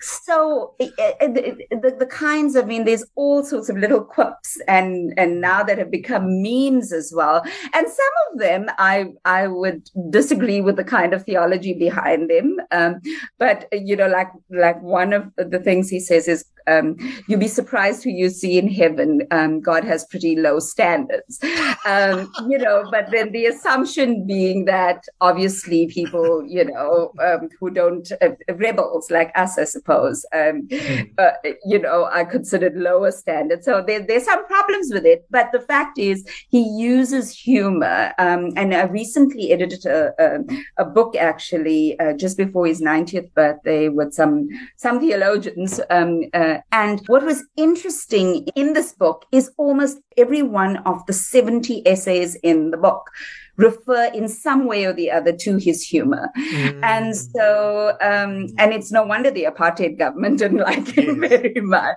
so 0.00 0.74
uh, 0.80 0.86
the, 1.20 1.56
the, 1.70 1.96
the, 1.98 2.06
kinds 2.06 2.54
of, 2.54 2.66
I 2.66 2.68
mean, 2.68 2.84
there's 2.84 3.04
all 3.14 3.42
sorts 3.42 3.68
of 3.68 3.76
little 3.76 4.02
quips 4.04 4.60
and 4.68 5.12
and 5.16 5.40
now 5.40 5.62
that 5.62 5.78
have 5.78 5.90
become 5.90 6.42
memes 6.42 6.92
as 6.92 7.12
well. 7.14 7.42
And 7.72 7.86
some 7.88 8.12
of 8.32 8.38
them 8.38 8.66
I 8.78 9.06
I 9.24 9.48
would 9.48 9.88
disagree 10.10 10.60
with 10.60 10.76
the 10.76 10.84
kind 10.84 11.14
of 11.14 11.24
theology 11.24 11.74
behind 11.74 12.30
them. 12.30 12.58
Um, 12.70 13.00
but 13.38 13.66
you 13.72 13.96
know, 13.96 14.08
like 14.08 14.28
like 14.50 14.80
one 14.82 15.12
of 15.12 15.32
the 15.36 15.58
things 15.58 15.88
he 15.88 16.00
says 16.00 16.28
is 16.28 16.44
um, 16.66 16.96
you'll 17.26 17.40
be 17.40 17.48
surprised 17.48 18.04
who 18.04 18.10
you 18.10 18.30
see 18.30 18.58
in 18.58 18.68
heaven. 18.68 19.26
Um, 19.30 19.60
God 19.60 19.84
has 19.84 20.04
pretty 20.04 20.36
low 20.36 20.58
standards, 20.58 21.38
um, 21.86 22.30
you 22.48 22.58
know. 22.58 22.84
But 22.90 23.10
then 23.10 23.32
the 23.32 23.46
assumption 23.46 24.26
being 24.26 24.64
that 24.66 25.04
obviously 25.20 25.86
people, 25.86 26.44
you 26.46 26.64
know, 26.64 27.12
um, 27.22 27.48
who 27.58 27.70
don't 27.70 28.10
uh, 28.20 28.30
rebels 28.54 29.10
like 29.10 29.30
us, 29.34 29.58
I 29.58 29.64
suppose, 29.64 30.24
um, 30.32 30.68
mm. 30.68 31.10
uh, 31.18 31.32
you 31.64 31.78
know, 31.78 32.08
are 32.12 32.24
considered 32.24 32.76
lower 32.76 33.10
standards. 33.10 33.64
So 33.64 33.82
there, 33.86 34.00
there's 34.00 34.24
some 34.24 34.46
problems 34.46 34.90
with 34.92 35.04
it. 35.04 35.26
But 35.30 35.52
the 35.52 35.60
fact 35.60 35.98
is, 35.98 36.26
he 36.48 36.62
uses 36.62 37.30
humor, 37.30 38.12
um, 38.18 38.52
and 38.56 38.74
I 38.74 38.84
recently 38.84 39.52
edited 39.52 39.86
a, 39.86 40.12
a, 40.18 40.38
a 40.78 40.84
book 40.84 41.16
actually 41.16 41.98
uh, 42.00 42.12
just 42.14 42.36
before 42.36 42.66
his 42.66 42.80
90th 42.80 43.32
birthday 43.34 43.88
with 43.88 44.12
some 44.12 44.48
some 44.76 45.00
theologians. 45.00 45.80
Um, 45.90 46.22
uh, 46.34 46.55
and 46.72 47.00
what 47.06 47.24
was 47.24 47.44
interesting 47.56 48.46
in 48.54 48.72
this 48.72 48.92
book 48.92 49.26
is 49.32 49.50
almost 49.56 49.98
every 50.16 50.42
one 50.42 50.78
of 50.78 51.04
the 51.06 51.12
70 51.12 51.86
essays 51.86 52.34
in 52.36 52.70
the 52.70 52.76
book 52.76 53.10
refer 53.56 54.10
in 54.12 54.28
some 54.28 54.66
way 54.66 54.84
or 54.84 54.92
the 54.92 55.10
other 55.10 55.32
to 55.32 55.56
his 55.56 55.82
humor. 55.82 56.28
Mm. 56.36 56.80
And 56.82 57.16
so, 57.16 57.96
um, 58.02 58.48
and 58.58 58.72
it's 58.72 58.92
no 58.92 59.04
wonder 59.04 59.30
the 59.30 59.44
apartheid 59.44 59.98
government 59.98 60.38
didn't 60.40 60.58
like 60.58 60.86
him 60.88 61.22
yes. 61.22 61.30
very 61.30 61.60
much. 61.60 61.96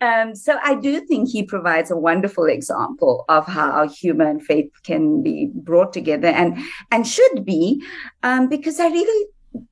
Um, 0.00 0.34
so 0.34 0.58
I 0.62 0.74
do 0.74 1.00
think 1.00 1.28
he 1.28 1.42
provides 1.42 1.90
a 1.90 1.96
wonderful 1.96 2.46
example 2.46 3.24
of 3.28 3.46
how 3.46 3.88
humor 3.88 4.28
and 4.28 4.42
faith 4.42 4.70
can 4.82 5.22
be 5.22 5.50
brought 5.54 5.92
together 5.92 6.28
and, 6.28 6.58
and 6.90 7.06
should 7.06 7.44
be, 7.44 7.82
um, 8.22 8.48
because 8.48 8.80
I 8.80 8.88
really 8.88 9.26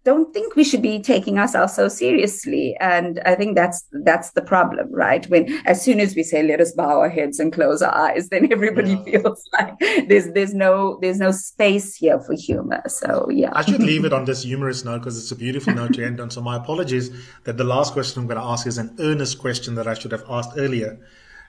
don't 0.04 0.32
think 0.32 0.56
we 0.56 0.64
should 0.64 0.82
be 0.82 1.00
taking 1.00 1.38
ourselves 1.38 1.74
so 1.74 1.88
seriously. 1.88 2.76
And 2.80 3.20
i 3.26 3.34
think 3.34 3.56
that's 3.56 3.84
that's 4.04 4.32
the 4.32 4.42
problem 4.42 4.88
right? 4.92 5.24
When 5.28 5.44
as 5.66 5.82
soon 5.82 6.00
as 6.00 6.14
we 6.14 6.22
say 6.22 6.42
let 6.42 6.60
us 6.60 6.72
bow 6.72 7.00
our 7.00 7.08
heads 7.08 7.38
and 7.38 7.52
close 7.52 7.82
our 7.82 7.94
eyes 7.94 8.28
then 8.32 8.52
everybody 8.52 8.92
yeah. 8.92 9.04
feels 9.04 9.48
like 9.52 9.78
there's 10.08 10.32
there's 10.32 10.54
no 10.54 10.98
there's 11.00 11.18
no 11.18 11.30
space 11.30 11.96
here 11.96 12.20
for 12.20 12.34
humor. 12.34 12.82
So 12.86 13.28
yeah. 13.30 13.52
I 13.54 13.62
should 13.62 13.82
leave 13.82 14.04
it 14.04 14.12
on 14.18 14.24
this 14.24 14.42
humorous 14.42 14.84
note 14.84 14.98
because 14.98 15.18
it's 15.18 15.32
a 15.32 15.36
beautiful 15.36 15.74
note 15.74 15.94
to 15.94 16.04
end 16.04 16.20
on. 16.20 16.30
So 16.30 16.40
my 16.40 16.56
apologies 16.56 17.10
that 17.44 17.56
the 17.56 17.64
last 17.64 17.92
question 17.92 18.20
i'm 18.20 18.26
going 18.26 18.40
to 18.40 18.46
ask 18.46 18.66
is 18.66 18.78
an 18.78 18.94
earnest 18.98 19.38
question 19.38 19.74
that 19.74 19.86
i 19.86 19.94
should 19.94 20.12
have 20.12 20.24
asked 20.28 20.52
earlier 20.56 20.98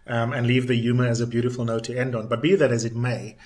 um, 0.07 0.33
and 0.33 0.47
leave 0.47 0.67
the 0.67 0.75
humor 0.75 1.07
as 1.07 1.21
a 1.21 1.27
beautiful 1.27 1.65
note 1.65 1.85
to 1.85 1.97
end 1.97 2.15
on. 2.15 2.27
But 2.27 2.41
be 2.41 2.55
that 2.55 2.71
as 2.71 2.83
it 2.85 2.95
may 2.95 3.37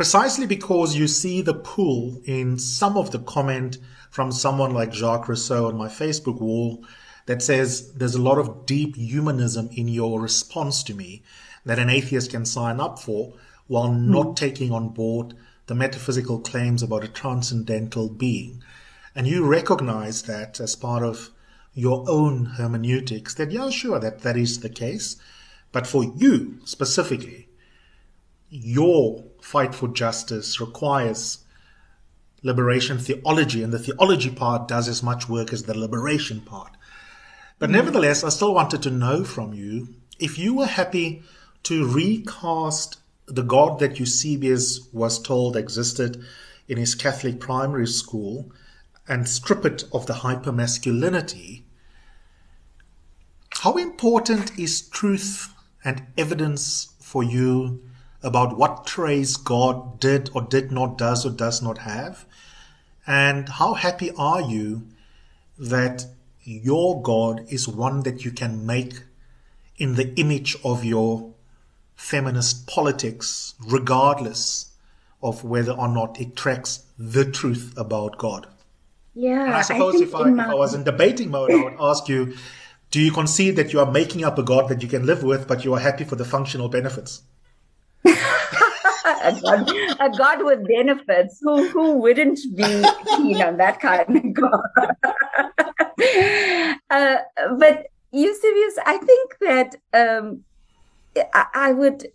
precisely 0.00 0.46
because 0.46 0.96
you 0.96 1.06
see 1.06 1.42
the 1.42 1.52
pull 1.52 2.22
in 2.24 2.58
some 2.58 2.96
of 2.96 3.10
the 3.10 3.18
comment 3.18 3.76
from 4.10 4.32
someone 4.32 4.72
like 4.72 4.92
Jacques 4.92 5.28
Rousseau 5.28 5.66
on 5.66 5.76
my 5.76 5.88
Facebook 5.88 6.40
wall 6.40 6.84
that 7.26 7.42
says 7.42 7.92
there's 7.92 8.16
a 8.16 8.22
lot 8.22 8.38
of 8.38 8.66
deep 8.66 8.96
humanism 8.96 9.70
in 9.72 9.88
your 9.88 10.20
response 10.20 10.82
to 10.82 10.94
me 10.94 11.22
that 11.64 11.78
an 11.78 11.88
atheist 11.88 12.30
can 12.30 12.44
sign 12.44 12.80
up 12.80 12.98
for 12.98 13.34
while 13.66 13.88
mm. 13.88 14.08
not 14.08 14.36
taking 14.36 14.72
on 14.72 14.88
board 14.88 15.34
the 15.66 15.74
metaphysical 15.74 16.40
claims 16.40 16.82
about 16.82 17.04
a 17.04 17.08
transcendental 17.08 18.08
being. 18.08 18.62
And 19.14 19.26
you 19.26 19.46
recognize 19.46 20.22
that 20.24 20.58
as 20.58 20.74
part 20.74 21.04
of 21.04 21.30
your 21.74 22.04
own 22.08 22.46
hermeneutics 22.56 23.34
that, 23.34 23.52
yeah, 23.52 23.70
sure, 23.70 24.00
that, 24.00 24.22
that 24.22 24.36
is 24.36 24.60
the 24.60 24.68
case. 24.68 25.16
But 25.70 25.86
for 25.86 26.02
you 26.02 26.58
specifically, 26.64 27.48
your 28.48 29.24
fight 29.40 29.74
for 29.74 29.86
justice 29.86 30.60
requires 30.60 31.39
liberation 32.42 32.98
theology, 32.98 33.62
and 33.62 33.72
the 33.72 33.78
theology 33.78 34.30
part 34.30 34.68
does 34.68 34.88
as 34.88 35.02
much 35.02 35.28
work 35.28 35.52
as 35.52 35.64
the 35.64 35.78
liberation 35.78 36.40
part. 36.40 36.76
But 37.58 37.70
mm. 37.70 37.74
nevertheless, 37.74 38.24
I 38.24 38.30
still 38.30 38.54
wanted 38.54 38.82
to 38.82 38.90
know 38.90 39.24
from 39.24 39.52
you 39.52 39.94
if 40.18 40.38
you 40.38 40.54
were 40.54 40.66
happy 40.66 41.22
to 41.64 41.86
recast 41.86 42.98
the 43.26 43.42
God 43.42 43.78
that 43.78 43.98
Eusebius 43.98 44.88
was 44.92 45.20
told 45.20 45.56
existed 45.56 46.22
in 46.68 46.78
his 46.78 46.94
Catholic 46.94 47.40
primary 47.40 47.86
school 47.86 48.52
and 49.08 49.28
strip 49.28 49.64
it 49.64 49.84
of 49.92 50.06
the 50.06 50.14
hypermasculinity. 50.14 51.64
How 53.50 53.74
important 53.76 54.58
is 54.58 54.88
truth 54.88 55.52
and 55.84 56.06
evidence 56.16 56.94
for 57.00 57.22
you 57.22 57.82
about 58.22 58.56
what 58.56 58.86
traits 58.86 59.36
God 59.36 59.98
did 59.98 60.30
or 60.34 60.42
did 60.42 60.70
not, 60.70 60.98
does 60.98 61.24
or 61.24 61.30
does 61.30 61.62
not 61.62 61.78
have? 61.78 62.26
And 63.10 63.48
how 63.48 63.74
happy 63.74 64.12
are 64.16 64.40
you 64.40 64.86
that 65.58 66.06
your 66.44 67.02
God 67.02 67.44
is 67.48 67.66
one 67.66 68.04
that 68.04 68.24
you 68.24 68.30
can 68.30 68.64
make 68.64 69.02
in 69.78 69.96
the 69.96 70.14
image 70.14 70.56
of 70.64 70.84
your 70.84 71.34
feminist 71.96 72.68
politics, 72.68 73.54
regardless 73.66 74.70
of 75.24 75.42
whether 75.42 75.72
or 75.72 75.88
not 75.88 76.20
it 76.20 76.36
tracks 76.36 76.84
the 76.96 77.24
truth 77.24 77.74
about 77.76 78.16
God? 78.16 78.46
Yeah. 79.16 79.44
And 79.44 79.54
I 79.54 79.62
suppose 79.62 80.00
I 80.00 80.04
if, 80.04 80.14
I, 80.14 80.30
my... 80.30 80.44
if 80.44 80.50
I 80.50 80.54
was 80.54 80.72
in 80.72 80.84
debating 80.84 81.32
mode, 81.32 81.50
I 81.50 81.64
would 81.64 81.80
ask 81.80 82.08
you, 82.08 82.36
do 82.92 83.00
you 83.00 83.10
concede 83.10 83.56
that 83.56 83.72
you 83.72 83.80
are 83.80 83.90
making 83.90 84.22
up 84.22 84.38
a 84.38 84.44
God 84.44 84.68
that 84.68 84.84
you 84.84 84.88
can 84.88 85.04
live 85.04 85.24
with, 85.24 85.48
but 85.48 85.64
you 85.64 85.74
are 85.74 85.80
happy 85.80 86.04
for 86.04 86.14
the 86.14 86.24
functional 86.24 86.68
benefits? 86.68 87.22
A 89.04 89.40
God, 89.40 89.70
a 90.00 90.10
God 90.16 90.44
with 90.44 90.66
benefits. 90.66 91.38
Who 91.42 91.68
who 91.68 91.98
wouldn't 91.98 92.40
be 92.54 92.84
keen 93.16 93.42
on 93.42 93.56
that 93.58 93.80
kind 93.80 94.16
of 94.16 94.32
God? 94.34 94.60
uh, 96.90 97.16
but 97.58 97.86
Eusebius, 98.12 98.78
I 98.84 98.98
think 98.98 99.36
that 99.40 99.76
um, 99.92 100.44
I, 101.34 101.46
I 101.54 101.72
would 101.72 102.06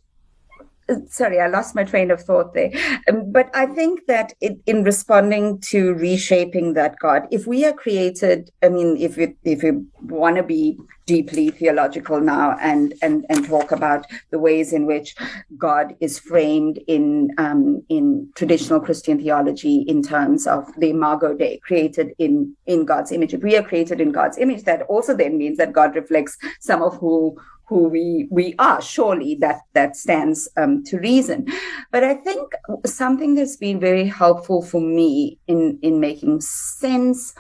sorry, 1.10 1.40
I 1.40 1.48
lost 1.48 1.76
my 1.76 1.84
train 1.84 2.12
of 2.12 2.22
thought 2.22 2.54
there. 2.54 2.72
Um, 3.10 3.32
but 3.32 3.50
I 3.56 3.66
think 3.66 4.06
that 4.08 4.34
it, 4.42 4.58
in 4.66 4.84
responding 4.84 5.60
to 5.62 5.94
reshaping 5.96 6.74
that 6.74 6.98
God, 7.00 7.28
if 7.32 7.48
we 7.48 7.66
are 7.66 7.74
created, 7.74 8.52
I 8.64 8.70
mean, 8.70 8.98
if 8.98 9.18
we 9.18 9.36
if 9.44 9.64
we 9.64 9.84
want 10.02 10.38
to 10.38 10.44
be 10.44 10.78
deeply 11.06 11.52
theological 11.52 12.20
now 12.20 12.58
and 12.62 12.94
and 13.02 13.26
and 13.30 13.46
talk 13.46 13.72
about 13.72 14.06
the 14.32 14.40
ways 14.40 14.74
in 14.74 14.86
which 14.86 15.16
God 15.58 15.96
is 16.00 16.20
framed 16.20 16.80
in 16.88 17.32
um, 17.38 17.84
in 17.90 18.30
traditional 18.36 18.80
Christian 18.80 19.20
theology 19.20 19.86
in 19.88 20.02
terms 20.02 20.48
of 20.48 20.68
the 20.78 20.90
Imago 20.90 21.36
Dei, 21.36 21.60
created 21.60 22.14
in 22.18 22.56
in 22.66 22.86
God's 22.86 23.12
image. 23.12 23.34
If 23.34 23.44
we 23.44 23.56
are 23.58 23.64
created 23.64 24.02
in 24.02 24.12
God's 24.12 24.38
image, 24.38 24.64
that 24.64 24.84
also 24.84 25.16
then 25.16 25.38
means 25.38 25.58
that 25.58 25.74
God 25.74 25.96
reflects 25.96 26.38
some 26.60 26.82
of 26.82 26.96
who 26.96 27.38
who 27.68 27.88
we 27.90 28.28
we 28.32 28.56
are. 28.60 28.82
Surely 28.82 29.36
that 29.42 29.62
that 29.74 29.96
stands 29.96 30.50
um, 30.58 30.84
to 30.86 30.98
reason. 30.98 31.48
But 31.92 32.04
i 32.04 32.16
think 32.16 32.52
something 32.86 33.36
that's 33.36 33.58
been 33.58 33.80
very 33.80 34.06
helpful 34.06 34.62
for 34.62 34.82
me 34.82 35.40
in 35.48 35.80
in 35.82 36.00
making 36.00 36.42
sense 36.42 37.34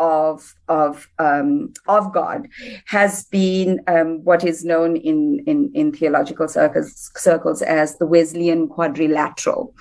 of 0.00 0.54
of 0.68 1.08
um, 1.18 1.72
of 1.86 2.12
God 2.12 2.48
has 2.86 3.24
been 3.26 3.80
um, 3.86 4.24
what 4.24 4.42
is 4.42 4.64
known 4.64 4.96
in 4.96 5.44
in, 5.46 5.70
in 5.74 5.92
theological 5.92 6.48
circles 6.48 7.12
circles 7.16 7.62
as 7.62 7.98
the 7.98 8.06
Wesleyan 8.06 8.66
quadrilateral. 8.66 9.74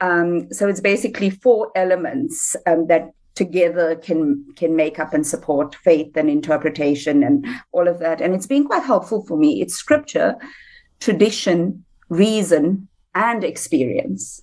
Um, 0.00 0.50
so 0.52 0.68
it's 0.68 0.80
basically 0.80 1.28
four 1.28 1.70
elements 1.74 2.56
um, 2.66 2.86
that 2.86 3.10
together 3.34 3.96
can 3.96 4.46
can 4.56 4.76
make 4.76 4.98
up 5.00 5.12
and 5.12 5.26
support 5.26 5.74
faith 5.74 6.16
and 6.16 6.30
interpretation 6.30 7.22
and 7.24 7.44
all 7.72 7.88
of 7.88 7.98
that. 7.98 8.20
And 8.20 8.32
it's 8.34 8.46
been 8.46 8.64
quite 8.64 8.84
helpful 8.84 9.26
for 9.26 9.36
me. 9.36 9.60
It's 9.60 9.74
scripture 9.74 10.36
tradition 11.00 11.84
reason 12.08 12.88
and 13.14 13.42
experience. 13.42 14.40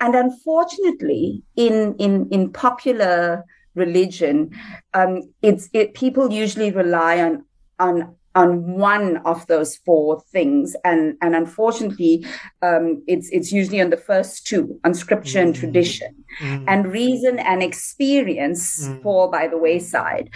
And 0.00 0.16
unfortunately 0.16 1.44
in 1.54 1.94
in 1.98 2.28
in 2.30 2.52
popular 2.52 3.44
religion 3.76 4.50
um 4.94 5.22
it's 5.42 5.68
it 5.72 5.94
people 5.94 6.32
usually 6.32 6.70
rely 6.70 7.20
on 7.22 7.44
on 7.78 8.14
on 8.36 8.74
one 8.74 9.16
of 9.24 9.46
those 9.46 9.76
four 9.76 10.20
things 10.30 10.76
and 10.84 11.16
and 11.22 11.34
unfortunately 11.34 12.24
um, 12.62 13.02
it's 13.06 13.28
it's 13.30 13.50
usually 13.50 13.80
on 13.80 13.90
the 13.90 13.96
first 13.96 14.46
two 14.46 14.78
on 14.84 14.92
scripture 14.92 15.38
mm-hmm. 15.38 15.48
and 15.48 15.56
tradition 15.56 16.14
mm-hmm. 16.40 16.68
and 16.68 16.92
reason 16.92 17.38
and 17.38 17.62
experience 17.62 18.84
mm-hmm. 18.84 19.02
fall 19.02 19.30
by 19.30 19.48
the 19.48 19.56
wayside 19.56 20.28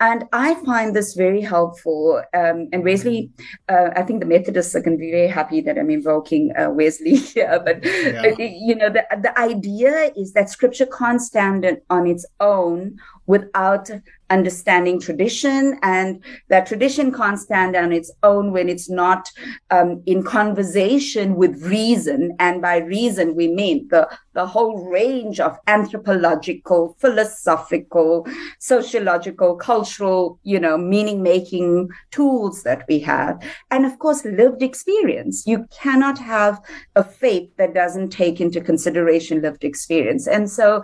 and 0.00 0.24
i 0.32 0.54
find 0.66 0.94
this 0.94 1.14
very 1.14 1.40
helpful 1.40 2.22
um, 2.34 2.68
and 2.72 2.84
wesley 2.84 3.30
uh, 3.70 3.88
i 3.96 4.02
think 4.02 4.20
the 4.20 4.26
methodists 4.26 4.76
are 4.76 4.82
going 4.82 4.96
to 4.96 5.00
be 5.00 5.10
very 5.10 5.28
happy 5.28 5.62
that 5.62 5.78
i'm 5.78 5.90
invoking 5.90 6.52
uh, 6.58 6.68
wesley 6.70 7.16
here 7.30 7.60
but 7.64 7.82
yeah. 7.82 8.34
you 8.38 8.74
know 8.74 8.90
the, 8.90 9.02
the 9.22 9.36
idea 9.40 10.12
is 10.14 10.34
that 10.34 10.50
scripture 10.50 10.86
can't 10.86 11.22
stand 11.22 11.64
on 11.88 12.06
its 12.06 12.26
own 12.38 12.98
without 13.26 13.90
understanding 14.30 15.00
tradition 15.00 15.78
and 15.82 16.22
that 16.48 16.66
tradition 16.66 17.12
can't 17.12 17.38
stand 17.38 17.76
on 17.76 17.92
its 17.92 18.10
own 18.22 18.50
when 18.50 18.68
it's 18.68 18.90
not 18.90 19.30
um, 19.70 20.02
in 20.06 20.22
conversation 20.22 21.36
with 21.36 21.62
reason. 21.62 22.34
And 22.38 22.60
by 22.60 22.78
reason 22.78 23.36
we 23.36 23.48
mean 23.48 23.86
the 23.88 24.08
the 24.32 24.46
whole 24.46 24.90
range 24.90 25.40
of 25.40 25.56
anthropological 25.66 26.94
philosophical 27.00 28.26
sociological 28.58 29.56
cultural 29.56 30.38
you 30.42 30.60
know 30.60 30.76
meaning 30.76 31.22
making 31.22 31.88
tools 32.10 32.62
that 32.64 32.84
we 32.88 32.98
have. 33.00 33.40
And 33.70 33.86
of 33.86 33.98
course 33.98 34.24
lived 34.24 34.62
experience. 34.62 35.46
You 35.46 35.66
cannot 35.70 36.18
have 36.18 36.60
a 36.96 37.04
faith 37.04 37.50
that 37.56 37.74
doesn't 37.74 38.10
take 38.10 38.40
into 38.40 38.60
consideration 38.60 39.40
lived 39.40 39.64
experience. 39.64 40.26
And 40.26 40.50
so 40.50 40.82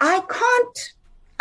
i 0.00 0.20
can't 0.28 0.92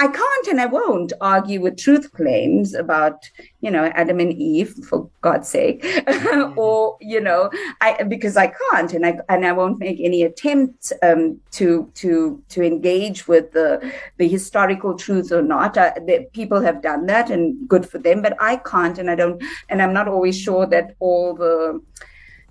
I 0.01 0.07
can't 0.07 0.47
and 0.47 0.59
I 0.59 0.65
won't 0.65 1.13
argue 1.21 1.61
with 1.61 1.77
truth 1.77 2.11
claims 2.11 2.73
about, 2.73 3.29
you 3.59 3.69
know, 3.69 3.85
Adam 3.93 4.19
and 4.19 4.33
Eve, 4.33 4.73
for 4.89 5.07
God's 5.21 5.47
sake, 5.47 5.83
mm-hmm. 5.83 6.57
or 6.57 6.97
you 7.01 7.21
know, 7.21 7.51
I 7.81 8.01
because 8.01 8.35
I 8.35 8.47
can't 8.47 8.93
and 8.93 9.05
I 9.05 9.19
and 9.29 9.45
I 9.45 9.51
won't 9.51 9.77
make 9.77 9.99
any 9.99 10.23
attempt 10.23 10.91
um, 11.03 11.39
to 11.51 11.91
to 12.01 12.41
to 12.49 12.63
engage 12.63 13.27
with 13.27 13.51
the 13.51 13.93
the 14.17 14.27
historical 14.27 14.97
truth 14.97 15.31
or 15.31 15.43
not. 15.43 15.77
Uh, 15.77 15.93
the, 16.07 16.27
people 16.33 16.61
have 16.61 16.81
done 16.81 17.05
that 17.05 17.29
and 17.29 17.69
good 17.69 17.87
for 17.87 17.99
them, 17.99 18.23
but 18.23 18.35
I 18.39 18.55
can't 18.55 18.97
and 18.97 19.07
I 19.07 19.13
don't 19.13 19.39
and 19.69 19.83
I'm 19.83 19.93
not 19.93 20.07
always 20.07 20.35
sure 20.35 20.65
that 20.65 20.95
all 20.99 21.35
the 21.35 21.79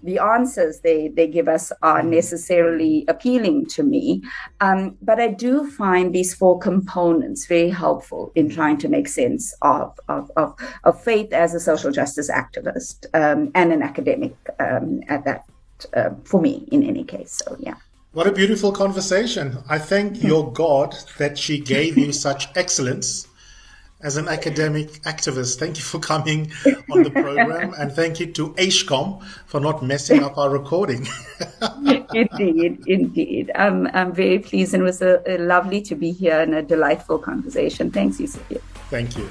the 0.02 0.18
answers 0.18 0.80
they, 0.80 1.08
they 1.08 1.26
give 1.26 1.48
us 1.48 1.72
are 1.82 2.00
mm-hmm. 2.00 2.10
necessarily 2.10 3.04
appealing 3.08 3.66
to 3.66 3.82
me. 3.82 4.22
Um, 4.60 4.96
but 5.02 5.20
I 5.20 5.28
do 5.28 5.70
find 5.70 6.14
these 6.14 6.34
four 6.34 6.58
components 6.58 7.46
very 7.46 7.70
helpful 7.70 8.32
in 8.34 8.48
trying 8.48 8.78
to 8.78 8.88
make 8.88 9.08
sense 9.08 9.54
of, 9.62 9.98
of, 10.08 10.30
of, 10.36 10.54
of 10.84 11.02
faith 11.02 11.32
as 11.32 11.54
a 11.54 11.60
social 11.60 11.90
justice 11.90 12.30
activist 12.30 13.06
um, 13.14 13.50
and 13.54 13.72
an 13.72 13.82
academic 13.82 14.34
um, 14.58 15.00
at 15.08 15.24
that, 15.24 15.44
uh, 15.94 16.10
for 16.24 16.40
me, 16.40 16.68
in 16.72 16.82
any 16.82 17.04
case. 17.04 17.42
So, 17.44 17.56
yeah. 17.58 17.74
What 18.12 18.26
a 18.26 18.32
beautiful 18.32 18.72
conversation. 18.72 19.58
I 19.68 19.78
thank 19.78 20.22
your 20.22 20.52
God 20.52 20.96
that 21.18 21.38
she 21.38 21.60
gave 21.60 21.96
you 21.96 22.12
such 22.26 22.48
excellence 22.56 23.28
as 24.02 24.16
an 24.16 24.28
academic 24.28 24.88
activist. 25.02 25.58
Thank 25.58 25.76
you 25.76 25.84
for 25.84 25.98
coming 25.98 26.52
on 26.90 27.02
the 27.02 27.10
program, 27.10 27.74
and 27.78 27.92
thank 27.92 28.20
you 28.20 28.26
to 28.32 28.48
HCOM 28.54 29.22
for 29.46 29.60
not 29.60 29.82
messing 29.82 30.22
up 30.22 30.38
our 30.38 30.50
recording. 30.50 31.06
indeed, 32.14 32.82
indeed. 32.86 33.50
I'm, 33.54 33.86
I'm 33.88 34.12
very 34.12 34.38
pleased, 34.38 34.74
and 34.74 34.82
it 34.82 34.86
was 34.86 35.02
a, 35.02 35.22
a 35.26 35.38
lovely 35.38 35.80
to 35.82 35.94
be 35.94 36.12
here 36.12 36.40
and 36.40 36.54
a 36.54 36.62
delightful 36.62 37.18
conversation. 37.18 37.90
Thanks, 37.90 38.20
Yusuf. 38.20 38.42
Thank 38.90 39.16
you. 39.16 39.28